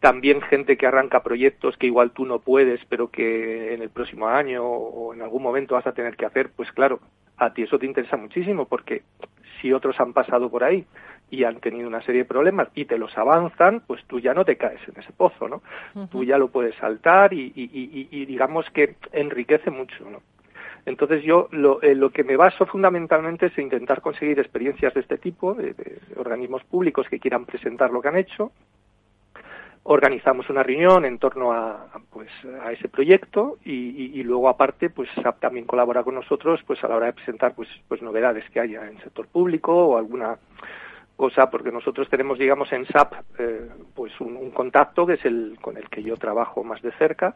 también 0.05 0.39
gente 0.41 0.77
que 0.77 0.85
arranca 0.85 1.23
proyectos 1.23 1.77
que 1.77 1.87
igual 1.87 2.11
tú 2.11 2.27
no 2.27 2.37
puedes, 2.37 2.79
pero 2.85 3.09
que 3.09 3.73
en 3.73 3.81
el 3.81 3.89
próximo 3.89 4.27
año 4.27 4.63
o 4.63 5.15
en 5.15 5.23
algún 5.23 5.41
momento 5.41 5.73
vas 5.73 5.87
a 5.87 5.93
tener 5.93 6.15
que 6.15 6.27
hacer, 6.27 6.51
pues 6.55 6.71
claro, 6.73 6.99
a 7.37 7.51
ti 7.55 7.63
eso 7.63 7.79
te 7.79 7.87
interesa 7.87 8.15
muchísimo 8.15 8.67
porque 8.67 9.01
si 9.59 9.73
otros 9.73 9.99
han 9.99 10.13
pasado 10.13 10.51
por 10.51 10.63
ahí 10.63 10.85
y 11.31 11.43
han 11.43 11.59
tenido 11.59 11.87
una 11.87 12.03
serie 12.03 12.21
de 12.21 12.27
problemas 12.27 12.67
y 12.75 12.85
te 12.85 12.99
los 12.99 13.17
avanzan, 13.17 13.81
pues 13.87 14.03
tú 14.05 14.19
ya 14.19 14.35
no 14.35 14.45
te 14.45 14.57
caes 14.57 14.79
en 14.87 15.01
ese 15.01 15.11
pozo, 15.11 15.47
¿no? 15.49 15.63
Tú 16.11 16.23
ya 16.23 16.37
lo 16.37 16.49
puedes 16.49 16.75
saltar 16.75 17.33
y, 17.33 17.51
y- 17.55 17.63
y- 17.73 18.07
y 18.11 18.25
digamos 18.27 18.69
que 18.69 18.97
enriquece 19.11 19.71
mucho, 19.71 20.07
¿no? 20.07 20.21
Entonces 20.85 21.23
yo 21.23 21.47
lo, 21.49 21.81
eh, 21.81 21.95
lo 21.95 22.11
que 22.11 22.23
me 22.23 22.37
baso 22.37 22.67
fundamentalmente 22.67 23.47
es 23.47 23.57
intentar 23.57 24.01
conseguir 24.01 24.37
experiencias 24.39 24.93
de 24.93 24.99
este 24.99 25.17
tipo, 25.17 25.55
de, 25.55 25.73
de 25.73 25.97
organismos 26.15 26.63
públicos 26.63 27.07
que 27.09 27.19
quieran 27.19 27.45
presentar 27.45 27.89
lo 27.89 28.03
que 28.03 28.09
han 28.09 28.17
hecho. 28.17 28.51
Organizamos 29.87 30.49
una 30.49 30.63
reunión 30.63 31.05
en 31.05 31.19
torno 31.19 31.53
a, 31.53 31.87
pues, 32.09 32.29
a 32.63 32.71
ese 32.71 32.89
proyecto 32.89 33.59
y, 33.63 34.23
luego 34.23 34.49
aparte 34.49 34.89
pues 34.89 35.07
SAP 35.21 35.39
también 35.39 35.67
colabora 35.67 36.03
con 36.03 36.15
nosotros 36.15 36.59
pues 36.65 36.83
a 36.83 36.87
la 36.87 36.95
hora 36.95 37.05
de 37.05 37.13
presentar 37.13 37.53
pues, 37.53 37.69
pues 37.87 38.01
novedades 38.01 38.49
que 38.49 38.59
haya 38.59 38.87
en 38.87 38.99
sector 39.01 39.27
público 39.27 39.71
o 39.71 39.97
alguna 39.97 40.39
cosa 41.15 41.51
porque 41.51 41.71
nosotros 41.71 42.09
tenemos 42.09 42.39
digamos 42.39 42.71
en 42.73 42.87
SAP 42.87 43.13
eh, 43.37 43.69
pues 43.93 44.19
un 44.19 44.49
contacto 44.49 45.05
que 45.05 45.13
es 45.13 45.25
el 45.25 45.59
con 45.61 45.77
el 45.77 45.87
que 45.87 46.01
yo 46.01 46.17
trabajo 46.17 46.63
más 46.63 46.81
de 46.81 46.91
cerca 46.93 47.35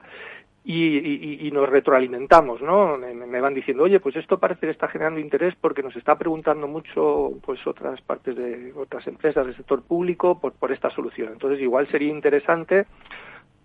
y, 0.71 0.97
y- 0.97 1.47
y 1.47 1.51
nos 1.51 1.67
retroalimentamos, 1.67 2.61
¿no? 2.61 2.97
Me, 2.97 3.41
van 3.41 3.53
diciendo, 3.55 3.83
oye, 3.83 3.99
pues 3.99 4.15
esto 4.15 4.37
parece 4.39 4.67
que 4.67 4.71
está 4.71 4.87
generando 4.87 5.19
interés 5.19 5.55
porque 5.59 5.81
nos 5.81 5.95
está 5.95 6.17
preguntando 6.17 6.67
mucho, 6.67 7.31
pues 7.43 7.65
otras 7.65 7.99
partes 8.01 8.35
de 8.35 8.71
otras 8.75 9.07
empresas 9.07 9.45
del 9.47 9.55
sector 9.55 9.81
público 9.81 10.39
por, 10.39 10.53
por 10.53 10.71
esta 10.71 10.89
solución. 10.91 11.29
Entonces, 11.33 11.59
igual 11.61 11.87
sería 11.87 12.09
interesante, 12.09 12.85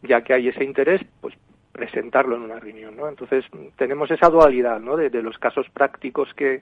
ya 0.02 0.22
que 0.22 0.32
hay 0.32 0.48
ese 0.48 0.64
interés, 0.64 1.02
pues 1.20 1.34
presentarlo 1.72 2.36
en 2.36 2.42
una 2.42 2.60
reunión, 2.60 2.96
¿no? 2.96 3.08
Entonces, 3.08 3.44
tenemos 3.76 4.10
esa 4.10 4.28
dualidad, 4.30 4.80
¿no? 4.80 4.96
De, 4.96 5.10
de 5.10 5.22
los 5.22 5.36
casos 5.38 5.68
prácticos 5.70 6.32
que. 6.34 6.60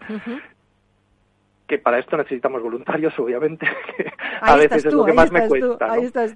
Que 1.73 1.79
para 1.79 1.99
esto 1.99 2.19
necesitamos 2.19 2.63
voluntarios, 2.63 3.15
obviamente, 3.19 3.67
que 3.97 4.05
a 4.43 4.57
veces 4.57 4.85
es 4.85 4.93
lo 4.93 5.07
que 5.07 5.15
más 5.15 5.33
me 5.33 5.41
tú, 5.49 5.49
cuesta. 5.49 5.89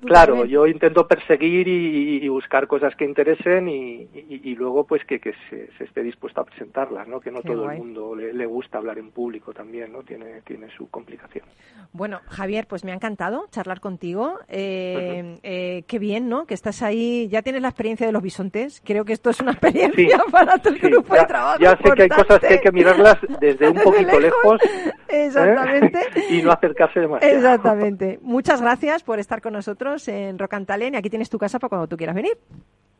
claro, 0.06 0.32
también. 0.34 0.48
yo 0.48 0.66
intento 0.66 1.06
perseguir 1.06 1.68
y, 1.68 2.24
y 2.24 2.28
buscar 2.28 2.66
cosas 2.66 2.96
que 2.96 3.04
interesen 3.04 3.68
y, 3.68 4.08
y- 4.14 4.40
y 4.44 4.54
luego 4.54 4.86
pues 4.86 5.04
que, 5.04 5.20
que 5.20 5.34
se, 5.50 5.68
se 5.76 5.84
esté 5.84 6.02
dispuesto 6.02 6.40
a 6.40 6.44
presentarlas, 6.44 7.06
¿no? 7.06 7.20
Que 7.20 7.30
no 7.30 7.42
Qué 7.42 7.48
todo 7.48 7.64
guay. 7.64 7.76
el 7.76 7.82
mundo 7.84 8.14
le, 8.14 8.32
le 8.32 8.46
gusta 8.46 8.78
hablar 8.78 8.98
en 8.98 9.10
público 9.10 9.52
también, 9.52 9.92
¿no? 9.92 10.02
Tiene, 10.02 10.40
tiene 10.46 10.68
su 10.74 10.88
complicación. 10.88 11.44
Bueno, 11.92 12.20
Javier, 12.28 12.66
pues 12.66 12.82
me 12.84 12.92
ha 12.92 12.94
encantado 12.94 13.46
charlar 13.50 13.80
contigo. 13.80 14.38
Eh, 14.48 15.36
eh, 15.42 15.84
qué 15.86 15.98
bien, 15.98 16.28
¿no? 16.30 16.46
Que 16.46 16.54
estás 16.54 16.82
ahí, 16.82 17.28
ya 17.28 17.42
tienes 17.42 17.60
la 17.60 17.68
experiencia 17.68 18.06
de 18.06 18.12
los 18.12 18.22
bisontes. 18.22 18.80
Creo 18.84 19.04
que 19.04 19.12
esto 19.12 19.28
es 19.30 19.40
una 19.40 19.50
experiencia 19.56 20.16
Sí, 20.18 20.30
para 20.32 20.56
tu 20.58 20.70
Sí, 20.70 20.78
grupo 20.78 21.14
ya, 21.14 21.20
de 21.20 21.26
trabajo. 21.26 21.58
ya 21.60 21.76
sé 21.76 21.90
que 21.94 22.02
hay 22.04 22.08
cosas 22.08 22.40
que 22.40 22.46
hay 22.46 22.60
que 22.60 22.72
mirarlas 22.72 23.18
desde 23.40 23.68
un 23.68 23.76
poquito 23.84 24.18
lejos, 24.20 24.60
¿eh? 25.08 25.25
Exactamente. 25.36 26.00
y 26.30 26.42
no 26.42 26.52
acercarse 26.52 27.00
demasiado. 27.00 27.34
Exactamente. 27.34 28.18
Muchas 28.22 28.60
gracias 28.60 29.02
por 29.02 29.18
estar 29.18 29.40
con 29.40 29.52
nosotros 29.52 30.06
en 30.08 30.38
Rock 30.38 30.54
and 30.54 30.66
Talent 30.66 30.94
y 30.94 30.98
aquí 30.98 31.10
tienes 31.10 31.30
tu 31.30 31.38
casa 31.38 31.58
para 31.58 31.68
cuando 31.68 31.86
tú 31.88 31.96
quieras 31.96 32.14
venir. 32.14 32.36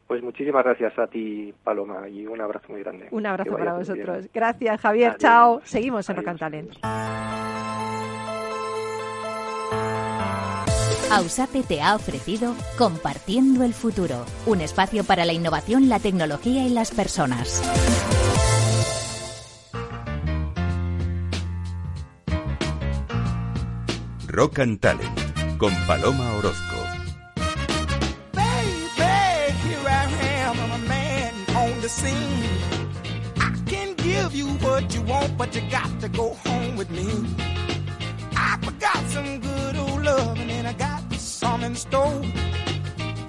Pues 0.07 0.23
muchísimas 0.23 0.65
gracias 0.65 0.97
a 0.99 1.09
ti, 1.09 1.53
Paloma, 1.65 2.09
y 2.09 2.27
un 2.27 2.41
abrazo 2.41 2.67
muy 2.69 2.83
grande. 2.83 3.09
Un 3.11 3.27
abrazo 3.27 3.53
para 3.53 3.65
bien. 3.65 3.79
vosotros. 3.79 4.29
Gracias, 4.33 4.81
Javier. 4.81 5.09
Adiós. 5.09 5.21
Chao. 5.21 5.61
Seguimos 5.65 6.09
en 6.09 6.17
Rock 6.17 6.29
Adiós. 6.29 6.43
and 6.43 6.53
Talent. 6.53 7.87
Ausape 11.11 11.63
te 11.63 11.81
ha 11.81 11.95
ofrecido 11.95 12.55
Compartiendo 12.77 13.63
el 13.65 13.75
Futuro, 13.75 14.25
un 14.45 14.61
espacio 14.61 15.05
para 15.05 15.25
la 15.25 15.33
innovación, 15.33 15.89
la 15.89 16.01
tecnología 16.01 16.65
y 16.65 16.71
las 16.71 16.91
personas. 16.91 17.63
Rock 24.37 24.59
and 24.59 24.79
Talent 24.83 25.19
con 25.57 25.73
Paloma 25.87 26.37
Orozco. 26.37 26.77
Baby, 28.33 29.53
here 29.65 29.89
I 29.89 30.05
am, 30.45 30.61
I'm 30.61 30.73
a 30.73 30.89
man 30.89 31.33
on 31.57 31.81
the 31.81 31.89
scene. 31.89 32.45
I 33.39 33.51
can 33.65 33.95
give 33.95 34.35
you 34.35 34.49
what 34.61 34.95
you 34.95 35.01
want, 35.01 35.39
but 35.39 35.55
you 35.55 35.63
got 35.71 35.89
to 36.03 36.09
go 36.11 36.35
home 36.45 36.77
with 36.77 36.91
me. 36.91 37.09
I 38.37 38.59
forgot 38.61 39.03
some 39.09 39.41
good 39.41 39.75
old 39.75 40.03
love, 40.03 40.39
and 40.39 40.51
then 40.51 40.67
I 40.67 40.75
got 40.75 41.11
some 41.15 41.65
in 41.65 41.75
store. 41.75 42.21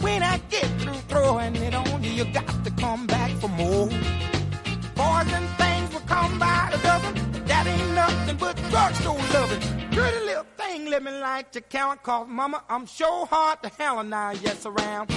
When 0.01 0.21
I 0.23 0.41
get 0.49 0.67
through 0.81 1.01
throwing 1.07 1.55
it 1.55 1.73
on 1.73 2.03
you, 2.03 2.11
you 2.11 2.25
got 2.33 2.65
to 2.65 2.71
come 2.71 3.07
back 3.07 3.31
for 3.39 3.47
more. 3.47 3.87
Boys 3.87 5.31
and 5.31 5.47
things 5.55 5.93
will 5.93 6.05
come 6.05 6.37
by 6.37 6.67
the 6.73 6.79
dozen, 6.79 7.45
that 7.45 7.65
ain't 7.65 7.95
nothing 7.95 8.35
but 8.35 8.57
drugstore 8.69 9.15
loving. 9.33 9.61
Pretty 9.91 10.25
little 10.25 10.46
let 10.89 11.03
me 11.03 11.11
light 11.11 11.53
your 11.53 11.63
count, 11.63 12.01
cause 12.01 12.27
mama, 12.29 12.63
I'm 12.69 12.85
sure 12.85 13.25
hard 13.25 13.61
to 13.63 13.69
hell 13.69 13.99
and 13.99 14.09
now, 14.09 14.31
yes, 14.31 14.65
around. 14.65 15.11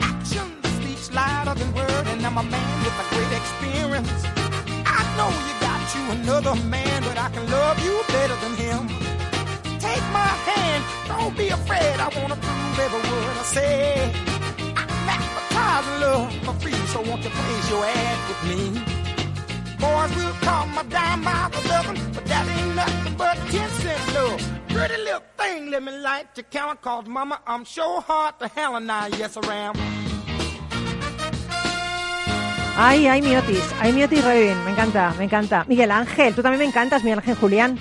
Action 0.00 0.48
speaks 0.80 1.12
louder 1.12 1.54
than 1.58 1.74
word, 1.74 2.06
and 2.06 2.24
I'm 2.24 2.38
a 2.38 2.42
man 2.42 2.84
with 2.84 3.04
a 3.04 3.06
great 3.14 3.32
experience. 3.40 4.24
I 4.86 5.00
know 5.16 5.28
you 5.46 5.54
got 5.60 5.82
you 5.94 6.02
another 6.22 6.54
man, 6.64 7.02
but 7.02 7.18
I 7.18 7.28
can 7.28 7.50
love 7.50 7.78
you 7.84 8.00
better 8.08 8.36
than 8.36 8.54
him. 8.56 8.88
Take 9.78 10.04
my 10.12 10.32
hand, 10.48 10.84
don't 11.08 11.36
be 11.36 11.48
afraid. 11.48 12.00
I 12.00 12.08
wanna 12.20 12.36
prove 12.36 12.78
every 12.78 13.02
word 13.10 13.36
I 13.36 13.44
say. 13.44 14.12
I'm 14.76 15.08
advertising 15.12 16.00
love 16.00 16.32
for 16.44 16.54
free, 16.62 16.86
so 16.88 17.02
won't 17.02 17.22
you 17.22 17.30
place 17.30 17.70
your 17.70 17.84
ad 17.84 18.18
with 18.28 18.42
me? 18.48 18.93
Boys 19.84 20.12
will 20.16 20.36
call 20.46 20.66
my 20.76 20.82
dime 20.84 21.22
by 21.22 21.50
the 21.52 21.60
dozen, 21.68 21.96
but 22.14 22.24
that 22.30 22.44
ain't 22.56 22.74
nothing 22.74 23.14
but 23.22 23.36
ten 23.52 23.68
cent 23.82 24.04
love. 24.16 24.40
Pretty 24.68 24.98
little 25.06 25.22
thing, 25.36 25.70
let 25.70 25.82
me 25.82 25.92
light 25.92 26.26
your 26.36 26.46
count, 26.50 26.80
cause 26.80 27.06
mama, 27.06 27.36
I'm 27.46 27.64
sure 27.64 28.00
hard 28.00 28.38
to 28.40 28.48
hell 28.48 28.76
and 28.76 28.90
I, 28.90 29.08
yes, 29.20 29.36
I 29.36 29.54
am. 29.66 29.74
Ay, 32.76 33.06
ay, 33.06 33.20
mi 33.20 33.36
Otis, 33.36 33.66
ay, 33.80 33.92
mi 33.92 34.02
Otis 34.02 34.24
Redding, 34.24 34.64
me 34.64 34.72
encanta, 34.72 35.14
me 35.18 35.24
encanta. 35.28 35.64
Miguel 35.68 35.90
Ángel, 35.92 36.34
tú 36.34 36.42
también 36.42 36.60
me 36.60 36.64
encantas, 36.64 37.04
Miguel 37.04 37.18
Ángel 37.20 37.36
Julián. 37.36 37.78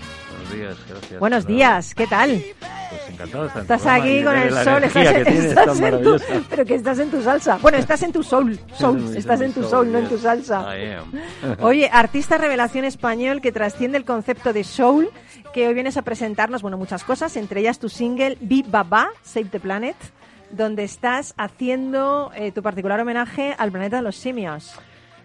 Buenos 0.54 0.78
días, 0.78 0.78
gracias. 0.88 1.20
Buenos 1.20 1.44
Nada, 1.46 1.56
días, 1.56 1.96
¿qué 1.96 2.08
tal? 2.08 2.44
Pues 2.60 3.10
encantado 3.10 3.44
de 3.44 3.48
estar 3.48 3.62
Estás 3.64 3.82
programa 3.82 4.04
aquí 4.06 4.24
con 4.24 4.38
el 4.38 4.64
sol, 4.64 4.84
estás, 4.84 5.14
que 5.14 5.26
tienes 5.26 5.46
estás 5.46 5.80
en 5.80 6.04
tu, 6.04 6.18
pero 6.50 6.66
que 6.66 6.76
estás 6.76 7.00
en 7.00 7.12
tu 7.12 7.22
salsa. 7.24 7.58
Bueno, 7.62 7.78
estás 7.80 8.04
en 8.04 8.12
tu 8.12 8.24
soul, 8.24 8.60
soul, 8.76 9.18
estás 9.18 9.42
en 9.42 9.54
tu 9.54 9.64
soul, 9.64 9.92
no 9.92 10.00
en 10.00 10.10
tu 10.10 10.18
salsa. 10.18 10.68
Oye, 11.60 11.90
artista 11.92 12.38
revelación 12.38 12.86
español 12.86 13.42
que 13.42 13.52
trasciende 13.52 13.98
el 13.98 14.06
concepto 14.06 14.54
de 14.54 14.64
soul, 14.64 15.10
que 15.54 15.68
hoy 15.68 15.74
vienes 15.74 15.98
a 15.98 16.04
presentarnos, 16.04 16.62
bueno, 16.62 16.78
muchas 16.78 17.04
cosas, 17.04 17.36
entre 17.36 17.62
ellas 17.62 17.80
tu 17.80 17.90
single 17.90 18.38
Be 18.40 18.64
Baba, 18.68 19.10
Save 19.24 19.46
the 19.46 19.60
Planet, 19.60 19.96
donde 20.52 20.84
estás 20.84 21.34
haciendo 21.38 22.32
eh, 22.36 22.52
tu 22.52 22.62
particular 22.62 23.00
homenaje 23.00 23.56
al 23.58 23.72
planeta 23.72 23.98
de 23.98 24.04
los 24.04 24.16
simios. 24.16 24.76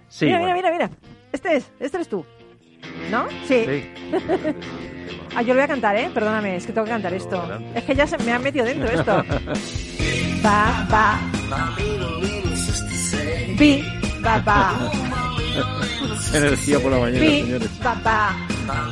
Sí, 0.08 0.24
mira, 0.24 0.38
bueno, 0.38 0.54
mira, 0.54 0.70
mira, 0.70 0.88
mira. 0.88 0.98
Este 1.32 1.56
es, 1.56 1.70
este 1.78 1.98
eres 1.98 2.08
tú. 2.08 2.24
¿No? 3.10 3.28
Sí. 3.46 3.64
Sí. 3.66 3.90
Ah, 5.34 5.42
yo 5.42 5.48
lo 5.48 5.54
voy 5.54 5.62
a 5.64 5.68
cantar, 5.68 5.96
¿eh? 5.96 6.10
Perdóname, 6.12 6.56
es 6.56 6.66
que 6.66 6.72
tengo 6.72 6.84
que 6.84 6.90
cantar 6.90 7.14
esto. 7.14 7.40
Adelante. 7.40 7.78
Es 7.78 7.84
que 7.84 7.94
ya 7.94 8.06
se 8.06 8.18
me 8.18 8.32
ha 8.32 8.38
metido 8.38 8.64
dentro 8.64 8.88
esto. 8.90 9.24
Ba, 10.42 10.86
ba. 10.90 11.18
Bi, 13.58 13.84
ba, 14.20 14.38
ba. 14.38 14.72
Energía 16.34 16.78
por 16.80 16.92
la 16.92 16.98
mañana, 16.98 17.20
Bi, 17.20 17.40
señores. 17.40 17.68
ba, 17.82 17.94
ba. 18.04 18.36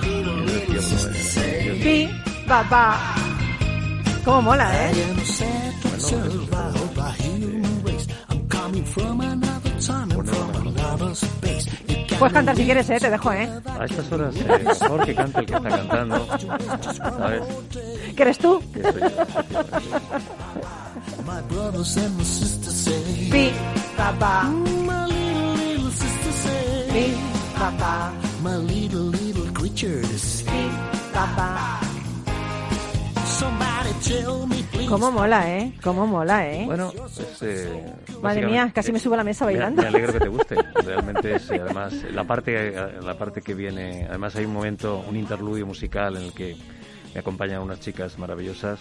Energía 0.03 0.23
por 0.25 0.27
la 0.27 0.43
mañana. 0.43 1.85
Bi, 1.85 2.11
ba, 2.47 2.63
ba. 2.71 3.15
Cómo 4.25 4.43
mola, 4.43 4.91
¿eh? 4.91 4.93
Puedes 12.19 12.33
cantar 12.33 12.57
si 12.57 12.65
quieres, 12.65 12.89
¿eh? 12.91 12.99
Te 13.01 13.11
dejo, 13.11 13.33
¿eh? 13.33 13.51
A 13.79 13.85
estas 13.85 14.11
horas, 14.13 14.35
eh, 14.37 14.65
mejor 14.81 15.05
que 15.05 15.15
cante 15.15 15.41
el 15.41 15.47
que 15.47 15.55
está 15.55 15.69
cantando. 15.69 16.27
¿Sabes? 17.19 17.43
¿Que 18.17 18.23
eres 18.23 18.39
tú? 18.39 18.63
Que 18.73 18.83
soy 18.83 19.01
yo. 19.01 19.09
Bi, 23.31 23.51
ba, 23.99 24.13
ba. 24.19 24.51
Bi, 26.93 27.15
ba, 27.59 27.71
ba. 27.79 28.13
Bi, 30.45 30.69
ba, 31.15 31.27
ba. 31.37 31.81
Cómo 34.89 35.11
mola, 35.13 35.59
¿eh? 35.59 35.73
Cómo 35.83 36.07
mola, 36.07 36.49
¿eh? 36.51 36.65
Bueno, 36.65 36.91
pues, 36.95 37.43
eh, 37.43 37.93
Madre 38.23 38.47
mía, 38.47 38.71
casi 38.75 38.93
me 38.93 38.99
subo 38.99 39.15
a 39.15 39.19
la 39.19 39.25
mesa 39.25 39.45
me- 39.45 39.53
bailando. 39.53 39.83
Me, 39.83 39.89
alegro 39.89 40.13
que 40.13 40.21
te 40.21 40.29
guste. 40.29 40.55
Realmente 40.85 41.35
es, 41.35 41.51
eh, 41.51 41.61
además, 41.61 41.93
la 42.13 42.25
parte, 42.25 42.73
la 42.73 43.19
parte 43.19 43.43
que 43.43 43.55
viene, 43.55 44.07
además 44.09 44.37
hay 44.37 44.47
un 44.47 44.55
momento, 44.55 45.05
un 45.07 45.17
interludio 45.17 45.67
musical 45.67 46.17
en 46.17 46.23
el 46.23 46.33
que 46.33 46.57
me 47.13 47.21
acompañan 47.21 47.61
unas 47.63 47.81
chicas 47.81 48.19
maravillosas, 48.19 48.81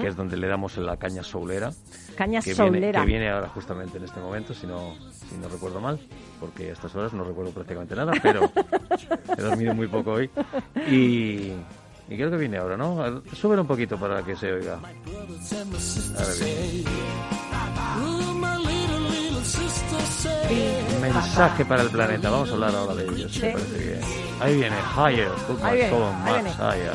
que 0.00 0.06
es 0.06 0.16
donde 0.16 0.36
le 0.36 0.46
damos 0.48 0.76
la 0.78 0.96
caña 0.96 1.22
soulera. 1.22 1.72
Caña 2.16 2.40
que 2.40 2.54
viene, 2.54 2.68
soulera. 2.68 3.00
que 3.00 3.06
viene 3.06 3.30
ahora 3.30 3.48
justamente 3.48 3.98
en 3.98 4.04
este 4.04 4.20
momento, 4.20 4.54
si 4.54 4.66
no, 4.66 4.94
si 5.28 5.36
no 5.36 5.48
recuerdo 5.48 5.80
mal, 5.80 5.98
porque 6.40 6.70
a 6.70 6.72
estas 6.72 6.94
horas 6.94 7.12
no 7.12 7.24
recuerdo 7.24 7.50
prácticamente 7.52 7.94
nada, 7.94 8.12
pero 8.22 8.50
he 9.36 9.42
dormido 9.42 9.74
muy 9.74 9.88
poco 9.88 10.12
hoy. 10.12 10.30
Y, 10.90 11.52
y 12.08 12.16
creo 12.16 12.30
que 12.30 12.36
viene 12.36 12.58
ahora, 12.58 12.76
¿no? 12.76 13.22
Súbelo 13.34 13.62
un 13.62 13.68
poquito 13.68 13.96
para 13.98 14.22
que 14.22 14.36
se 14.36 14.52
oiga. 14.52 14.78
Mensaje 21.00 21.64
para 21.64 21.82
el 21.82 21.90
planeta. 21.90 22.30
Vamos 22.30 22.50
a 22.50 22.52
hablar 22.52 22.74
ahora 22.74 22.94
de 22.94 23.04
ellos. 23.04 23.32
Sí. 23.32 23.40
parece 23.40 24.00
Ahí 24.40 24.56
viene, 24.56 24.76
higher, 24.96 25.30
put 25.46 25.62
Ahí 25.62 25.72
my 25.72 25.76
viene, 25.76 25.96
ahí 25.96 26.42
much 26.42 26.42
viene. 26.42 26.50
higher. 26.58 26.92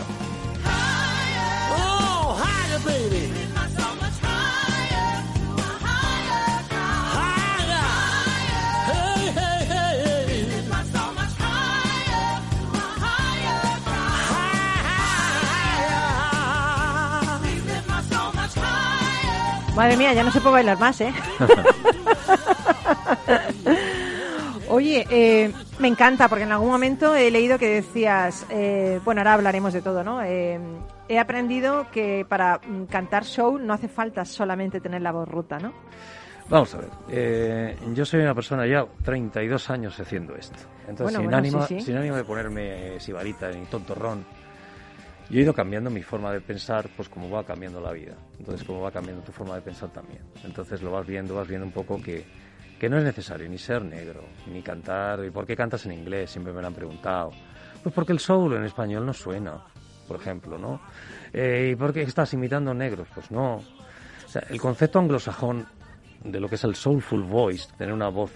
Madre 19.77 19.95
mía, 19.95 20.11
ya 20.11 20.23
no 20.23 20.31
se 20.31 20.41
puede 20.41 20.53
bailar 20.53 20.79
más, 20.79 20.99
¿eh? 21.01 21.13
Oye, 24.69 25.05
eh, 25.11 25.53
me 25.77 25.87
encanta 25.87 26.27
porque 26.27 26.45
en 26.45 26.51
algún 26.51 26.69
momento 26.69 27.15
he 27.15 27.29
leído 27.29 27.59
que 27.59 27.67
decías, 27.67 28.43
eh, 28.49 28.99
bueno, 29.05 29.21
ahora 29.21 29.35
hablaremos 29.35 29.71
de 29.73 29.83
todo, 29.83 30.03
¿no? 30.03 30.23
Eh, 30.23 30.59
he 31.07 31.19
aprendido 31.19 31.85
que 31.91 32.25
para 32.27 32.57
mm, 32.57 32.85
cantar 32.85 33.23
show 33.23 33.59
no 33.59 33.71
hace 33.73 33.87
falta 33.87 34.25
solamente 34.25 34.81
tener 34.81 35.03
la 35.03 35.11
voz 35.11 35.27
ruta, 35.29 35.59
¿no? 35.59 35.73
Vamos 36.49 36.73
a 36.73 36.77
ver, 36.79 36.89
eh, 37.09 37.77
yo 37.93 38.03
soy 38.03 38.21
una 38.21 38.33
persona 38.33 38.65
ya 38.65 38.83
32 39.03 39.69
años 39.69 39.99
haciendo 39.99 40.35
esto. 40.35 40.57
Entonces, 40.87 41.03
Bueno, 41.03 41.19
sin, 41.19 41.25
bueno, 41.25 41.37
ánimo, 41.37 41.67
sí, 41.67 41.79
sí. 41.79 41.85
sin 41.85 41.97
ánimo 41.97 42.15
de 42.15 42.23
ponerme 42.23 42.95
eh, 42.95 42.99
sibarita 42.99 43.51
ni 43.51 43.63
tontorrón, 43.65 44.25
yo 45.29 45.39
he 45.39 45.43
ido 45.43 45.53
cambiando 45.53 45.89
mi 45.89 46.01
forma 46.01 46.31
de 46.31 46.41
pensar, 46.41 46.89
pues 46.95 47.09
como 47.09 47.29
va 47.29 47.43
cambiando 47.43 47.81
la 47.81 47.91
vida. 47.91 48.15
Entonces, 48.39 48.65
como 48.65 48.81
va 48.81 48.91
cambiando 48.91 49.23
tu 49.23 49.31
forma 49.31 49.55
de 49.55 49.61
pensar 49.61 49.89
también. 49.89 50.21
Entonces, 50.43 50.81
lo 50.81 50.91
vas 50.91 51.05
viendo, 51.05 51.35
vas 51.35 51.47
viendo 51.47 51.65
un 51.65 51.73
poco 51.73 52.01
que, 52.01 52.25
que 52.79 52.89
no 52.89 52.97
es 52.97 53.03
necesario 53.03 53.49
ni 53.49 53.57
ser 53.57 53.83
negro, 53.83 54.23
ni 54.47 54.61
cantar. 54.61 55.23
¿Y 55.25 55.31
por 55.31 55.45
qué 55.45 55.55
cantas 55.55 55.85
en 55.85 55.93
inglés? 55.93 56.31
Siempre 56.31 56.53
me 56.53 56.61
lo 56.61 56.67
han 56.67 56.73
preguntado. 56.73 57.31
Pues 57.83 57.93
porque 57.93 58.13
el 58.13 58.19
soul 58.19 58.55
en 58.55 58.63
español 58.63 59.05
no 59.05 59.13
suena, 59.13 59.63
por 60.07 60.19
ejemplo, 60.19 60.57
¿no? 60.57 60.81
Eh, 61.33 61.71
¿Y 61.73 61.75
por 61.75 61.93
qué 61.93 62.03
estás 62.03 62.33
imitando 62.33 62.73
negros? 62.73 63.07
Pues 63.13 63.29
no. 63.31 63.55
O 63.55 64.29
sea, 64.29 64.43
el 64.49 64.59
concepto 64.59 64.99
anglosajón 64.99 65.65
de 66.23 66.39
lo 66.39 66.49
que 66.49 66.55
es 66.55 66.63
el 66.63 66.75
soulful 66.75 67.23
voice, 67.23 67.69
tener 67.77 67.93
una 67.93 68.09
voz 68.09 68.31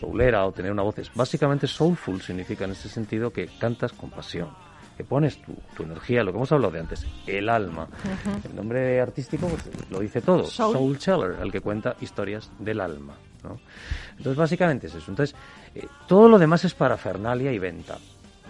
soulera 0.00 0.46
o 0.46 0.52
tener 0.52 0.72
una 0.72 0.82
voz, 0.82 0.98
es 0.98 1.14
básicamente 1.14 1.66
soulful 1.66 2.20
significa 2.20 2.64
en 2.64 2.72
ese 2.72 2.88
sentido 2.88 3.30
que 3.30 3.48
cantas 3.58 3.92
con 3.92 4.10
pasión, 4.10 4.50
que 4.96 5.04
pones 5.04 5.40
tu, 5.42 5.54
tu 5.76 5.82
energía, 5.82 6.22
lo 6.22 6.32
que 6.32 6.38
hemos 6.38 6.52
hablado 6.52 6.72
de 6.72 6.80
antes, 6.80 7.06
el 7.26 7.48
alma. 7.48 7.88
El 8.48 8.54
nombre 8.54 9.00
artístico 9.00 9.48
pues, 9.48 9.62
lo 9.90 10.00
dice 10.00 10.20
todo, 10.20 10.44
Soul. 10.44 10.74
soul 10.74 10.98
teller, 10.98 11.36
el 11.42 11.50
que 11.50 11.60
cuenta 11.60 11.96
historias 12.00 12.50
del 12.58 12.80
alma. 12.80 13.14
¿no? 13.42 13.58
Entonces 14.16 14.36
básicamente 14.36 14.86
es 14.86 14.94
eso. 14.94 15.10
Entonces 15.10 15.36
eh, 15.74 15.86
todo 16.06 16.28
lo 16.28 16.38
demás 16.38 16.64
es 16.64 16.74
parafernalia 16.74 17.52
y 17.52 17.58
venta. 17.58 17.98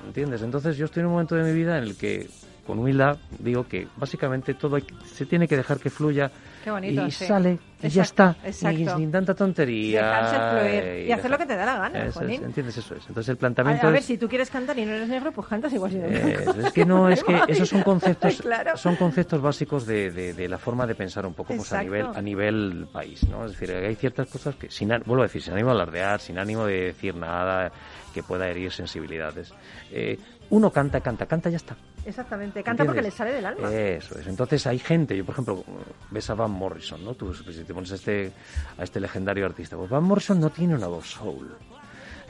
¿Entiendes? 0.06 0.42
Entonces 0.42 0.76
yo 0.76 0.84
estoy 0.84 1.00
en 1.00 1.06
un 1.06 1.12
momento 1.12 1.34
de 1.34 1.44
mi 1.44 1.52
vida 1.52 1.78
en 1.78 1.84
el 1.84 1.96
que 1.96 2.28
con 2.66 2.78
humildad 2.78 3.16
digo 3.38 3.66
que 3.66 3.88
básicamente 3.96 4.54
todo 4.54 4.76
hay 4.76 4.84
se 5.04 5.26
tiene 5.26 5.48
que 5.48 5.56
dejar 5.56 5.78
que 5.78 5.90
fluya 5.90 6.30
Qué 6.64 6.70
bonito, 6.70 7.06
y 7.06 7.10
sí. 7.10 7.26
sale 7.26 7.58
y 7.82 7.88
ya 7.90 8.02
está 8.02 8.34
exacto. 8.42 8.96
sin 8.96 9.12
tanta 9.12 9.34
tontería 9.34 10.00
Dejarse 10.06 10.36
fluir 10.36 10.82
eh, 10.84 11.06
y 11.06 11.12
hacer 11.12 11.30
lo 11.30 11.36
que 11.36 11.44
te 11.44 11.54
da 11.54 11.66
la 11.66 11.76
gana, 11.78 12.06
Eso 12.06 12.22
es, 12.22 12.40
entiendes 12.40 12.78
eso 12.78 12.94
es 12.94 13.06
entonces 13.06 13.28
el 13.28 13.36
A, 13.36 13.38
planteamiento 13.40 13.86
a 13.86 13.90
ver, 13.90 13.98
es 14.00 14.06
si 14.06 14.16
tú 14.16 14.26
quieres 14.26 14.48
cantar 14.48 14.78
y 14.78 14.86
no 14.86 14.92
eres 14.94 15.06
negro, 15.06 15.30
pues 15.32 15.46
cantas 15.46 15.70
igual 15.74 15.90
si 15.90 15.98
no 15.98 16.06
eh, 16.06 16.32
eres 16.32 16.56
es 16.64 16.72
que 16.72 16.86
no, 16.86 17.10
es 17.10 17.22
que 17.22 17.38
esos 17.48 17.68
son 17.68 17.82
conceptos, 17.82 18.36
Claro. 18.40 18.76
son 18.78 18.96
conceptos 18.96 19.42
básicos 19.42 19.86
de, 19.86 20.10
de- 20.10 20.32
de 20.32 20.48
la 20.48 20.56
forma 20.56 20.86
de 20.86 20.94
pensar 20.94 21.26
un 21.26 21.34
poco 21.34 21.54
pues, 21.54 21.70
a 21.74 21.82
nivel 21.82 22.06
a 22.14 22.22
nivel 22.22 22.86
país, 22.90 23.28
¿no? 23.28 23.44
Es 23.44 23.52
decir, 23.58 23.76
hay 23.76 23.94
ciertas 23.96 24.26
cosas 24.28 24.54
que, 24.56 24.70
sin, 24.70 24.88
vuelvo 25.04 25.20
a 25.20 25.26
decir, 25.26 25.42
sin 25.42 25.52
ánimo 25.52 25.68
de 25.68 25.74
alardear, 25.74 26.20
sin 26.20 26.38
ánimo 26.38 26.64
de 26.64 26.80
decir 26.86 27.14
nada 27.14 27.70
que 28.14 28.22
pueda 28.22 28.48
herir 28.48 28.72
sensibilidades. 28.72 29.52
Eh, 29.90 30.18
uno 30.50 30.70
canta, 30.70 31.00
canta, 31.00 31.26
canta 31.26 31.48
y 31.48 31.52
ya 31.52 31.56
está. 31.56 31.76
Exactamente, 32.04 32.62
canta 32.62 32.84
porque 32.84 33.02
le 33.02 33.10
sale 33.10 33.32
del 33.32 33.46
alma. 33.46 33.70
Eso 33.72 34.18
es. 34.18 34.26
Entonces 34.26 34.66
hay 34.66 34.78
gente, 34.78 35.16
yo 35.16 35.24
por 35.24 35.32
ejemplo, 35.34 35.64
ves 36.10 36.28
a 36.30 36.34
Van 36.34 36.50
Morrison, 36.50 37.04
¿no? 37.04 37.14
Tú 37.14 37.32
si 37.34 37.64
te 37.64 37.74
pones 37.74 37.92
a 37.92 37.94
este, 37.96 38.32
a 38.78 38.82
este 38.84 39.00
legendario 39.00 39.46
artista, 39.46 39.76
pues 39.76 39.90
Van 39.90 40.04
Morrison 40.04 40.38
no 40.40 40.50
tiene 40.50 40.74
una 40.74 40.86
voz 40.86 41.06
soul. 41.06 41.54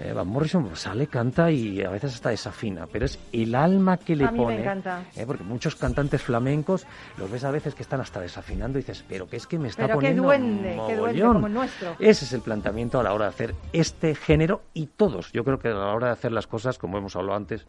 Eh, 0.00 0.12
Van 0.12 0.26
Morrison 0.26 0.74
sale, 0.74 1.06
canta 1.06 1.52
y 1.52 1.80
a 1.82 1.88
veces 1.88 2.14
hasta 2.14 2.30
desafina, 2.30 2.88
pero 2.90 3.04
es 3.04 3.16
el 3.32 3.54
alma 3.54 3.96
que 3.96 4.16
le 4.16 4.24
A 4.24 4.32
mí 4.32 4.38
me 4.38 4.44
pone. 4.44 4.60
encanta. 4.62 5.04
eh, 5.14 5.22
porque 5.24 5.44
muchos 5.44 5.76
cantantes 5.76 6.20
flamencos 6.20 6.84
los 7.16 7.30
ves 7.30 7.44
a 7.44 7.52
veces 7.52 7.76
que 7.76 7.82
están 7.84 8.00
hasta 8.00 8.20
desafinando 8.20 8.76
y 8.76 8.82
dices, 8.82 9.04
pero 9.08 9.28
que 9.28 9.36
es 9.36 9.46
que 9.46 9.56
me 9.56 9.68
está 9.68 9.82
Pero 9.86 10.00
qué 10.00 10.06
poniendo 10.06 10.22
duende, 10.24 10.70
qué 10.70 10.96
duende, 10.96 10.96
mogollón". 10.96 11.32
como 11.34 11.46
el 11.46 11.54
nuestro. 11.54 11.94
Ese 12.00 12.24
es 12.24 12.32
el 12.32 12.40
planteamiento 12.40 12.98
a 12.98 13.04
la 13.04 13.12
hora 13.14 13.26
de 13.26 13.30
hacer 13.30 13.54
este 13.72 14.16
género 14.16 14.62
y 14.74 14.86
todos. 14.86 15.30
Yo 15.32 15.44
creo 15.44 15.60
que 15.60 15.68
a 15.68 15.74
la 15.74 15.94
hora 15.94 16.08
de 16.08 16.12
hacer 16.14 16.32
las 16.32 16.48
cosas, 16.48 16.76
como 16.76 16.98
hemos 16.98 17.14
hablado 17.14 17.36
antes, 17.36 17.64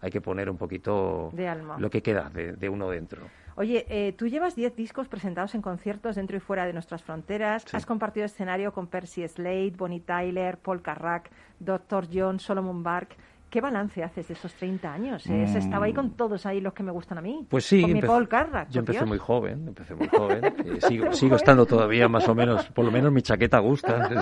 hay 0.00 0.10
que 0.10 0.20
poner 0.20 0.48
un 0.50 0.56
poquito 0.56 1.30
De 1.32 1.48
alma. 1.48 1.76
lo 1.78 1.90
que 1.90 2.02
queda 2.02 2.30
de, 2.30 2.52
de 2.52 2.68
uno 2.68 2.88
dentro. 2.90 3.22
Oye, 3.56 3.86
eh, 3.88 4.12
tú 4.12 4.28
llevas 4.28 4.54
10 4.54 4.76
discos 4.76 5.08
presentados 5.08 5.54
en 5.56 5.62
conciertos 5.62 6.14
dentro 6.14 6.36
y 6.36 6.40
fuera 6.40 6.64
de 6.64 6.72
nuestras 6.72 7.02
fronteras. 7.02 7.64
Sí. 7.66 7.76
Has 7.76 7.86
compartido 7.86 8.24
escenario 8.26 8.72
con 8.72 8.86
Percy 8.86 9.26
Slade, 9.26 9.72
Bonnie 9.76 9.98
Tyler, 10.00 10.58
Paul 10.58 10.80
Carrack, 10.80 11.30
Dr. 11.58 12.06
John, 12.12 12.38
Solomon 12.38 12.84
Bark. 12.84 13.16
¿Qué 13.50 13.60
balance 13.62 14.02
haces 14.04 14.28
de 14.28 14.34
esos 14.34 14.52
30 14.54 14.92
años? 14.92 15.26
eh? 15.26 15.44
¿Has 15.44 15.54
estado 15.54 15.82
ahí 15.82 15.92
con 15.94 16.10
todos 16.10 16.44
ahí 16.44 16.60
los 16.60 16.74
que 16.74 16.82
me 16.82 16.92
gustan 16.92 17.18
a 17.18 17.20
mí? 17.22 17.40
Mm. 17.42 17.46
Pues 17.46 17.64
sí, 17.64 17.80
Con 17.82 17.92
mi 17.94 18.02
Paul 18.02 18.28
Carrack, 18.28 18.68
yo 18.70 18.80
empecé 18.80 18.98
Dios. 18.98 19.08
muy 19.08 19.18
joven, 19.18 19.68
empecé 19.68 19.94
muy 19.94 20.06
joven. 20.08 20.44
eh, 20.64 20.78
sigo, 20.86 21.12
sigo 21.12 21.36
estando 21.36 21.64
todavía 21.64 22.08
más 22.08 22.28
o 22.28 22.34
menos, 22.34 22.66
por 22.66 22.84
lo 22.84 22.90
menos 22.90 23.10
mi 23.12 23.22
chaqueta 23.22 23.58
gusta. 23.60 24.08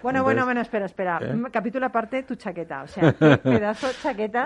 Bueno, 0.00 0.20
Entonces, 0.20 0.22
bueno, 0.22 0.44
bueno, 0.44 0.60
espera, 0.60 0.86
espera. 0.86 1.18
¿eh? 1.22 1.34
Mm, 1.34 1.44
Capítulo 1.50 1.86
aparte, 1.86 2.22
tu 2.22 2.36
chaqueta. 2.36 2.82
O 2.84 2.86
sea, 2.86 3.12
pedazo 3.42 3.88
de 3.88 3.92
chaqueta. 4.00 4.44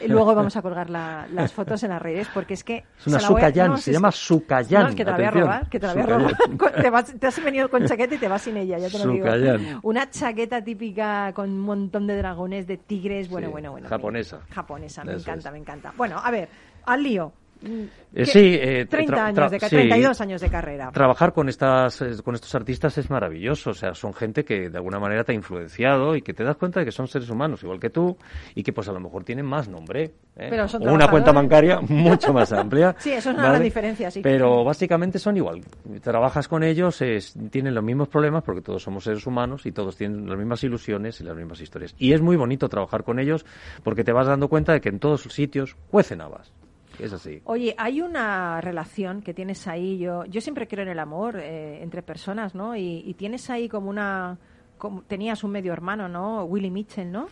Y 0.00 0.08
luego 0.08 0.34
vamos 0.34 0.56
a 0.56 0.62
colgar 0.62 0.88
la- 0.90 1.26
las 1.32 1.52
fotos 1.52 1.82
en 1.82 1.90
las 1.90 2.00
redes 2.00 2.26
porque 2.32 2.54
es 2.54 2.64
que... 2.64 2.84
Es 2.98 3.06
una 3.06 3.20
Sukayán, 3.20 3.70
no, 3.72 3.76
se 3.76 3.90
es 3.90 3.96
llama 3.96 4.10
Sukayán, 4.10 4.82
No, 4.84 4.88
es 4.88 4.94
que 4.94 5.04
te 5.04 5.10
la 5.10 5.16
voy 5.16 5.26
a 5.26 5.30
robar, 5.30 5.68
que 5.68 5.78
te 5.80 5.86
la 5.86 5.92
voy 5.94 6.02
a 6.02 6.06
robar. 6.06 6.32
Te, 6.80 6.90
vas- 6.90 7.14
te 7.18 7.26
has 7.26 7.44
venido 7.44 7.68
con 7.70 7.84
chaqueta 7.84 8.14
y 8.14 8.18
te 8.18 8.28
vas 8.28 8.42
sin 8.42 8.56
ella, 8.56 8.78
ya 8.78 8.88
te 8.88 8.98
lo 9.04 9.12
digo. 9.12 9.26
Sukayán. 9.26 9.80
Una 9.82 10.08
chaqueta 10.10 10.64
típica 10.64 11.32
con 11.34 11.50
un 11.50 11.60
montón 11.60 12.06
de 12.06 12.16
dragones, 12.16 12.66
de 12.66 12.78
tigres, 12.78 13.28
bueno, 13.28 13.43
Sí, 13.43 13.43
bueno, 13.50 13.70
bueno. 13.72 13.88
japonesa. 13.88 14.40
Japonesa, 14.50 15.04
me 15.04 15.12
Eso 15.12 15.20
encanta, 15.20 15.48
es. 15.48 15.52
me 15.52 15.58
encanta. 15.58 15.92
Bueno, 15.96 16.20
a 16.22 16.30
ver, 16.30 16.48
al 16.86 17.02
lío. 17.02 17.32
Mm, 17.64 17.82
Eh, 18.16 18.22
¿qué- 18.24 18.26
sí, 18.26 18.54
eh, 18.60 18.86
30 18.88 19.14
tra- 19.16 19.20
años, 19.24 19.50
de 19.50 19.58
ca- 19.58 19.68
sí. 19.68 19.76
32 19.76 20.20
años 20.20 20.40
de 20.40 20.48
carrera. 20.48 20.90
Trabajar 20.92 21.32
con 21.32 21.48
estas 21.48 22.00
eh, 22.02 22.10
con 22.22 22.34
estos 22.36 22.54
artistas 22.54 22.96
es 22.98 23.10
maravilloso, 23.10 23.70
o 23.70 23.74
sea, 23.74 23.92
son 23.94 24.14
gente 24.14 24.44
que 24.44 24.70
de 24.70 24.76
alguna 24.76 25.00
manera 25.00 25.24
te 25.24 25.32
ha 25.32 25.34
influenciado 25.34 26.14
y 26.14 26.22
que 26.22 26.32
te 26.32 26.44
das 26.44 26.56
cuenta 26.56 26.78
de 26.80 26.86
que 26.86 26.92
son 26.92 27.08
seres 27.08 27.28
humanos 27.30 27.62
igual 27.64 27.80
que 27.80 27.90
tú 27.90 28.16
y 28.54 28.62
que 28.62 28.72
pues 28.72 28.88
a 28.88 28.92
lo 28.92 29.00
mejor 29.00 29.24
tienen 29.24 29.46
más 29.46 29.68
nombre, 29.68 30.04
¿eh? 30.36 30.46
Pero 30.48 30.68
son 30.68 30.86
o 30.86 30.92
una 30.92 31.08
cuenta 31.08 31.32
bancaria 31.32 31.80
mucho 31.80 32.32
más 32.32 32.52
amplia. 32.52 32.94
Sí, 32.98 33.10
eso 33.10 33.30
es 33.30 33.36
una 33.36 33.48
gran 33.48 33.62
diferencia, 33.62 34.10
sí. 34.10 34.20
Pero 34.22 34.62
básicamente 34.62 35.18
son 35.18 35.36
igual. 35.36 35.62
Trabajas 36.02 36.46
con 36.46 36.62
ellos, 36.62 37.00
es- 37.02 37.34
tienen 37.50 37.74
los 37.74 37.82
mismos 37.82 38.08
problemas 38.08 38.44
porque 38.44 38.60
todos 38.60 38.82
somos 38.82 39.02
seres 39.04 39.26
humanos 39.26 39.66
y 39.66 39.72
todos 39.72 39.96
tienen 39.96 40.28
las 40.28 40.38
mismas 40.38 40.62
ilusiones 40.62 41.20
y 41.20 41.24
las 41.24 41.36
mismas 41.36 41.60
historias. 41.60 41.94
Y 41.98 42.12
es 42.12 42.20
muy 42.20 42.36
bonito 42.36 42.68
trabajar 42.68 43.02
con 43.02 43.18
ellos 43.18 43.44
porque 43.82 44.04
te 44.04 44.12
vas 44.12 44.26
dando 44.28 44.48
cuenta 44.48 44.72
de 44.72 44.80
que 44.80 44.88
en 44.90 44.98
todos 45.00 45.22
sitios 45.22 45.76
cuecen 45.90 46.20
habas. 46.20 46.52
Es 46.98 47.12
así. 47.12 47.40
Oye, 47.44 47.74
hay 47.78 48.00
una 48.00 48.60
relación 48.60 49.22
que 49.22 49.34
tienes 49.34 49.66
ahí, 49.66 49.98
yo, 49.98 50.24
yo 50.26 50.40
siempre 50.40 50.66
creo 50.68 50.82
en 50.84 50.90
el 50.90 50.98
amor 50.98 51.36
eh, 51.40 51.82
entre 51.82 52.02
personas, 52.02 52.54
¿no? 52.54 52.76
Y, 52.76 53.02
y 53.06 53.14
tienes 53.14 53.48
ahí 53.50 53.68
como 53.68 53.90
una... 53.90 54.38
como- 54.78 55.02
tenías 55.02 55.42
un 55.44 55.50
medio 55.52 55.72
hermano, 55.72 56.08
¿no? 56.08 56.44
Willy 56.44 56.70
Mitchell, 56.70 57.10
¿no? 57.10 57.26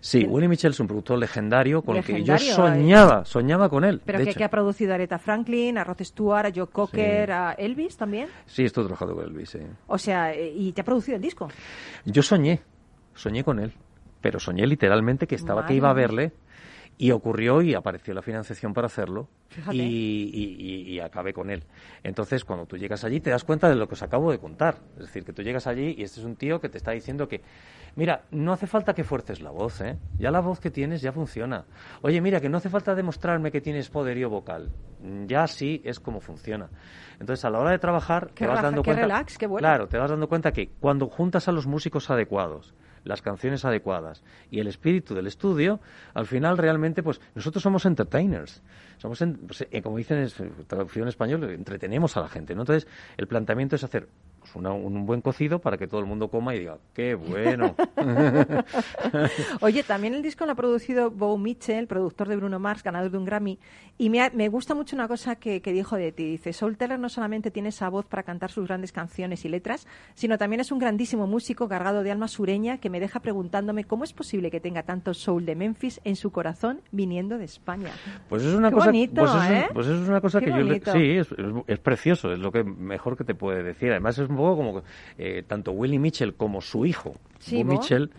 Sí, 0.00 0.20
El- 0.22 0.28
Willie 0.28 0.48
Mitchell 0.48 0.70
es 0.72 0.80
un 0.80 0.86
productor 0.86 1.18
legendario 1.18 1.82
con 1.82 1.96
el 1.96 2.04
que 2.04 2.22
yo 2.22 2.34
Legendario, 2.34 2.54
soñaba, 2.54 3.24
soñaba 3.24 3.68
con 3.68 3.84
él. 3.84 4.00
Pero 4.04 4.18
de 4.18 4.24
que, 4.24 4.30
hecho. 4.30 4.38
que 4.38 4.44
ha 4.44 4.50
producido 4.50 4.92
a 4.92 4.94
Aretha 4.96 5.18
Franklin, 5.18 5.78
a 5.78 5.84
Rod 5.84 6.00
Stewart, 6.02 6.46
a 6.46 6.52
Joe 6.54 6.66
Cocker, 6.68 7.32
a 7.32 7.52
Elvis 7.52 7.96
también. 7.96 8.28
Sí, 8.46 8.64
estoy 8.64 8.84
trabajando 8.84 9.14
con 9.14 9.24
Elvis. 9.24 9.50
sí. 9.50 9.58
O 9.86 9.98
sea, 9.98 10.32
eh, 10.32 10.52
y 10.54 10.72
te 10.72 10.82
ha 10.82 10.84
producido 10.84 11.16
el 11.16 11.22
disco. 11.22 11.48
Yo 12.04 12.22
soñé, 12.22 12.60
soñé 13.14 13.42
con 13.42 13.58
él, 13.58 13.72
pero 14.20 14.38
soñé 14.38 14.66
literalmente 14.66 15.26
que 15.26 15.34
estaba, 15.36 15.62
Madre 15.62 15.68
que 15.68 15.76
iba 15.76 15.90
a 15.90 15.94
verle 15.94 16.32
y 17.00 17.12
ocurrió 17.12 17.62
y 17.62 17.74
apareció 17.74 18.12
la 18.12 18.22
financiación 18.22 18.74
para 18.74 18.86
hacerlo 18.88 19.28
y, 19.72 20.94
y- 20.94 21.00
acabé 21.00 21.32
con 21.32 21.48
él. 21.48 21.62
Entonces, 22.02 22.44
cuando 22.44 22.66
tú 22.66 22.76
llegas 22.76 23.04
allí, 23.04 23.20
te 23.20 23.30
das 23.30 23.44
cuenta 23.44 23.68
de 23.68 23.76
lo 23.76 23.86
que 23.86 23.94
os 23.94 24.02
acabo 24.02 24.32
de 24.32 24.38
contar. 24.38 24.78
Es 24.96 25.06
decir, 25.06 25.24
que 25.24 25.32
tú 25.32 25.42
llegas 25.42 25.66
allí 25.68 25.94
y 25.96 26.02
este 26.02 26.18
es 26.20 26.26
un 26.26 26.34
tío 26.34 26.60
que 26.60 26.68
te 26.68 26.76
está 26.76 26.90
diciendo 26.90 27.28
que, 27.28 27.40
mira, 27.94 28.24
no 28.32 28.52
hace 28.52 28.66
falta 28.66 28.94
que 28.94 29.04
fuerces 29.04 29.40
la 29.40 29.50
voz, 29.50 29.80
¿eh? 29.80 29.96
Ya 30.18 30.32
la 30.32 30.40
voz 30.40 30.58
que 30.58 30.70
tienes 30.72 31.00
ya 31.00 31.12
funciona. 31.12 31.64
Oye, 32.02 32.20
mira, 32.20 32.40
que 32.40 32.48
no 32.48 32.58
hace 32.58 32.68
falta 32.68 32.96
demostrarme 32.96 33.52
que 33.52 33.60
tienes 33.60 33.88
poderío 33.90 34.28
vocal. 34.28 34.70
Ya 35.26 35.46
sí 35.46 35.80
es 35.84 36.00
como 36.00 36.20
funciona. 36.20 36.68
Entonces, 37.20 37.44
a 37.44 37.50
la 37.50 37.60
hora 37.60 37.70
de 37.70 37.78
trabajar, 37.78 38.30
Qué 38.34 38.44
te 38.44 38.48
vas 38.48 38.60
dando 38.60 38.82
qué 38.82 38.88
cuenta... 38.88 39.02
relax, 39.02 39.38
qué 39.38 39.46
bueno. 39.46 39.64
Claro, 39.64 39.86
te 39.86 39.98
vas 39.98 40.10
dando 40.10 40.28
cuenta 40.28 40.52
que 40.52 40.68
cuando 40.80 41.06
juntas 41.06 41.46
a 41.46 41.52
los 41.52 41.66
músicos 41.68 42.10
adecuados, 42.10 42.74
las 43.04 43.22
canciones 43.22 43.64
adecuadas 43.64 44.22
y 44.50 44.60
el 44.60 44.66
espíritu 44.66 45.14
del 45.14 45.26
estudio, 45.26 45.80
al 46.14 46.26
final 46.26 46.58
realmente, 46.58 47.02
pues 47.02 47.20
nosotros 47.34 47.62
somos 47.62 47.86
entertainers. 47.86 48.62
Somos, 48.98 49.20
en- 49.22 49.36
pues, 49.38 49.66
eh, 49.70 49.82
como 49.82 49.96
dicen 49.96 50.18
en 50.18 50.66
traducción 50.66 51.04
en 51.04 51.08
español, 51.08 51.44
entretenemos 51.50 52.16
a 52.16 52.20
la 52.20 52.28
gente. 52.28 52.54
¿no? 52.54 52.62
Entonces, 52.62 52.86
el 53.16 53.26
planteamiento 53.26 53.76
es 53.76 53.84
hacer 53.84 54.08
pues, 54.52 54.56
una- 54.56 54.72
un 54.72 55.06
buen 55.06 55.20
cocido 55.20 55.58
para 55.60 55.76
que 55.76 55.86
todo 55.86 56.00
el 56.00 56.06
mundo 56.06 56.28
coma 56.28 56.54
y 56.54 56.60
diga, 56.60 56.78
qué 56.94 57.14
bueno. 57.14 57.74
Oye, 59.60 59.82
también 59.82 60.14
el 60.14 60.22
disco 60.22 60.46
lo 60.46 60.52
ha 60.52 60.54
producido 60.54 61.10
Bo 61.10 61.36
Mitchell, 61.38 61.86
productor 61.86 62.28
de 62.28 62.36
Bruno 62.36 62.58
Mars, 62.58 62.82
ganador 62.82 63.10
de 63.10 63.18
un 63.18 63.24
Grammy. 63.24 63.58
Y 63.98 64.10
me, 64.10 64.20
ha- 64.22 64.30
me 64.32 64.48
gusta 64.48 64.74
mucho 64.74 64.94
una 64.96 65.08
cosa 65.08 65.36
que, 65.36 65.60
que 65.60 65.72
dijo 65.72 65.96
de 65.96 66.12
ti. 66.12 66.24
Dice, 66.24 66.52
Soul 66.52 66.76
Teller 66.76 66.98
no 66.98 67.08
solamente 67.08 67.50
tiene 67.50 67.70
esa 67.70 67.88
voz 67.88 68.06
para 68.06 68.22
cantar 68.22 68.50
sus 68.50 68.66
grandes 68.66 68.92
canciones 68.92 69.44
y 69.44 69.48
letras, 69.48 69.86
sino 70.14 70.38
también 70.38 70.60
es 70.60 70.70
un 70.72 70.78
grandísimo 70.78 71.26
músico 71.26 71.68
cargado 71.68 72.02
de 72.02 72.10
alma 72.10 72.28
sureña 72.28 72.78
que 72.78 72.90
me 72.90 73.00
deja 73.00 73.20
preguntándome 73.20 73.84
cómo 73.84 74.04
es 74.04 74.12
posible 74.12 74.50
que 74.50 74.60
tenga 74.60 74.82
tanto 74.84 75.14
soul 75.14 75.44
de 75.44 75.56
Memphis 75.56 76.00
en 76.04 76.16
su 76.16 76.30
corazón 76.30 76.80
viniendo 76.92 77.38
de 77.38 77.44
España. 77.44 77.90
Pues 78.28 78.44
es 78.44 78.54
una 78.54 78.68
Qué 78.70 78.74
cosa, 78.74 78.86
bonito, 78.86 79.22
pues 79.22 79.34
es, 79.34 79.50
¿eh? 79.50 79.66
pues 79.72 79.86
es 79.88 80.08
una 80.08 80.20
cosa 80.20 80.38
Qué 80.40 80.46
que 80.46 80.50
yo 80.52 80.58
le- 80.58 80.80
sí, 80.80 81.18
es, 81.18 81.32
es- 81.32 81.54
es 81.66 81.78
precioso, 81.80 82.32
es 82.32 82.38
lo 82.38 82.52
que 82.52 82.62
mejor 82.64 83.16
que 83.16 83.24
te 83.24 83.34
puede 83.34 83.62
decir. 83.62 83.90
Además 83.90 84.18
es 84.18 84.28
poco 84.38 84.56
como 84.56 84.82
eh, 85.18 85.42
tanto 85.46 85.72
Willie 85.72 85.98
Mitchell 85.98 86.34
como 86.34 86.60
su 86.62 86.86
hijo, 86.86 87.14
Sí, 87.38 87.62
Bo. 87.62 87.72
Mitchell, 87.72 88.10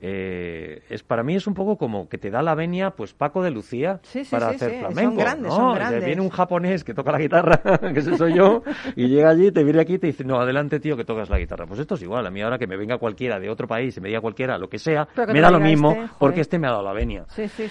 eh, 0.00 0.82
es 0.88 1.02
para 1.02 1.22
mí 1.22 1.34
es 1.34 1.46
un 1.46 1.54
poco 1.54 1.76
como 1.76 2.08
que 2.08 2.18
te 2.18 2.30
da 2.30 2.42
la 2.42 2.54
venia, 2.54 2.90
pues 2.90 3.12
Paco 3.14 3.42
de 3.42 3.50
Lucía 3.50 4.00
Sí, 4.02 4.24
sí, 4.24 4.30
para 4.30 4.48
hacer 4.48 4.70
son 4.80 4.92
flamenco. 4.92 5.16
grandes, 5.20 5.48
¿no? 5.50 5.56
son 5.56 5.74
grandes. 5.74 6.04
viene 6.04 6.20
un 6.22 6.30
japonés 6.30 6.82
que 6.84 6.94
toca 6.94 7.12
la 7.12 7.18
guitarra, 7.18 7.60
que 7.92 8.00
ese 8.00 8.16
soy 8.16 8.34
yo, 8.34 8.62
y 8.96 9.08
llega 9.08 9.30
allí, 9.30 9.50
te 9.52 9.62
viene 9.64 9.80
aquí 9.80 9.94
y 9.94 9.98
te 9.98 10.06
dice, 10.08 10.24
no, 10.24 10.40
adelante 10.40 10.80
tío, 10.80 10.96
que 10.96 11.04
tocas 11.04 11.28
la 11.30 11.38
guitarra. 11.38 11.66
Pues 11.66 11.80
esto 11.80 11.94
es 11.94 12.02
igual, 12.02 12.26
a 12.26 12.30
mí 12.30 12.40
ahora 12.42 12.58
que 12.58 12.66
me 12.66 12.76
venga 12.76 12.98
cualquiera 12.98 13.38
de 13.38 13.48
otro 13.50 13.66
país 13.66 13.96
y 13.96 14.00
me 14.00 14.08
diga 14.08 14.20
cualquiera 14.20 14.56
lo 14.58 14.68
que 14.68 14.78
sea, 14.78 15.06
que 15.14 15.32
me 15.32 15.40
da 15.40 15.50
lo 15.50 15.60
mismo 15.60 15.92
este, 15.92 16.08
porque 16.18 16.40
este 16.40 16.58
me 16.58 16.66
ha 16.66 16.70
dado 16.70 16.82
la 16.84 16.92
venia. 16.92 17.26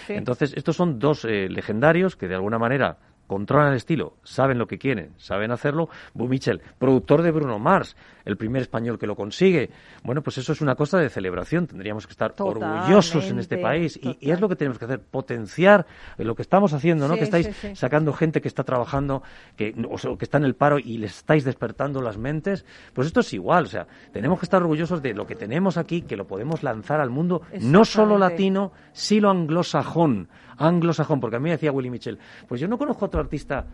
Entonces, 0.10 0.54
estos 0.56 0.76
son 0.76 1.00
dos 1.00 1.26
eh, 1.26 1.48
legendarios 1.50 2.16
que 2.16 2.28
de 2.28 2.36
alguna 2.36 2.58
manera 2.60 2.98
controlan 3.34 3.72
el 3.72 3.78
estilo, 3.78 4.14
saben 4.24 4.60
lo 4.60 4.68
que 4.68 4.78
quieren, 4.78 5.14
saben 5.18 5.52
hacerlo. 5.52 5.90
Bu 6.14 6.28
Mitchell, 6.28 6.62
productor 6.78 7.24
de 7.24 7.32
Bruno 7.32 7.58
Mars, 7.58 7.96
el 8.26 8.38
primer 8.38 8.62
español 8.62 8.98
que 8.98 9.08
lo 9.08 9.16
consigue. 9.16 9.70
Bueno, 10.04 10.22
pues 10.22 10.38
eso 10.38 10.54
es 10.54 10.62
una 10.62 10.76
cosa 10.76 10.98
de 11.00 11.10
celebración. 11.10 11.68
Tendríamos 11.68 12.08
que 12.08 12.12
estar 12.12 12.34
orgullosos 12.40 13.30
en 13.30 13.40
este 13.40 13.58
país. 13.58 14.00
Y, 14.02 14.32
es 14.32 14.40
lo 14.40 14.50
que 14.50 14.56
tenemos 14.56 14.80
que 14.80 14.86
hacer, 14.86 15.00
potenciar 15.00 15.86
lo 16.18 16.36
que 16.36 16.42
estamos 16.42 16.74
haciendo, 16.74 17.08
¿no? 17.08 17.14
Sí, 17.14 17.20
que 17.20 17.26
estáis 17.26 17.48
sí, 17.48 17.54
sí. 17.54 17.76
sacando 17.76 18.14
gente 18.14 18.42
que 18.42 18.48
está 18.48 18.64
trabajando, 18.64 19.24
que, 19.56 19.76
o 19.90 19.98
sea, 19.98 20.16
que 20.18 20.26
está 20.26 20.38
en 20.38 20.46
el 20.46 20.56
paro 20.56 20.80
y 20.80 20.98
les 20.98 21.18
estáis 21.18 21.44
despertando 21.44 22.02
las 22.02 22.18
mentes. 22.18 22.66
Pues 22.94 23.08
esto 23.08 23.20
es 23.20 23.34
igual, 23.34 23.66
o 23.66 23.70
sea, 23.70 23.88
tenemos 24.12 24.40
que 24.40 24.46
estar 24.46 24.62
orgullosos 24.62 25.02
de 25.02 25.14
lo 25.14 25.26
que 25.26 25.36
tenemos 25.36 25.78
aquí, 25.78 26.02
que 26.02 26.18
lo 26.18 26.26
podemos 26.28 26.64
lanzar 26.64 27.00
al 27.00 27.10
mundo, 27.10 27.42
no 27.62 27.86
solo 27.86 28.18
latino, 28.18 28.72
sino 28.94 29.30
anglosajón. 29.30 30.30
Anglosajón, 30.58 31.20
porque 31.20 31.38
a 31.38 31.40
mí 31.40 31.46
me 31.46 31.52
decía 31.52 31.72
Willy 31.72 31.90
Mitchell, 31.90 32.20
pues 32.48 32.62
yo 32.62 32.68
no 32.68 32.78
conozco 32.78 33.06
otro 33.06 33.20
artista 33.20 33.66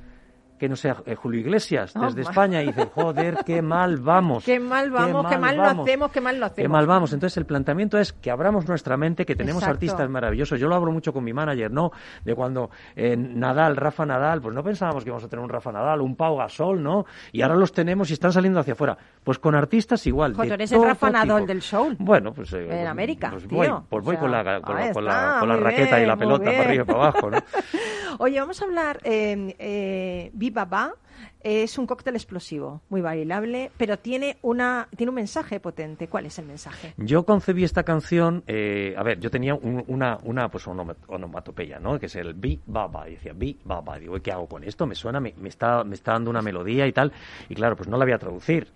que 0.60 0.70
no 0.70 0.76
sea 0.76 0.98
eh, 1.06 1.16
Julio 1.16 1.40
Iglesias, 1.40 1.94
Oh, 1.96 2.02
desde 2.06 2.22
España, 2.22 2.62
y 2.62 2.68
dice, 2.68 2.88
joder, 2.94 3.38
qué 3.46 3.62
mal 3.62 3.98
vamos. 3.98 4.44
Qué 4.50 4.60
mal 4.60 4.92
vamos, 4.92 5.26
qué 5.28 5.38
mal 5.38 5.56
lo 5.58 5.64
vamos, 5.64 5.88
hacemos, 5.88 6.12
qué 6.12 6.22
mal 6.22 6.36
lo 6.40 6.46
Qué 6.48 6.52
hacemos. 6.62 6.72
mal 6.72 6.86
vamos. 6.86 7.14
Entonces 7.14 7.38
el 7.38 7.46
planteamiento 7.46 7.98
es 7.98 8.14
que 8.14 8.30
abramos 8.30 8.68
nuestra 8.68 8.98
mente, 8.98 9.26
que 9.26 9.36
tenemos 9.36 9.64
Exacto. 9.64 9.74
artistas 9.76 10.10
maravillosos. 10.10 10.60
Yo 10.60 10.68
lo 10.68 10.76
hablo 10.76 10.92
mucho 10.92 11.14
con 11.14 11.24
mi 11.24 11.34
manager, 11.34 11.72
¿no? 11.72 11.92
De 12.24 12.36
cuando 12.36 12.70
eh, 12.96 13.16
Nadal, 13.18 13.76
Rafa 13.78 14.06
Nadal, 14.06 14.42
pues 14.42 14.54
no 14.54 14.64
pensábamos 14.64 15.04
que 15.04 15.10
íbamos 15.10 15.24
a 15.24 15.30
tener 15.30 15.44
un 15.44 15.50
Rafa 15.50 15.72
Nadal, 15.72 16.02
un 16.02 16.16
Pau 16.16 16.38
Gasol, 16.38 16.84
¿no? 16.84 17.06
Y 17.32 17.42
ahora 17.42 17.56
los 17.56 17.72
tenemos 17.72 18.10
y 18.10 18.14
están 18.14 18.32
saliendo 18.34 18.60
hacia 18.60 18.74
afuera. 18.74 18.98
Pues 19.30 19.38
con 19.38 19.54
artistas 19.54 20.08
igual. 20.08 20.34
Joder, 20.34 20.50
de 20.50 20.54
eres 20.56 20.72
el 20.72 20.82
Rafa 20.82 21.12
Nadal 21.12 21.46
del 21.46 21.62
soul. 21.62 21.96
Bueno, 22.00 22.34
pues. 22.34 22.52
eh, 22.54 22.82
En 22.82 22.88
América, 22.88 23.30
Pues 23.30 23.48
tío. 23.48 23.58
voy, 23.58 23.68
pues 23.88 24.02
O 24.02 24.06
voy 24.06 24.16
sea, 24.16 24.22
con 24.22 24.32
la, 24.32 24.44
con 24.60 24.74
la, 24.76 24.82
ahí 24.82 24.92
con 24.92 25.06
la- 25.06 25.12
está, 25.12 25.40
con 25.40 25.50
la 25.50 25.56
muy 25.56 25.64
raqueta 25.66 26.02
y 26.02 26.06
la 26.08 26.18
pelota 26.18 26.46
para 26.46 26.62
arriba 26.62 26.82
y 26.82 26.86
para 26.88 26.98
abajo, 27.00 27.30
¿no? 27.30 27.38
Oye, 28.18 28.40
vamos 28.40 28.60
a 28.60 28.66
hablar. 28.66 29.00
Eh, 29.04 29.56
eh, 29.60 30.32
Viva 30.34 30.66
Va 30.66 30.94
es 31.42 31.78
un 31.78 31.86
cóctel 31.86 32.16
explosivo, 32.16 32.82
muy 32.90 33.02
bailable, 33.02 33.70
pero 33.78 34.00
tiene 34.00 34.38
una 34.42 34.88
tiene 34.98 35.10
un 35.10 35.16
mensaje 35.16 35.60
potente. 35.60 36.08
¿Cuál 36.08 36.26
es 36.26 36.40
el 36.40 36.48
mensaje? 36.48 36.96
Yo 36.98 37.24
concebí 37.24 37.64
esta 37.64 37.84
canción, 37.84 38.44
eh, 38.48 38.96
a 38.98 39.04
ver, 39.04 39.20
yo 39.20 39.30
tenía 39.30 39.54
un- 39.54 39.84
una, 39.88 40.18
una 40.24 40.50
pues 40.50 40.66
onoma- 40.68 40.96
onomatopeya, 41.08 41.78
¿no? 41.80 42.00
Que 42.00 42.08
es 42.08 42.16
el 42.16 42.34
bi 42.34 42.60
baba, 42.66 43.08
y 43.08 43.12
decía 43.14 43.34
bi 43.34 43.60
baba, 43.64 44.00
digo, 44.00 44.18
¿y 44.18 44.22
¿qué 44.22 44.32
hago 44.32 44.48
con 44.48 44.64
esto? 44.64 44.88
Me 44.88 44.96
suena, 44.96 45.20
me, 45.20 45.36
me 45.38 45.50
está, 45.50 45.84
me 45.84 45.94
está 45.94 46.14
dando 46.14 46.32
una 46.32 46.42
melodía 46.42 46.88
y 46.88 46.94
tal, 46.94 47.12
y 47.48 47.54
claro, 47.54 47.76
pues 47.76 47.88
no 47.88 47.96
la 47.96 48.06
voy 48.06 48.14
a 48.14 48.18
traducir. 48.18 48.72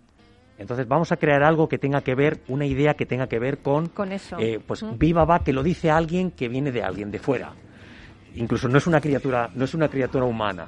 Entonces 0.57 0.87
vamos 0.87 1.11
a 1.11 1.17
crear 1.17 1.43
algo 1.43 1.67
que 1.67 1.77
tenga 1.77 2.01
que 2.01 2.15
ver, 2.15 2.39
una 2.47 2.65
idea 2.65 2.93
que 2.93 3.05
tenga 3.05 3.27
que 3.27 3.39
ver 3.39 3.57
con, 3.59 3.87
Con 3.89 4.11
eso. 4.11 4.37
eh, 4.39 4.59
pues 4.65 4.83
Mm. 4.83 4.97
bi 4.97 5.11
baba, 5.13 5.39
que 5.43 5.51
lo 5.53 5.63
dice 5.63 5.89
alguien 5.89 6.31
que 6.31 6.47
viene 6.47 6.71
de 6.71 6.83
alguien, 6.83 7.09
de 7.11 7.19
fuera. 7.19 7.51
Incluso 8.35 8.67
no 8.67 8.77
es 8.77 8.87
una 8.87 8.99
criatura, 9.01 9.49
no 9.55 9.65
es 9.65 9.73
una 9.73 9.87
criatura 9.89 10.25
humana. 10.25 10.67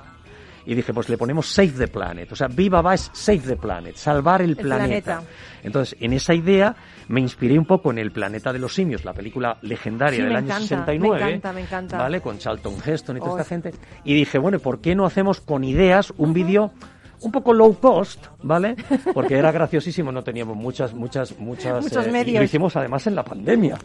Y 0.68 0.74
dije, 0.74 0.94
pues 0.96 1.10
le 1.10 1.18
ponemos 1.18 1.48
Save 1.48 1.74
the 1.78 1.88
Planet. 1.88 2.32
O 2.32 2.36
sea, 2.36 2.48
Viva 2.48 2.82
va 2.82 2.96
es 2.96 3.12
Save 3.14 3.38
the 3.40 3.56
Planet, 3.56 3.96
salvar 3.96 4.42
el, 4.42 4.52
El 4.52 4.58
planeta. 4.58 5.22
Entonces, 5.64 5.96
en 6.00 6.14
esa 6.14 6.34
idea 6.34 6.76
me 7.08 7.22
inspiré 7.22 7.58
un 7.60 7.66
poco 7.66 7.92
en 7.92 8.00
El 8.00 8.12
planeta 8.12 8.52
de 8.52 8.58
los 8.58 8.74
simios, 8.74 9.06
la 9.06 9.14
película 9.14 9.58
legendaria 9.62 10.18
Sí, 10.18 10.24
del 10.24 10.36
año 10.36 10.46
encanta, 10.48 10.62
69. 10.68 11.20
me 11.24 11.30
encanta, 11.30 11.54
me 11.54 11.62
encanta. 11.62 11.98
¿Vale? 12.00 12.20
Con 12.22 12.40
Charlton 12.40 12.76
Heston 12.84 13.18
y 13.18 13.20
toda 13.20 13.34
Oh. 13.34 13.38
esta 13.38 13.50
gente. 13.50 13.72
Y 14.04 14.16
dije, 14.16 14.40
bueno, 14.40 14.58
¿por 14.58 14.82
qué 14.82 14.96
no 14.96 15.06
hacemos 15.06 15.40
con 15.40 15.64
ideas 15.64 16.12
un 16.18 16.34
vídeo 16.34 16.72
un 17.22 17.32
poco 17.32 17.54
low 17.54 17.74
cost, 17.80 18.26
¿vale? 18.44 18.76
Porque 19.14 19.38
era 19.38 19.52
graciosísimo, 19.52 20.12
no 20.12 20.24
teníamos 20.24 20.56
muchas, 20.56 20.94
muchas, 20.94 21.38
muchas... 21.40 21.84
Muchos 21.84 22.08
eh, 22.08 22.24
y 22.28 22.32
lo 22.32 22.44
hicimos 22.44 22.76
además 22.76 23.06
en 23.08 23.16
la 23.16 23.24
pandemia, 23.24 23.78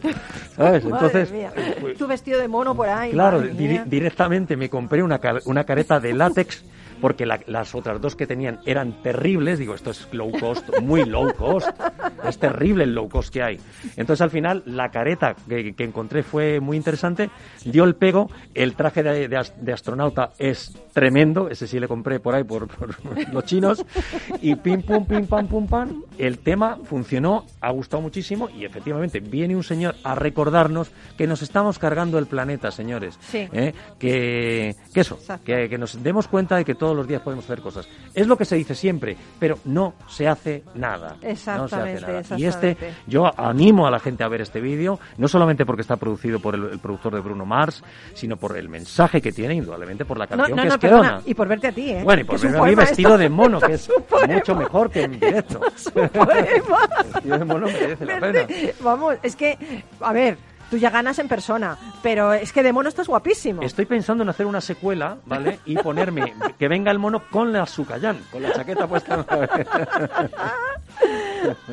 ¿sabes? 0.55 0.83
Entonces, 0.85 1.31
Madre 1.31 1.49
mía. 1.49 1.53
pues, 1.79 1.97
Tú 1.97 2.07
vestido 2.07 2.39
de 2.39 2.47
mono 2.47 2.75
por 2.75 2.89
ahí. 2.89 3.11
Claro, 3.11 3.41
di- 3.41 3.67
mía. 3.67 3.83
directamente 3.85 4.55
me 4.57 4.69
compré 4.69 5.01
una, 5.03 5.19
una 5.45 5.63
careta 5.63 5.99
de 5.99 6.13
látex 6.13 6.63
porque 7.01 7.25
la- 7.25 7.39
las 7.47 7.73
otras 7.75 7.99
dos 7.99 8.15
que 8.15 8.27
tenían 8.27 8.59
eran 8.65 9.01
terribles. 9.01 9.59
Digo, 9.59 9.73
esto 9.75 9.89
es 9.91 10.07
low 10.13 10.31
cost, 10.39 10.69
muy 10.81 11.03
low 11.05 11.33
cost. 11.33 11.67
Es 12.27 12.37
terrible 12.37 12.83
el 12.83 12.93
low 12.93 13.09
cost 13.09 13.33
que 13.33 13.41
hay. 13.43 13.57
Entonces, 13.97 14.21
al 14.21 14.29
final, 14.29 14.63
la 14.65 14.89
careta 14.91 15.35
que, 15.49 15.73
que 15.73 15.83
encontré 15.83 16.23
fue 16.23 16.59
muy 16.59 16.77
interesante. 16.77 17.29
Dio 17.65 17.83
el 17.83 17.95
pego. 17.95 18.29
El 18.53 18.75
traje 18.75 19.03
de, 19.03 19.27
de 19.27 19.41
de 19.59 19.73
astronauta 19.73 20.31
es 20.37 20.77
tremendo. 20.93 21.49
Ese 21.49 21.67
sí 21.67 21.79
le 21.79 21.87
compré 21.87 22.19
por 22.19 22.35
ahí, 22.35 22.43
por, 22.43 22.67
por 22.67 22.95
los 23.33 23.45
chinos. 23.45 23.83
Y 24.41 24.55
pim, 24.55 24.81
pum, 24.83 25.05
pim, 25.05 25.25
pam, 25.27 25.47
pum, 25.47 25.67
pam. 25.67 26.03
El 26.17 26.39
tema 26.39 26.77
funcionó, 26.83 27.45
ha 27.61 27.71
gustado 27.71 28.01
muchísimo. 28.01 28.49
Y 28.55 28.65
efectivamente, 28.65 29.19
viene 29.19 29.55
un 29.55 29.63
señor 29.63 29.95
a 30.03 30.13
recordarnos 30.15 30.91
que 31.17 31.25
nos 31.27 31.41
estamos 31.41 31.79
cargando 31.79 32.19
el 32.19 32.27
planeta, 32.27 32.69
señores. 32.71 33.17
Sí. 33.21 33.47
¿eh? 33.51 33.73
que, 33.99 34.75
que 34.93 34.99
eso, 34.99 35.17
que, 35.43 35.69
que 35.69 35.77
nos 35.77 36.01
demos 36.03 36.27
cuenta 36.27 36.55
de 36.57 36.65
que 36.65 36.75
todos 36.91 36.97
los 36.97 37.07
días 37.07 37.21
podemos 37.21 37.45
hacer 37.45 37.61
cosas. 37.61 37.87
Es 38.13 38.27
lo 38.27 38.35
que 38.37 38.43
se 38.43 38.57
dice 38.57 38.75
siempre, 38.75 39.15
pero 39.39 39.57
no 39.63 39.93
se 40.09 40.27
hace 40.27 40.63
nada. 40.75 41.13
No 41.13 41.21
se 41.21 41.31
Exactamente, 41.31 42.05
hace 42.05 42.33
nada. 42.33 42.39
Y 42.39 42.45
este, 42.45 42.71
exactamente. 42.71 43.01
yo 43.07 43.39
animo 43.39 43.87
a 43.87 43.91
la 43.91 43.99
gente 43.99 44.25
a 44.25 44.27
ver 44.27 44.41
este 44.41 44.59
vídeo, 44.59 44.99
no 45.17 45.29
solamente 45.29 45.65
porque 45.65 45.83
está 45.83 45.95
producido 45.95 46.39
por 46.41 46.55
el, 46.55 46.65
el 46.65 46.79
productor 46.79 47.15
de 47.15 47.21
Bruno 47.21 47.45
Mars, 47.45 47.81
sino 48.13 48.35
por 48.35 48.57
el 48.57 48.67
mensaje 48.67 49.21
que 49.21 49.31
tiene, 49.31 49.55
indudablemente 49.55 50.03
por 50.03 50.17
la 50.17 50.25
No, 50.25 50.29
canción 50.31 50.57
no, 50.57 50.63
que 50.63 50.67
no, 50.67 50.73
es 50.73 50.79
perdona. 50.81 51.21
Y 51.25 51.33
por 51.33 51.47
verte 51.47 51.67
a 51.67 51.71
ti, 51.71 51.91
¿eh? 51.91 52.01
Bueno, 52.03 52.23
y 52.23 52.25
Que 52.25 52.31
por 52.31 52.41
verme 52.41 52.57
a 52.59 52.63
mí 52.63 52.75
vestido 52.75 53.17
de 53.17 53.29
mono, 53.29 53.61
que 53.61 53.73
es 53.73 53.89
mucho 54.27 54.53
mejor 54.55 54.89
que 54.91 55.03
en 55.03 55.11
directo. 55.13 55.61
vestido 57.13 57.37
de 57.39 57.45
mono 57.45 57.67
merece 57.67 58.05
la 58.05 58.19
pena. 58.19 58.47
Vamos, 58.81 59.15
es 59.23 59.37
que, 59.37 59.57
a 60.01 60.11
ver, 60.11 60.37
tú 60.71 60.77
ya 60.77 60.89
ganas 60.89 61.19
en 61.19 61.27
persona, 61.27 61.77
pero 62.01 62.33
es 62.33 62.51
que 62.51 62.63
de 62.63 62.73
mono 62.73 62.89
estás 62.89 63.07
guapísimo. 63.07 63.61
Estoy 63.61 63.85
pensando 63.85 64.23
en 64.23 64.29
hacer 64.29 64.47
una 64.47 64.61
secuela, 64.61 65.17
¿vale? 65.25 65.59
Y 65.65 65.75
ponerme 65.77 66.33
que 66.57 66.67
venga 66.67 66.89
el 66.91 66.97
mono 66.97 67.21
con 67.29 67.51
la 67.53 67.67
Sucayán, 67.67 68.19
con 68.31 68.41
la 68.41 68.53
chaqueta 68.53 68.87
puesta. 68.87 69.23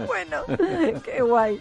Bueno, 0.06 0.38
qué 1.04 1.20
guay. 1.20 1.60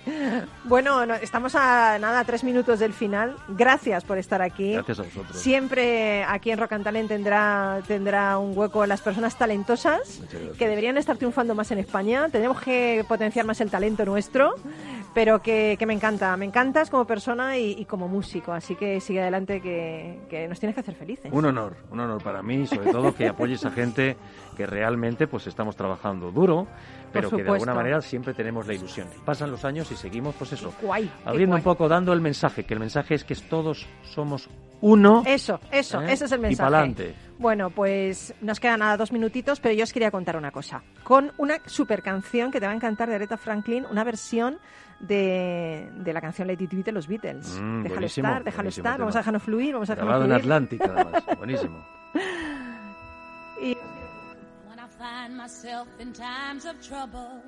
Bueno, 0.63 1.05
no- 1.05 1.15
estamos 1.15 1.55
a 1.55 1.97
nada, 1.99 2.23
tres 2.23 2.43
minutos 2.43 2.79
del 2.79 2.93
final. 2.93 3.35
Gracias 3.49 4.03
por 4.05 4.17
estar 4.17 4.41
aquí. 4.41 4.73
Gracias 4.73 4.99
a 4.99 5.03
vosotros. 5.03 5.37
Siempre 5.37 6.23
aquí 6.23 6.51
en 6.51 6.59
Rock 6.59 6.71
and 6.73 6.83
Talent 6.85 7.09
tendrá, 7.09 7.81
tendrá 7.85 8.37
un 8.37 8.57
hueco 8.57 8.85
las 8.85 9.01
personas 9.01 9.37
talentosas 9.37 10.21
que 10.57 10.67
deberían 10.69 10.97
estar 10.97 11.17
triunfando 11.17 11.53
más 11.55 11.69
en 11.71 11.79
España. 11.79 12.29
Tenemos 12.31 12.61
que 12.61 13.03
potenciar 13.09 13.45
más 13.45 13.59
el 13.59 13.69
talento 13.69 14.05
nuestro, 14.05 14.55
pero 15.17 15.41
que, 15.41 15.77
que 15.79 15.87
me 15.87 15.95
encanta. 15.95 16.37
Me 16.37 16.45
encantas 16.45 16.91
como 16.91 17.07
persona 17.07 17.57
y, 17.57 17.71
y 17.71 17.85
como 17.85 18.07
músico. 18.07 18.51
Así 18.53 18.75
que 18.75 19.01
sigue 19.01 19.19
adelante 19.19 19.61
que, 19.61 20.19
que 20.29 20.47
nos 20.47 20.59
tienes 20.59 20.75
que 20.75 20.81
hacer 20.81 20.93
felices. 20.93 21.31
Un 21.33 21.43
honor, 21.43 21.75
un 21.89 21.99
honor 21.99 22.21
para 22.21 22.43
mí, 22.43 22.67
sobre 22.67 22.91
todo 22.91 23.15
que 23.15 23.27
apoyes 23.27 23.65
a 23.65 23.71
gente 23.71 24.15
que 24.55 24.67
realmente 24.67 25.25
pues 25.25 25.47
estamos 25.47 25.75
trabajando 25.75 26.31
duro, 26.31 26.67
pero 27.11 27.29
que 27.29 27.43
de 27.43 27.49
alguna 27.49 27.73
manera 27.73 28.01
siempre 28.01 28.33
tenemos 28.33 28.67
la 28.67 28.73
ilusión. 28.73 29.07
Pasan 29.25 29.51
los 29.51 29.63
años 29.65 29.91
y 29.91 29.95
seguimos, 29.95 30.35
pues 30.35 30.53
eso, 30.53 30.73
Guay, 30.81 31.09
abriendo 31.25 31.55
un 31.55 31.61
poco, 31.63 31.87
dando 31.87 32.13
el 32.13 32.21
mensaje, 32.21 32.63
que 32.65 32.73
el 32.73 32.79
mensaje 32.79 33.15
es 33.15 33.23
que 33.23 33.35
todos 33.35 33.87
somos 34.03 34.49
uno. 34.81 35.23
Eso, 35.25 35.59
eso, 35.71 36.01
¿Eh? 36.01 36.11
ese 36.13 36.25
es 36.25 36.31
el 36.31 36.39
Y 36.39 36.43
mensaje. 36.43 36.71
pa'lante. 36.71 37.15
Bueno, 37.39 37.69
pues 37.71 38.33
nos 38.41 38.59
quedan 38.59 38.79
nada 38.79 38.95
dos 38.97 39.11
minutitos, 39.11 39.59
pero 39.59 39.73
yo 39.73 39.83
os 39.83 39.91
quería 39.93 40.11
contar 40.11 40.37
una 40.37 40.51
cosa. 40.51 40.83
Con 41.03 41.31
una 41.37 41.57
super 41.65 42.01
canción 42.03 42.51
que 42.51 42.59
te 42.59 42.65
va 42.67 42.71
a 42.73 42.75
encantar 42.75 43.09
de 43.09 43.15
Aretha 43.15 43.37
Franklin, 43.37 43.85
una 43.89 44.03
versión 44.03 44.59
de, 44.99 45.89
de 45.95 46.13
la 46.13 46.21
canción 46.21 46.47
Let 46.47 46.57
It 46.61 46.71
Be 46.73 46.83
de 46.83 46.91
los 46.91 47.07
Beatles. 47.07 47.59
Mm, 47.61 47.83
déjalo 47.83 48.05
estar, 48.05 48.43
déjalo 48.43 48.69
estar, 48.69 48.83
tema. 48.93 48.97
vamos 48.97 49.15
a 49.15 49.19
dejarnos 49.19 49.43
fluir, 49.43 49.73
vamos 49.73 49.89
a 49.89 49.95
Grabado 49.95 50.23
dejarnos 50.27 50.37
en 50.37 50.41
fluir. 50.43 50.53
Atlántica, 50.53 50.93
además. 50.95 51.23
Buenísimo. 51.37 51.85
Y 53.61 53.77
find 54.97 55.37
myself 55.37 55.87
in 55.99 56.11
times 56.11 56.65
of 56.65 56.81
trouble, 56.81 57.41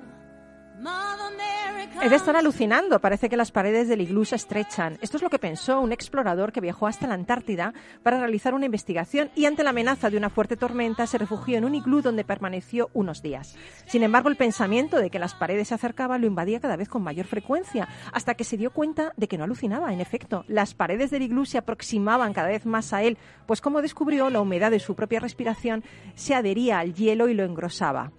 He 2.02 2.08
de 2.08 2.16
estar 2.16 2.34
alucinando, 2.34 2.98
parece 2.98 3.28
que 3.28 3.36
las 3.36 3.52
paredes 3.52 3.86
del 3.86 4.00
iglú 4.00 4.24
se 4.24 4.36
estrechan. 4.36 4.96
Esto 5.02 5.18
es 5.18 5.22
lo 5.22 5.28
que 5.28 5.38
pensó 5.38 5.80
un 5.80 5.92
explorador 5.92 6.50
que 6.50 6.62
viajó 6.62 6.86
hasta 6.86 7.06
la 7.06 7.12
Antártida 7.12 7.74
para 8.02 8.18
realizar 8.18 8.54
una 8.54 8.64
investigación 8.64 9.30
y 9.34 9.44
ante 9.44 9.62
la 9.64 9.70
amenaza 9.70 10.08
de 10.08 10.16
una 10.16 10.30
fuerte 10.30 10.56
tormenta 10.56 11.06
se 11.06 11.18
refugió 11.18 11.58
en 11.58 11.66
un 11.66 11.74
iglú 11.74 12.00
donde 12.00 12.24
permaneció 12.24 12.88
unos 12.94 13.20
días. 13.20 13.54
Sin 13.84 14.02
embargo, 14.02 14.30
el 14.30 14.36
pensamiento 14.36 14.96
de 14.96 15.10
que 15.10 15.18
las 15.18 15.34
paredes 15.34 15.68
se 15.68 15.74
acercaban 15.74 16.22
lo 16.22 16.26
invadía 16.26 16.58
cada 16.58 16.76
vez 16.76 16.88
con 16.88 17.02
mayor 17.02 17.26
frecuencia, 17.26 17.86
hasta 18.12 18.34
que 18.34 18.44
se 18.44 18.56
dio 18.56 18.70
cuenta 18.70 19.12
de 19.18 19.28
que 19.28 19.36
no 19.36 19.44
alucinaba. 19.44 19.92
En 19.92 20.00
efecto, 20.00 20.46
las 20.48 20.72
paredes 20.72 21.10
del 21.10 21.22
iglú 21.22 21.44
se 21.44 21.58
aproximaban 21.58 22.32
cada 22.32 22.48
vez 22.48 22.64
más 22.64 22.94
a 22.94 23.02
él, 23.02 23.18
pues 23.46 23.60
como 23.60 23.82
descubrió, 23.82 24.30
la 24.30 24.40
humedad 24.40 24.70
de 24.70 24.80
su 24.80 24.94
propia 24.94 25.20
respiración 25.20 25.84
se 26.14 26.34
adhería 26.34 26.78
al 26.78 26.94
hielo 26.94 27.28
y 27.28 27.34
lo 27.34 27.44
engrosaba. 27.44 28.12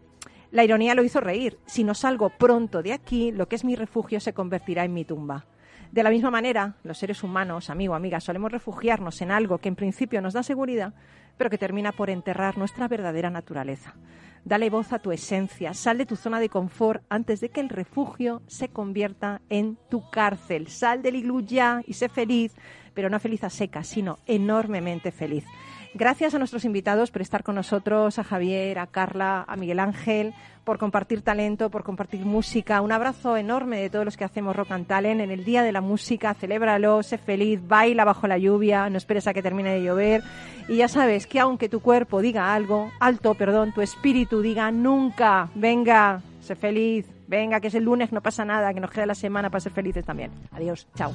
La 0.52 0.66
ironía 0.66 0.96
lo 0.96 1.04
hizo 1.04 1.22
reír. 1.22 1.58
Si 1.66 1.86
no 1.86 1.94
salgo 1.94 2.30
pronto 2.30 2.84
de 2.84 2.92
aquí, 2.92 3.32
lo 3.32 3.48
que 3.48 3.56
es 3.56 3.64
mi 3.64 3.76
refugio 3.76 4.20
se 4.20 4.34
convertirá 4.34 4.84
en 4.84 4.94
mi 4.94 5.06
tumba. 5.06 5.46
De 5.94 6.04
la 6.04 6.10
misma 6.10 6.30
manera, 6.30 6.76
los 6.84 6.98
seres 6.98 7.24
humanos, 7.24 7.70
amigo, 7.70 7.96
amiga, 7.96 8.20
solemos 8.20 8.52
refugiarnos 8.52 9.22
en 9.22 9.32
algo 9.32 9.60
que 9.60 9.70
en 9.70 9.76
principio 9.76 10.22
nos 10.22 10.34
da 10.34 10.44
seguridad, 10.44 10.94
pero 11.38 11.50
que 11.50 11.58
termina 11.58 11.94
por 11.94 12.10
enterrar 12.10 12.58
nuestra 12.58 12.90
verdadera 12.90 13.30
naturaleza. 13.30 13.96
Dale 14.44 14.70
voz 14.70 14.92
a 14.92 15.00
tu 15.00 15.12
esencia, 15.12 15.74
sal 15.74 15.98
de 15.98 16.06
tu 16.06 16.16
zona 16.16 16.40
de 16.40 16.50
confort 16.50 17.04
antes 17.10 17.40
de 17.42 17.50
que 17.50 17.62
el 17.62 17.70
refugio 17.70 18.42
se 18.48 18.70
convierta 18.70 19.42
en 19.50 19.78
tu 19.90 20.10
cárcel. 20.10 20.68
Sal 20.68 21.02
del 21.02 21.16
iglú 21.16 21.42
ya 21.42 21.82
y 21.86 21.94
sé 21.94 22.10
feliz, 22.10 22.56
pero 22.94 23.10
no 23.10 23.20
feliz 23.20 23.44
a 23.44 23.50
secas, 23.50 23.88
sino 23.88 24.18
enormemente 24.26 25.12
feliz. 25.12 25.46
Gracias 25.94 26.34
a 26.34 26.38
nuestros 26.38 26.64
invitados 26.64 27.12
por 27.12 27.22
estar 27.22 27.44
con 27.44 27.56
nosotros, 27.56 28.18
a 28.18 28.24
Javier, 28.24 28.80
a 28.80 28.88
Carla, 28.88 29.44
a 29.46 29.58
Miguel 29.58 29.80
Ángel, 29.80 30.34
por 30.64 30.78
compartir 30.78 31.22
talento, 31.22 31.70
por 31.70 31.84
compartir 31.84 32.26
música. 32.26 32.82
Un 32.82 32.94
abrazo 32.94 33.36
enorme 33.36 33.82
de 33.82 33.90
todos 33.90 34.06
los 34.06 34.16
que 34.16 34.24
hacemos 34.24 34.56
Rock 34.56 34.72
and 34.72 34.88
Talent 34.88 35.20
en 35.20 35.32
el 35.32 35.44
Día 35.44 35.64
de 35.64 35.74
la 35.74 35.82
Música. 35.82 36.34
Celébralo, 36.34 37.04
sé 37.04 37.18
feliz, 37.18 37.60
baila 37.68 38.06
bajo 38.06 38.26
la 38.28 38.38
lluvia, 38.38 38.90
no 38.90 38.98
esperes 38.98 39.28
a 39.28 39.34
que 39.34 39.44
termine 39.44 39.74
de 39.74 39.84
llover. 39.84 40.24
Y 40.70 40.78
ya 40.78 40.88
sabes 40.88 41.28
que 41.28 41.42
aunque 41.42 41.68
tu 41.68 41.82
cuerpo 41.82 42.22
diga 42.22 42.54
algo, 42.54 42.90
alto, 43.02 43.34
perdón, 43.34 43.74
tu 43.74 43.82
espíritu 43.82 44.42
diga 44.42 44.72
nunca, 44.72 45.50
venga, 45.56 46.22
sé 46.40 46.56
feliz, 46.56 47.06
venga, 47.28 47.60
que 47.60 47.68
es 47.68 47.76
el 47.76 47.84
lunes, 47.84 48.14
no 48.14 48.22
pasa 48.22 48.46
nada, 48.46 48.74
que 48.74 48.80
nos 48.80 48.92
queda 48.92 49.06
la 49.06 49.16
semana 49.16 49.50
para 49.50 49.60
ser 49.60 49.74
felices 49.74 50.06
también. 50.06 50.32
Adiós, 50.52 50.88
chao. 50.96 51.12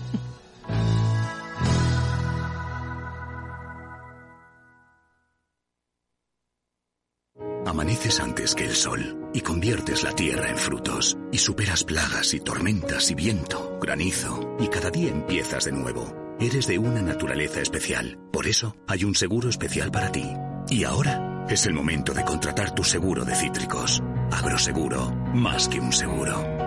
Amaneces 7.66 8.20
antes 8.20 8.54
que 8.54 8.64
el 8.64 8.74
sol 8.74 9.30
y 9.34 9.40
conviertes 9.40 10.02
la 10.02 10.12
tierra 10.12 10.50
en 10.50 10.56
frutos 10.56 11.18
y 11.32 11.38
superas 11.38 11.84
plagas 11.84 12.32
y 12.32 12.40
tormentas 12.40 13.10
y 13.10 13.14
viento, 13.14 13.78
granizo 13.80 14.56
y 14.60 14.68
cada 14.68 14.90
día 14.90 15.10
empiezas 15.10 15.64
de 15.64 15.72
nuevo. 15.72 16.14
Eres 16.38 16.66
de 16.66 16.78
una 16.78 17.02
naturaleza 17.02 17.60
especial, 17.60 18.18
por 18.32 18.46
eso 18.46 18.76
hay 18.86 19.04
un 19.04 19.14
seguro 19.14 19.48
especial 19.48 19.90
para 19.90 20.12
ti. 20.12 20.24
Y 20.68 20.84
ahora 20.84 21.44
es 21.48 21.66
el 21.66 21.74
momento 21.74 22.12
de 22.14 22.24
contratar 22.24 22.74
tu 22.74 22.84
seguro 22.84 23.24
de 23.24 23.34
cítricos. 23.34 24.02
Agroseguro, 24.30 25.10
más 25.34 25.68
que 25.68 25.80
un 25.80 25.92
seguro. 25.92 26.66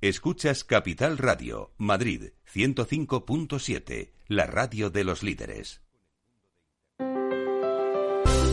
Escuchas 0.00 0.62
Capital 0.62 1.16
Radio, 1.18 1.72
Madrid 1.78 2.32
105.7, 2.52 4.12
la 4.28 4.46
radio 4.46 4.90
de 4.90 5.04
los 5.04 5.22
líderes. 5.22 5.85